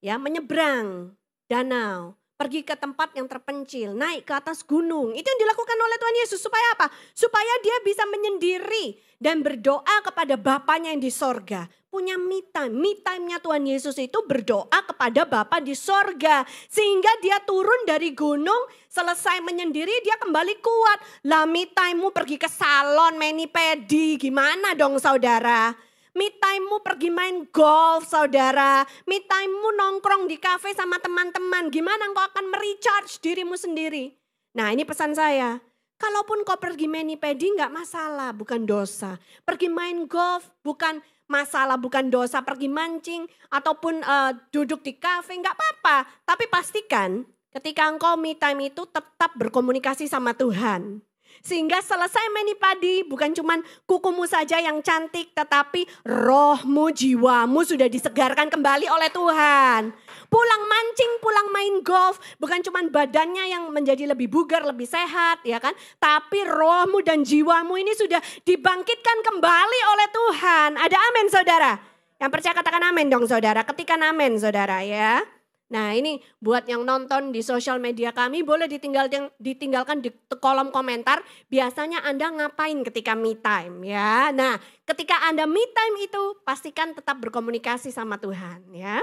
ya 0.00 0.16
menyeberang 0.16 1.12
danau, 1.44 2.16
pergi 2.40 2.64
ke 2.64 2.72
tempat 2.72 3.12
yang 3.12 3.28
terpencil, 3.28 3.92
naik 3.92 4.24
ke 4.24 4.32
atas 4.32 4.64
gunung. 4.64 5.12
Itu 5.12 5.28
yang 5.28 5.40
dilakukan 5.44 5.76
oleh 5.76 5.96
Tuhan 6.00 6.16
Yesus 6.24 6.40
supaya 6.40 6.66
apa? 6.72 6.88
Supaya 7.12 7.52
dia 7.60 7.76
bisa 7.84 8.08
menyendiri 8.08 8.96
dan 9.20 9.44
berdoa 9.44 10.00
kepada 10.00 10.40
Bapaknya 10.40 10.96
yang 10.96 11.04
di 11.04 11.12
sorga. 11.12 11.68
Punya 11.90 12.14
me 12.16 12.40
time. 12.54 12.70
Me 12.70 12.94
time-nya 13.02 13.42
Tuhan 13.42 13.66
Yesus 13.66 13.98
itu 13.98 14.22
berdoa 14.22 14.78
kepada 14.86 15.26
Bapa 15.26 15.58
di 15.58 15.74
sorga. 15.74 16.46
Sehingga 16.70 17.10
dia 17.18 17.42
turun 17.42 17.82
dari 17.82 18.14
gunung, 18.14 18.70
selesai 18.86 19.42
menyendiri 19.42 19.90
dia 20.06 20.14
kembali 20.22 20.54
kuat. 20.62 20.98
Lah 21.26 21.50
me 21.50 21.66
time-mu 21.66 22.14
pergi 22.14 22.38
ke 22.38 22.46
salon, 22.46 23.18
mani 23.18 23.50
pedi. 23.50 24.14
Gimana 24.22 24.78
dong 24.78 25.02
saudara? 25.02 25.89
Me 26.10 26.26
time-mu 26.34 26.82
pergi 26.82 27.06
main 27.06 27.46
golf 27.54 28.10
saudara. 28.10 28.82
Me 29.06 29.22
time-mu 29.22 29.70
nongkrong 29.78 30.26
di 30.26 30.42
cafe 30.42 30.74
sama 30.74 30.98
teman-teman. 30.98 31.70
Gimana 31.70 32.10
engkau 32.10 32.26
akan 32.26 32.50
merecharge 32.50 33.22
dirimu 33.22 33.54
sendiri? 33.54 34.10
Nah 34.58 34.74
ini 34.74 34.82
pesan 34.82 35.14
saya. 35.14 35.62
Kalaupun 36.00 36.48
kau 36.48 36.56
pergi 36.56 36.88
mani 36.88 37.20
pedi 37.20 37.52
nggak 37.52 37.76
masalah, 37.76 38.32
bukan 38.32 38.64
dosa. 38.64 39.20
Pergi 39.44 39.68
main 39.68 40.08
golf 40.08 40.48
bukan 40.64 40.98
masalah, 41.28 41.76
bukan 41.76 42.08
dosa. 42.08 42.40
Pergi 42.40 42.72
mancing 42.72 43.28
ataupun 43.52 44.00
uh, 44.00 44.32
duduk 44.48 44.80
di 44.80 44.96
cafe 44.96 45.36
nggak 45.36 45.54
apa-apa. 45.54 46.08
Tapi 46.24 46.48
pastikan 46.48 47.22
ketika 47.52 47.86
engkau 47.86 48.16
me 48.16 48.32
time 48.34 48.72
itu 48.72 48.88
tetap 48.88 49.36
berkomunikasi 49.36 50.08
sama 50.08 50.32
Tuhan. 50.32 51.04
Sehingga 51.40 51.80
selesai 51.80 52.28
meni 52.36 52.52
padi 52.52 53.00
bukan 53.04 53.32
cuman 53.32 53.64
kukumu 53.88 54.28
saja 54.28 54.60
yang 54.60 54.84
cantik 54.84 55.32
tetapi 55.32 55.88
rohmu, 56.04 56.92
jiwamu 56.92 57.64
sudah 57.64 57.88
disegarkan 57.88 58.52
kembali 58.52 58.86
oleh 58.92 59.08
Tuhan. 59.08 59.88
Pulang 60.28 60.62
mancing, 60.68 61.12
pulang 61.24 61.48
main 61.50 61.74
golf, 61.80 62.20
bukan 62.36 62.60
cuman 62.60 62.92
badannya 62.92 63.50
yang 63.50 63.66
menjadi 63.72 64.12
lebih 64.12 64.28
bugar, 64.28 64.62
lebih 64.62 64.86
sehat 64.86 65.40
ya 65.42 65.56
kan. 65.56 65.72
Tapi 65.96 66.44
rohmu 66.44 67.00
dan 67.00 67.24
jiwamu 67.24 67.74
ini 67.80 67.96
sudah 67.96 68.20
dibangkitkan 68.44 69.18
kembali 69.24 69.80
oleh 69.96 70.08
Tuhan. 70.12 70.70
Ada 70.76 70.96
amin 71.10 71.26
saudara? 71.32 71.72
Yang 72.20 72.30
percaya 72.36 72.52
katakan 72.52 72.84
amin 72.84 73.08
dong 73.08 73.24
saudara. 73.24 73.64
Ketika 73.64 73.96
amin 73.96 74.36
saudara 74.36 74.84
ya. 74.84 75.39
Nah 75.70 75.94
ini 75.94 76.18
buat 76.42 76.66
yang 76.66 76.82
nonton 76.82 77.30
di 77.30 77.46
sosial 77.46 77.78
media 77.78 78.10
kami 78.10 78.42
boleh 78.42 78.66
ditinggal, 78.66 79.06
ditinggalkan 79.38 80.02
di 80.02 80.10
kolom 80.42 80.74
komentar. 80.74 81.22
Biasanya 81.46 82.02
Anda 82.02 82.30
ngapain 82.34 82.82
ketika 82.82 83.14
me 83.14 83.38
time 83.38 83.86
ya. 83.86 84.34
Nah 84.34 84.58
ketika 84.82 85.22
Anda 85.30 85.46
me 85.46 85.62
time 85.70 85.96
itu 86.02 86.42
pastikan 86.42 86.90
tetap 86.92 87.22
berkomunikasi 87.22 87.94
sama 87.94 88.18
Tuhan 88.18 88.66
ya. 88.74 88.98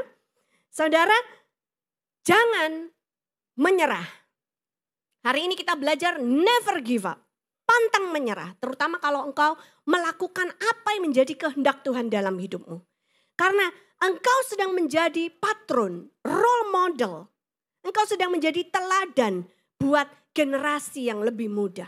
Saudara 0.68 1.16
jangan 2.28 2.92
menyerah. 3.56 4.06
Hari 5.24 5.48
ini 5.48 5.56
kita 5.56 5.80
belajar 5.80 6.20
never 6.20 6.84
give 6.84 7.08
up. 7.08 7.24
Pantang 7.68 8.16
menyerah, 8.16 8.56
terutama 8.64 8.96
kalau 8.96 9.28
engkau 9.28 9.60
melakukan 9.84 10.48
apa 10.56 10.96
yang 10.96 11.12
menjadi 11.12 11.36
kehendak 11.36 11.84
Tuhan 11.84 12.08
dalam 12.08 12.40
hidupmu. 12.40 12.80
Karena 13.36 13.68
engkau 13.98 14.40
sedang 14.46 14.74
menjadi 14.78 15.30
patron, 15.42 16.10
role 16.22 16.66
model. 16.70 17.28
Engkau 17.82 18.06
sedang 18.06 18.34
menjadi 18.34 18.68
teladan 18.68 19.48
buat 19.80 20.10
generasi 20.36 21.08
yang 21.08 21.24
lebih 21.24 21.48
muda. 21.50 21.88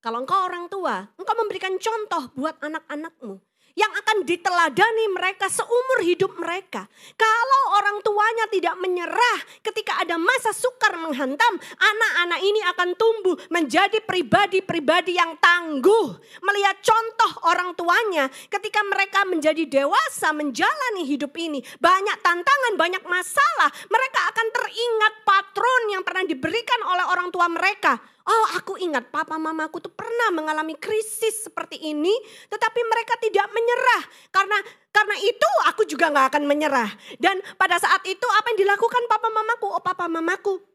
Kalau 0.00 0.24
engkau 0.24 0.36
orang 0.44 0.68
tua, 0.68 1.08
engkau 1.16 1.36
memberikan 1.38 1.76
contoh 1.80 2.32
buat 2.36 2.56
anak-anakmu 2.60 3.40
yang 3.74 3.90
akan 3.90 4.22
diteladani 4.22 5.10
mereka 5.10 5.50
seumur 5.50 5.98
hidup 6.06 6.30
mereka. 6.38 6.86
Kalau 7.18 7.62
orang 7.78 7.98
tuanya 8.06 8.46
tidak 8.50 8.74
menyerah 8.78 9.38
ketika 9.66 9.98
ada 9.98 10.14
masa 10.14 10.54
sukar 10.54 10.94
menghantam, 10.94 11.58
anak-anak 11.78 12.40
ini 12.42 12.60
akan 12.74 12.88
tumbuh 12.94 13.36
menjadi 13.50 13.98
pribadi-pribadi 14.06 15.18
yang 15.18 15.34
tangguh. 15.42 16.14
Melihat 16.42 16.78
contoh 16.86 17.50
orang 17.50 17.74
tuanya 17.74 18.30
ketika 18.46 18.80
mereka 18.86 19.26
menjadi 19.26 19.66
dewasa 19.66 20.30
menjalani 20.30 21.02
hidup 21.02 21.34
ini. 21.34 21.58
Banyak 21.82 22.22
tantangan, 22.22 22.74
banyak 22.78 23.04
masalah. 23.10 23.70
Mereka 23.90 24.20
akan 24.30 24.46
teringat 24.54 25.14
patron 25.26 25.82
yang 25.90 26.02
pernah 26.06 26.22
diberikan 26.22 26.80
oleh 26.86 27.04
orang 27.10 27.28
tua 27.34 27.50
mereka 27.50 28.13
Oh 28.24 28.46
aku 28.56 28.80
ingat 28.80 29.12
papa 29.12 29.36
mamaku 29.36 29.84
tuh 29.84 29.92
pernah 29.92 30.32
mengalami 30.32 30.72
krisis 30.80 31.44
seperti 31.44 31.76
ini. 31.76 32.12
Tetapi 32.48 32.80
mereka 32.88 33.20
tidak 33.20 33.46
menyerah. 33.52 34.02
Karena 34.32 34.58
karena 34.88 35.16
itu 35.20 35.50
aku 35.68 35.84
juga 35.84 36.08
gak 36.08 36.32
akan 36.32 36.44
menyerah. 36.48 36.88
Dan 37.20 37.44
pada 37.60 37.76
saat 37.76 38.00
itu 38.08 38.24
apa 38.24 38.56
yang 38.56 38.64
dilakukan 38.64 39.04
papa 39.12 39.28
mamaku? 39.28 39.66
Oh 39.68 39.82
papa 39.84 40.08
mamaku 40.08 40.74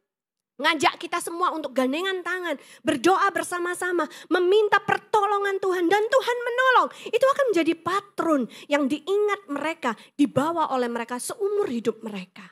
ngajak 0.60 1.00
kita 1.00 1.24
semua 1.24 1.56
untuk 1.56 1.72
gandengan 1.72 2.20
tangan, 2.20 2.60
berdoa 2.84 3.32
bersama-sama, 3.32 4.04
meminta 4.28 4.78
pertolongan 4.84 5.56
Tuhan 5.58 5.88
dan 5.88 6.04
Tuhan 6.04 6.38
menolong. 6.44 6.88
Itu 7.10 7.26
akan 7.26 7.46
menjadi 7.56 7.74
patron 7.80 8.42
yang 8.68 8.86
diingat 8.92 9.48
mereka, 9.48 9.96
dibawa 10.20 10.76
oleh 10.76 10.92
mereka 10.92 11.16
seumur 11.18 11.72
hidup 11.72 12.04
mereka. 12.04 12.44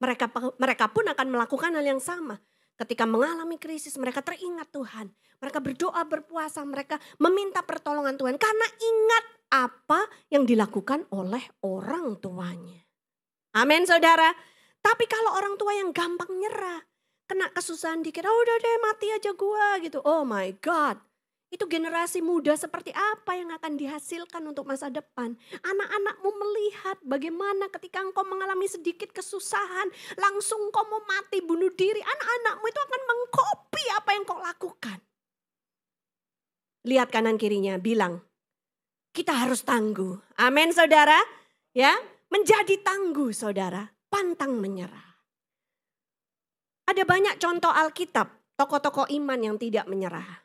Mereka 0.00 0.26
mereka 0.58 0.84
pun 0.90 1.04
akan 1.06 1.26
melakukan 1.28 1.70
hal 1.76 1.84
yang 1.84 2.00
sama. 2.00 2.40
Ketika 2.74 3.06
mengalami 3.06 3.54
krisis 3.56 3.94
mereka 3.96 4.18
teringat 4.20 4.70
Tuhan. 4.74 5.14
Mereka 5.38 5.62
berdoa 5.62 6.02
berpuasa, 6.08 6.64
mereka 6.66 6.98
meminta 7.22 7.62
pertolongan 7.62 8.18
Tuhan. 8.18 8.34
Karena 8.34 8.66
ingat 8.66 9.24
apa 9.54 10.00
yang 10.34 10.42
dilakukan 10.42 11.06
oleh 11.14 11.44
orang 11.62 12.18
tuanya. 12.18 12.82
Amin 13.54 13.86
saudara. 13.86 14.34
Tapi 14.82 15.06
kalau 15.06 15.38
orang 15.38 15.54
tua 15.54 15.72
yang 15.78 15.94
gampang 15.94 16.28
nyerah. 16.34 16.82
Kena 17.24 17.48
kesusahan 17.56 18.04
dikit, 18.04 18.26
oh 18.28 18.36
udah 18.36 18.56
deh 18.60 18.76
mati 18.84 19.08
aja 19.08 19.32
gua 19.32 19.80
gitu. 19.80 20.02
Oh 20.04 20.28
my 20.28 20.52
God. 20.60 21.00
Itu 21.52 21.70
generasi 21.70 22.18
muda 22.18 22.56
seperti 22.58 22.90
apa 22.90 23.38
yang 23.38 23.54
akan 23.54 23.78
dihasilkan 23.78 24.42
untuk 24.42 24.66
masa 24.66 24.90
depan. 24.90 25.38
Anak-anakmu 25.62 26.30
melihat 26.34 26.96
bagaimana 27.06 27.70
ketika 27.70 28.02
engkau 28.02 28.26
mengalami 28.26 28.66
sedikit 28.66 29.14
kesusahan, 29.14 29.88
langsung 30.18 30.58
engkau 30.66 30.82
mau 30.90 31.02
mati 31.06 31.38
bunuh 31.40 31.70
diri. 31.72 32.02
Anak-anakmu 32.02 32.64
itu 32.68 32.80
akan 32.82 33.02
mengkopi 33.06 33.84
apa 33.94 34.10
yang 34.18 34.24
kau 34.26 34.40
lakukan. 34.42 34.98
Lihat 36.84 37.08
kanan 37.08 37.40
kirinya, 37.40 37.80
bilang, 37.80 38.20
kita 39.16 39.32
harus 39.32 39.64
tangguh. 39.64 40.20
Amin 40.36 40.74
saudara. 40.74 41.16
Ya, 41.72 41.96
menjadi 42.28 42.76
tangguh 42.82 43.32
saudara, 43.32 43.94
pantang 44.12 44.58
menyerah. 44.60 45.16
Ada 46.84 47.08
banyak 47.08 47.40
contoh 47.40 47.72
Alkitab, 47.72 48.28
tokoh-tokoh 48.60 49.08
iman 49.08 49.40
yang 49.40 49.56
tidak 49.56 49.88
menyerah. 49.88 50.43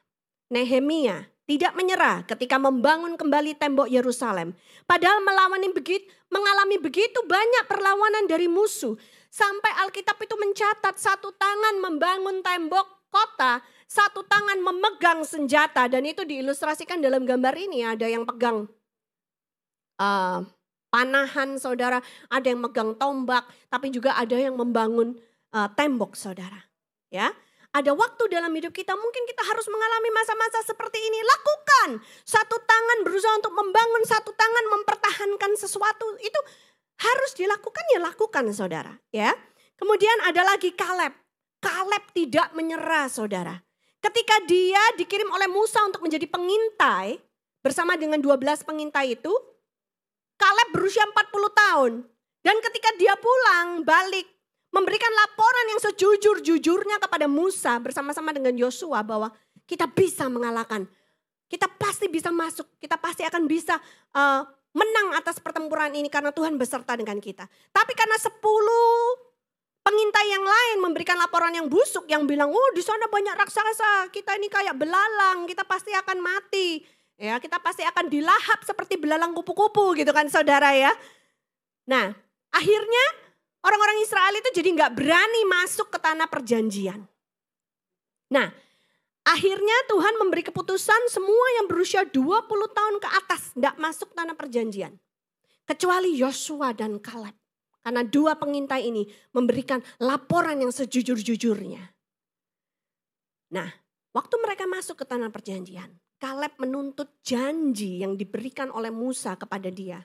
Nehemia 0.49 1.29
tidak 1.49 1.73
menyerah 1.73 2.25
ketika 2.29 2.61
membangun 2.61 3.17
kembali 3.17 3.57
tembok 3.57 3.89
Yerusalem. 3.89 4.53
Padahal 4.85 5.21
melawan 5.25 5.65
begitu, 5.73 6.05
mengalami 6.29 6.77
begitu 6.77 7.21
banyak 7.25 7.65
perlawanan 7.65 8.29
dari 8.29 8.45
musuh. 8.45 8.93
Sampai 9.33 9.73
Alkitab 9.81 10.17
itu 10.21 10.37
mencatat 10.37 10.97
satu 10.97 11.33
tangan 11.33 11.81
membangun 11.81 12.45
tembok 12.45 12.85
kota, 13.09 13.65
satu 13.89 14.21
tangan 14.29 14.61
memegang 14.61 15.25
senjata. 15.25 15.89
Dan 15.89 16.05
itu 16.05 16.21
diilustrasikan 16.21 17.01
dalam 17.01 17.25
gambar 17.25 17.53
ini. 17.57 17.81
Ada 17.85 18.05
yang 18.09 18.29
pegang 18.29 18.69
uh, 19.97 20.45
panahan 20.93 21.57
saudara, 21.57 22.01
ada 22.29 22.45
yang 22.45 22.61
megang 22.61 22.93
tombak, 22.97 23.45
tapi 23.73 23.89
juga 23.89 24.17
ada 24.17 24.37
yang 24.37 24.53
membangun 24.53 25.17
uh, 25.53 25.69
tembok 25.73 26.13
saudara. 26.13 26.69
Ya, 27.09 27.33
ada 27.79 27.95
waktu 27.95 28.27
dalam 28.27 28.51
hidup 28.51 28.75
kita 28.75 28.91
mungkin 28.91 29.23
kita 29.23 29.39
harus 29.47 29.63
mengalami 29.71 30.09
masa-masa 30.11 30.59
seperti 30.67 30.99
ini. 30.99 31.19
Lakukan. 31.23 31.89
Satu 32.27 32.59
tangan 32.59 33.07
berusaha 33.07 33.33
untuk 33.39 33.55
membangun, 33.55 34.03
satu 34.03 34.35
tangan 34.35 34.65
mempertahankan 34.67 35.55
sesuatu. 35.55 36.19
Itu 36.19 36.39
harus 36.99 37.31
dilakukan 37.39 37.85
ya 37.95 37.99
lakukan 38.03 38.51
saudara. 38.51 38.99
Ya. 39.15 39.31
Kemudian 39.79 40.27
ada 40.27 40.43
lagi 40.43 40.75
Kaleb. 40.75 41.15
Kaleb 41.63 42.03
tidak 42.11 42.51
menyerah 42.51 43.07
saudara. 43.07 43.55
Ketika 43.99 44.43
dia 44.43 44.79
dikirim 44.99 45.27
oleh 45.31 45.47
Musa 45.47 45.79
untuk 45.87 46.03
menjadi 46.03 46.27
pengintai. 46.27 47.19
Bersama 47.59 47.99
dengan 47.99 48.23
12 48.23 48.63
pengintai 48.63 49.19
itu. 49.19 49.31
Kaleb 50.39 50.69
berusia 50.71 51.03
40 51.07 51.15
tahun. 51.51 51.91
Dan 52.39 52.55
ketika 52.63 52.95
dia 52.95 53.19
pulang 53.19 53.83
balik 53.83 54.38
memberikan 54.69 55.09
laporan 55.09 55.65
yang 55.73 55.81
sejujur-jujurnya 55.81 57.01
kepada 57.01 57.25
Musa 57.25 57.81
bersama-sama 57.81 58.29
dengan 58.33 58.53
Yosua 58.53 59.01
bahwa 59.01 59.33
kita 59.65 59.89
bisa 59.89 60.29
mengalahkan. 60.29 60.85
Kita 61.49 61.65
pasti 61.65 62.05
bisa 62.05 62.29
masuk, 62.29 62.77
kita 62.77 62.97
pasti 63.01 63.25
akan 63.25 63.49
bisa 63.49 63.81
uh, 64.13 64.45
menang 64.73 65.17
atas 65.17 65.41
pertempuran 65.41 65.89
ini 65.97 66.05
karena 66.05 66.29
Tuhan 66.29 66.61
beserta 66.61 66.93
dengan 66.93 67.17
kita. 67.17 67.49
Tapi 67.73 67.93
karena 67.97 68.17
sepuluh 68.21 69.17
pengintai 69.81 70.29
yang 70.29 70.45
lain 70.45 70.77
memberikan 70.85 71.17
laporan 71.17 71.49
yang 71.49 71.65
busuk 71.65 72.05
yang 72.05 72.29
bilang, 72.29 72.53
"Oh, 72.53 72.69
di 72.77 72.85
sana 72.85 73.09
banyak 73.09 73.33
raksasa, 73.33 74.13
kita 74.13 74.37
ini 74.37 74.45
kayak 74.45 74.77
belalang, 74.77 75.49
kita 75.49 75.65
pasti 75.65 75.89
akan 75.97 76.21
mati." 76.21 76.85
Ya, 77.19 77.35
kita 77.41 77.59
pasti 77.59 77.83
akan 77.83 78.07
dilahap 78.07 78.63
seperti 78.63 78.95
belalang 78.95 79.35
kupu-kupu 79.35 79.91
gitu 79.97 80.15
kan 80.15 80.31
Saudara 80.31 80.71
ya. 80.71 80.93
Nah, 81.83 82.15
akhirnya 82.53 83.05
Orang-orang 83.59 83.97
Israel 83.99 84.33
itu 84.39 84.49
jadi 84.55 84.69
nggak 84.71 84.95
berani 84.95 85.41
masuk 85.47 85.91
ke 85.91 85.99
tanah 85.99 86.31
perjanjian. 86.31 87.03
Nah, 88.31 88.47
akhirnya 89.27 89.77
Tuhan 89.91 90.15
memberi 90.15 90.47
keputusan 90.47 91.11
semua 91.11 91.47
yang 91.59 91.65
berusia 91.67 92.07
20 92.07 92.15
tahun 92.49 92.95
ke 93.03 93.09
atas 93.19 93.41
nggak 93.59 93.75
masuk 93.75 94.15
tanah 94.15 94.35
perjanjian. 94.39 94.95
Kecuali 95.67 96.15
Yosua 96.15 96.71
dan 96.71 96.97
Kaleb. 97.03 97.35
Karena 97.79 98.03
dua 98.03 98.35
pengintai 98.35 98.91
ini 98.91 99.07
memberikan 99.31 99.79
laporan 100.03 100.59
yang 100.59 100.69
sejujur-jujurnya. 100.69 101.79
Nah, 103.55 103.69
waktu 104.11 104.35
mereka 104.43 104.67
masuk 104.67 104.99
ke 104.99 105.05
tanah 105.07 105.31
perjanjian, 105.31 105.87
Kaleb 106.19 106.59
menuntut 106.59 107.23
janji 107.23 108.03
yang 108.03 108.19
diberikan 108.19 108.67
oleh 108.75 108.91
Musa 108.91 109.39
kepada 109.39 109.71
dia. 109.71 110.03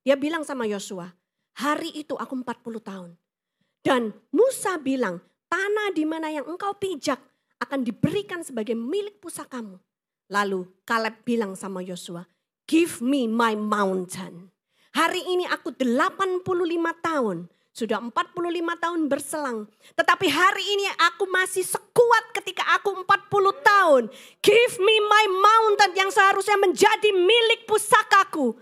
Dia 0.00 0.16
bilang 0.16 0.48
sama 0.48 0.64
Yosua, 0.64 1.12
Hari 1.58 1.90
itu 1.98 2.14
aku 2.14 2.38
40 2.38 2.78
tahun. 2.84 3.10
Dan 3.80 4.12
Musa 4.30 4.76
bilang, 4.76 5.18
tanah 5.48 5.90
di 5.96 6.04
mana 6.04 6.28
yang 6.30 6.46
engkau 6.46 6.76
pijak 6.76 7.18
akan 7.60 7.80
diberikan 7.82 8.44
sebagai 8.44 8.76
milik 8.76 9.18
pusakamu. 9.18 9.80
Lalu 10.30 10.68
Kaleb 10.86 11.26
bilang 11.26 11.58
sama 11.58 11.82
Yosua, 11.82 12.22
give 12.70 13.02
me 13.02 13.26
my 13.26 13.58
mountain. 13.58 14.54
Hari 14.94 15.22
ini 15.26 15.46
aku 15.46 15.74
85 15.74 16.46
tahun. 17.02 17.50
Sudah 17.70 18.02
45 18.02 18.82
tahun 18.82 19.00
berselang. 19.06 19.70
Tetapi 19.94 20.26
hari 20.26 20.64
ini 20.74 20.90
aku 21.06 21.30
masih 21.30 21.62
sekuat 21.62 22.34
ketika 22.34 22.66
aku 22.74 22.92
40 23.06 23.06
tahun. 23.62 24.02
Give 24.42 24.74
me 24.82 24.96
my 25.06 25.24
mountain 25.30 25.92
yang 25.94 26.10
seharusnya 26.10 26.58
menjadi 26.58 27.14
milik 27.14 27.70
pusakaku. 27.70 28.58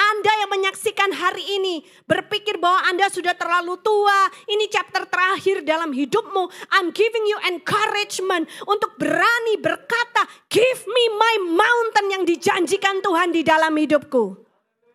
Anda 0.00 0.32
yang 0.40 0.50
menyaksikan 0.56 1.12
hari 1.12 1.44
ini 1.60 1.84
berpikir 2.08 2.56
bahwa 2.56 2.88
Anda 2.88 3.12
sudah 3.12 3.36
terlalu 3.36 3.76
tua, 3.84 4.32
ini 4.48 4.64
chapter 4.72 5.04
terakhir 5.04 5.60
dalam 5.60 5.92
hidupmu. 5.92 6.48
I'm 6.72 6.88
giving 6.96 7.28
you 7.28 7.36
encouragement 7.44 8.48
untuk 8.64 8.96
berani 8.96 9.60
berkata, 9.60 10.24
"Give 10.48 10.80
me 10.88 11.04
my 11.20 11.34
mountain 11.52 12.06
yang 12.16 12.24
dijanjikan 12.24 13.04
Tuhan 13.04 13.36
di 13.36 13.44
dalam 13.44 13.76
hidupku." 13.76 14.40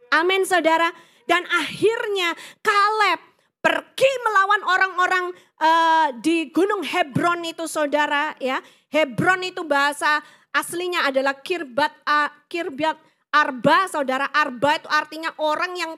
Amin, 0.09 0.41
Saudara. 0.49 0.89
Dan 1.29 1.45
akhirnya 1.49 2.33
Kaleb 2.65 3.21
pergi 3.61 4.11
melawan 4.25 4.61
orang-orang 4.61 5.25
uh, 5.57 6.07
di 6.17 6.49
Gunung 6.49 6.81
Hebron 6.85 7.45
itu, 7.45 7.65
Saudara, 7.69 8.33
ya. 8.41 8.61
Hebron 8.89 9.41
itu 9.41 9.65
bahasa 9.65 10.21
aslinya 10.53 11.09
adalah 11.09 11.35
Kirbat 11.41 11.93
uh, 12.07 12.29
Kirbat 12.47 12.95
Arba, 13.35 13.91
saudara 13.91 14.31
Arba 14.31 14.79
itu 14.79 14.87
artinya 14.87 15.35
orang 15.43 15.75
yang 15.75 15.91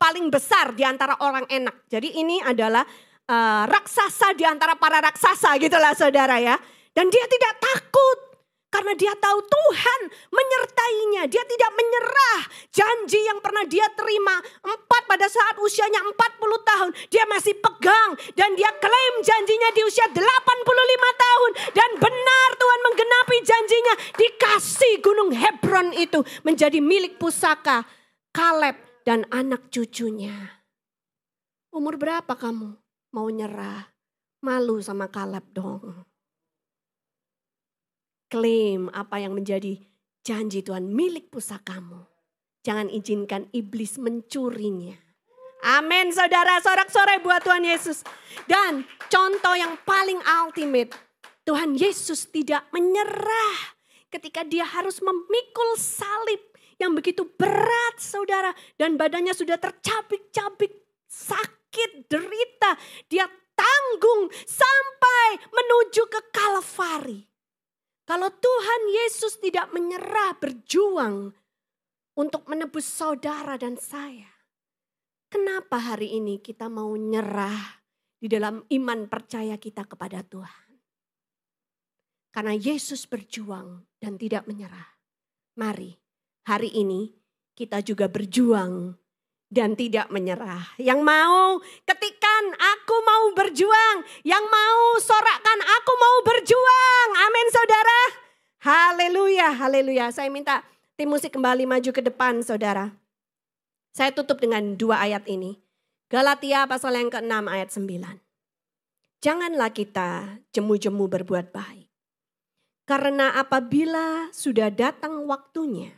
paling 0.00 0.32
besar 0.32 0.72
di 0.72 0.84
antara 0.84 1.20
orang 1.20 1.44
enak. 1.48 1.84
Jadi 1.88 2.16
ini 2.16 2.40
adalah 2.40 2.84
uh, 3.28 3.64
raksasa 3.68 4.32
di 4.32 4.44
antara 4.48 4.76
para 4.80 5.04
raksasa 5.04 5.56
gitulah 5.60 5.92
saudara 5.92 6.40
ya. 6.40 6.56
Dan 6.92 7.08
dia 7.12 7.24
tidak 7.28 7.60
takut 7.60 8.31
karena 8.72 8.96
dia 8.96 9.12
tahu 9.20 9.38
Tuhan 9.44 10.00
menyertainya. 10.32 11.28
Dia 11.28 11.44
tidak 11.44 11.70
menyerah. 11.76 12.40
Janji 12.72 13.20
yang 13.20 13.36
pernah 13.44 13.68
dia 13.68 13.84
terima. 13.92 14.40
Empat 14.64 15.04
pada 15.04 15.28
saat 15.28 15.60
usianya 15.60 16.00
40 16.00 16.16
tahun. 16.64 16.90
Dia 17.12 17.28
masih 17.28 17.52
pegang. 17.60 18.16
Dan 18.32 18.56
dia 18.56 18.72
klaim 18.80 19.14
janjinya 19.20 19.76
di 19.76 19.84
usia 19.84 20.08
85 20.08 20.24
tahun. 21.20 21.50
Dan 21.76 21.90
benar 22.00 22.48
Tuhan 22.56 22.80
menggenapi 22.88 23.36
janjinya. 23.44 23.94
Dikasih 24.16 24.94
gunung 25.04 25.36
Hebron 25.36 25.92
itu 25.92 26.24
menjadi 26.40 26.80
milik 26.80 27.20
pusaka. 27.20 27.84
Kaleb 28.32 29.04
dan 29.04 29.28
anak 29.28 29.68
cucunya. 29.68 30.64
Umur 31.68 32.00
berapa 32.00 32.32
kamu 32.32 32.72
mau 33.12 33.28
nyerah? 33.28 33.92
Malu 34.40 34.80
sama 34.80 35.06
Kaleb 35.12 35.44
dong 35.52 36.11
klaim 38.32 38.88
apa 38.96 39.20
yang 39.20 39.36
menjadi 39.36 39.76
janji 40.24 40.64
Tuhan 40.64 40.88
milik 40.88 41.28
pusakamu. 41.28 42.08
Jangan 42.64 42.88
izinkan 42.88 43.52
iblis 43.52 44.00
mencurinya. 44.00 44.96
Amin 45.76 46.08
saudara, 46.10 46.56
sorak-sorai 46.64 47.20
buat 47.20 47.44
Tuhan 47.44 47.60
Yesus. 47.60 48.00
Dan 48.48 48.88
contoh 49.12 49.52
yang 49.52 49.76
paling 49.84 50.16
ultimate, 50.24 50.96
Tuhan 51.44 51.76
Yesus 51.76 52.32
tidak 52.32 52.72
menyerah 52.72 53.76
ketika 54.08 54.48
dia 54.48 54.64
harus 54.64 55.04
memikul 55.04 55.76
salib 55.76 56.40
yang 56.80 56.96
begitu 56.96 57.28
berat 57.36 58.00
saudara. 58.00 58.56
Dan 58.80 58.96
badannya 58.96 59.36
sudah 59.36 59.60
tercabik-cabik, 59.60 60.72
sakit, 61.04 62.08
derita. 62.08 62.80
Dia 63.12 63.28
tanggung 63.54 64.32
sampai 64.48 65.46
menuju 65.50 66.02
ke 66.08 66.20
Kalvari. 66.32 67.31
Kalau 68.02 68.28
Tuhan 68.34 68.82
Yesus 68.90 69.38
tidak 69.38 69.70
menyerah 69.70 70.34
berjuang 70.42 71.30
untuk 72.18 72.42
menebus 72.50 72.82
saudara 72.82 73.54
dan 73.54 73.78
saya, 73.78 74.28
kenapa 75.30 75.78
hari 75.78 76.18
ini 76.18 76.42
kita 76.42 76.66
mau 76.66 76.90
nyerah 76.98 77.82
di 78.18 78.26
dalam 78.26 78.66
iman 78.66 79.06
percaya 79.06 79.54
kita 79.54 79.86
kepada 79.86 80.26
Tuhan? 80.26 80.70
Karena 82.32 82.56
Yesus 82.56 83.06
berjuang 83.06 83.86
dan 84.02 84.18
tidak 84.18 84.50
menyerah. 84.50 84.98
Mari 85.60 85.94
hari 86.48 86.74
ini 86.74 87.12
kita 87.52 87.84
juga 87.84 88.08
berjuang 88.08 88.96
dan 89.52 89.76
tidak 89.76 90.08
menyerah. 90.08 90.72
Yang 90.80 91.04
mau 91.04 91.60
ketikan, 91.84 92.44
aku 92.56 92.96
mau 93.04 93.24
berjuang. 93.36 94.00
Yang 94.24 94.44
mau 94.48 94.80
sorakkan, 94.96 95.60
aku 95.60 95.92
mau 96.00 96.16
berjuang. 96.24 97.08
Amin 97.20 97.48
saudara. 97.52 98.00
Haleluya, 98.64 99.52
haleluya. 99.52 100.08
Saya 100.08 100.32
minta 100.32 100.64
tim 100.96 101.12
musik 101.12 101.36
kembali 101.36 101.68
maju 101.68 101.90
ke 101.92 102.00
depan 102.00 102.40
saudara. 102.40 102.96
Saya 103.92 104.08
tutup 104.16 104.40
dengan 104.40 104.72
dua 104.80 105.04
ayat 105.04 105.28
ini. 105.28 105.60
Galatia 106.08 106.64
pasal 106.64 106.96
yang 106.96 107.12
ke-6 107.12 107.44
ayat 107.48 107.68
9. 107.72 108.20
Janganlah 109.20 109.70
kita 109.72 110.40
jemu-jemu 110.52 111.04
berbuat 111.08 111.52
baik. 111.52 111.88
Karena 112.84 113.32
apabila 113.36 114.28
sudah 114.28 114.68
datang 114.68 115.24
waktunya, 115.24 115.92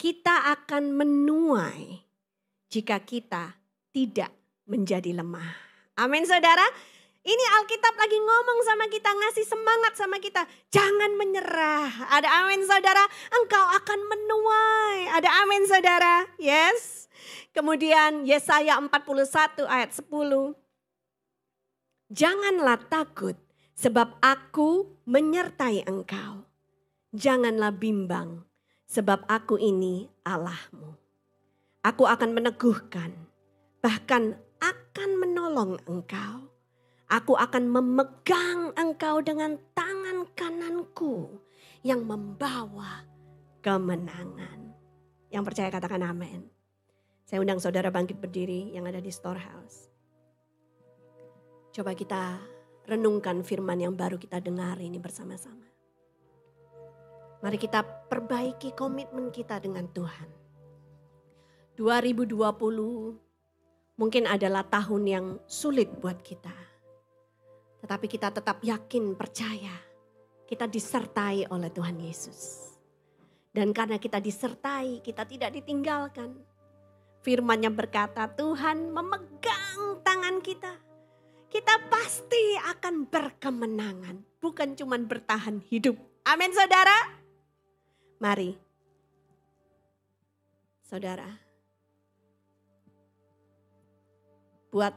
kita 0.00 0.52
akan 0.52 0.96
menuai 0.96 2.05
jika 2.70 3.00
kita 3.02 3.56
tidak 3.94 4.30
menjadi 4.66 5.14
lemah. 5.16 5.54
Amin 5.96 6.26
saudara. 6.28 6.66
Ini 7.26 7.44
Alkitab 7.58 7.98
lagi 7.98 8.22
ngomong 8.22 8.58
sama 8.62 8.86
kita, 8.86 9.10
ngasih 9.10 9.46
semangat 9.50 9.98
sama 9.98 10.22
kita. 10.22 10.46
Jangan 10.70 11.10
menyerah. 11.18 12.06
Ada 12.14 12.46
amin 12.46 12.62
saudara, 12.62 13.02
engkau 13.34 13.66
akan 13.82 14.00
menuai. 14.06 15.10
Ada 15.10 15.30
amin 15.42 15.66
saudara, 15.66 16.22
yes. 16.38 17.10
Kemudian 17.50 18.22
Yesaya 18.22 18.78
41 18.78 19.66
ayat 19.66 19.90
10. 19.90 20.54
Janganlah 22.14 22.78
takut 22.86 23.34
sebab 23.74 24.22
aku 24.22 24.94
menyertai 25.10 25.82
engkau. 25.82 26.46
Janganlah 27.10 27.74
bimbang 27.74 28.46
sebab 28.86 29.26
aku 29.26 29.58
ini 29.58 30.06
Allahmu. 30.22 31.05
Aku 31.86 32.02
akan 32.02 32.34
meneguhkan, 32.34 33.14
bahkan 33.78 34.34
akan 34.58 35.10
menolong 35.22 35.78
engkau. 35.86 36.50
Aku 37.06 37.38
akan 37.38 37.70
memegang 37.70 38.74
engkau 38.74 39.22
dengan 39.22 39.54
tangan 39.70 40.26
kananku 40.34 41.30
yang 41.86 42.02
membawa 42.02 43.06
kemenangan. 43.62 44.74
Yang 45.30 45.44
percaya 45.46 45.70
katakan 45.70 46.02
amin. 46.02 46.50
Saya 47.22 47.38
undang 47.38 47.62
saudara 47.62 47.94
bangkit 47.94 48.18
berdiri 48.18 48.74
yang 48.74 48.90
ada 48.90 48.98
di 48.98 49.14
storehouse. 49.14 49.86
Coba 51.70 51.94
kita 51.94 52.42
renungkan 52.90 53.46
firman 53.46 53.78
yang 53.78 53.94
baru 53.94 54.18
kita 54.18 54.42
dengar 54.42 54.82
ini 54.82 54.98
bersama-sama. 54.98 55.70
Mari 57.46 57.58
kita 57.62 57.86
perbaiki 58.10 58.74
komitmen 58.74 59.30
kita 59.30 59.62
dengan 59.62 59.86
Tuhan. 59.94 60.45
2020 61.76 64.00
mungkin 64.00 64.24
adalah 64.24 64.64
tahun 64.64 65.02
yang 65.06 65.26
sulit 65.44 65.92
buat 66.00 66.24
kita. 66.24 66.56
Tetapi 67.84 68.06
kita 68.08 68.32
tetap 68.32 68.64
yakin, 68.64 69.14
percaya. 69.14 69.76
Kita 70.48 70.66
disertai 70.66 71.46
oleh 71.52 71.70
Tuhan 71.70 72.00
Yesus. 72.00 72.72
Dan 73.52 73.76
karena 73.76 74.00
kita 74.00 74.18
disertai, 74.18 75.04
kita 75.04 75.28
tidak 75.28 75.52
ditinggalkan. 75.52 76.32
Firman 77.20 77.62
yang 77.62 77.76
berkata, 77.76 78.26
Tuhan 78.32 78.90
memegang 78.90 80.00
tangan 80.00 80.40
kita 80.40 80.86
kita 81.56 81.88
pasti 81.88 82.52
akan 82.68 83.08
berkemenangan. 83.08 84.20
Bukan 84.44 84.76
cuma 84.76 85.00
bertahan 85.00 85.64
hidup. 85.72 85.96
Amin 86.28 86.52
saudara. 86.52 87.16
Mari. 88.20 88.52
Saudara. 90.84 91.45
Buat 94.76 94.92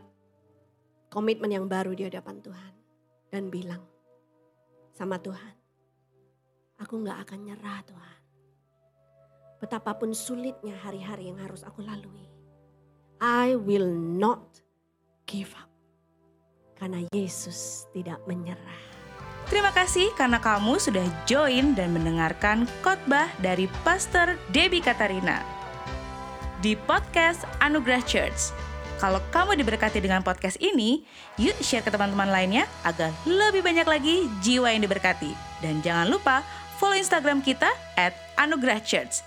komitmen 1.08 1.56
yang 1.56 1.72
baru 1.72 1.96
di 1.96 2.04
hadapan 2.04 2.44
Tuhan. 2.44 2.74
Dan 3.32 3.48
bilang 3.48 3.80
sama 4.92 5.16
Tuhan. 5.24 5.56
Aku 6.84 7.00
gak 7.08 7.24
akan 7.24 7.40
nyerah 7.48 7.80
Tuhan. 7.88 8.20
Betapapun 9.64 10.12
sulitnya 10.12 10.76
hari-hari 10.84 11.32
yang 11.32 11.40
harus 11.40 11.64
aku 11.64 11.80
lalui. 11.80 12.28
I 13.24 13.56
will 13.56 13.88
not 13.96 14.60
give 15.24 15.56
up 15.56 15.72
karena 16.76 17.08
Yesus 17.16 17.88
tidak 17.96 18.20
menyerah. 18.28 18.84
Terima 19.48 19.72
kasih 19.72 20.12
karena 20.20 20.44
kamu 20.44 20.76
sudah 20.76 21.08
join 21.24 21.72
dan 21.72 21.96
mendengarkan 21.96 22.68
khotbah 22.84 23.32
dari 23.40 23.72
Pastor 23.88 24.36
Debbie 24.52 24.84
Katarina 24.84 25.40
di 26.60 26.76
podcast 26.76 27.48
Anugerah 27.64 28.04
Church. 28.04 28.69
Kalau 29.00 29.24
kamu 29.32 29.56
diberkati 29.64 30.04
dengan 30.04 30.20
podcast 30.20 30.60
ini, 30.60 31.08
yuk 31.40 31.56
share 31.64 31.80
ke 31.80 31.88
teman-teman 31.88 32.28
lainnya 32.28 32.68
agar 32.84 33.16
lebih 33.24 33.64
banyak 33.64 33.88
lagi 33.88 34.28
jiwa 34.44 34.76
yang 34.76 34.84
diberkati. 34.84 35.32
Dan 35.64 35.80
jangan 35.80 36.12
lupa 36.12 36.44
follow 36.76 37.00
Instagram 37.00 37.40
kita 37.40 37.72
at 37.96 38.12
Anugerah 38.36 38.84
Church. 38.84 39.24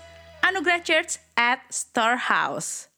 Church 0.85 1.17
at 1.33 1.65
Storehouse. 1.73 2.92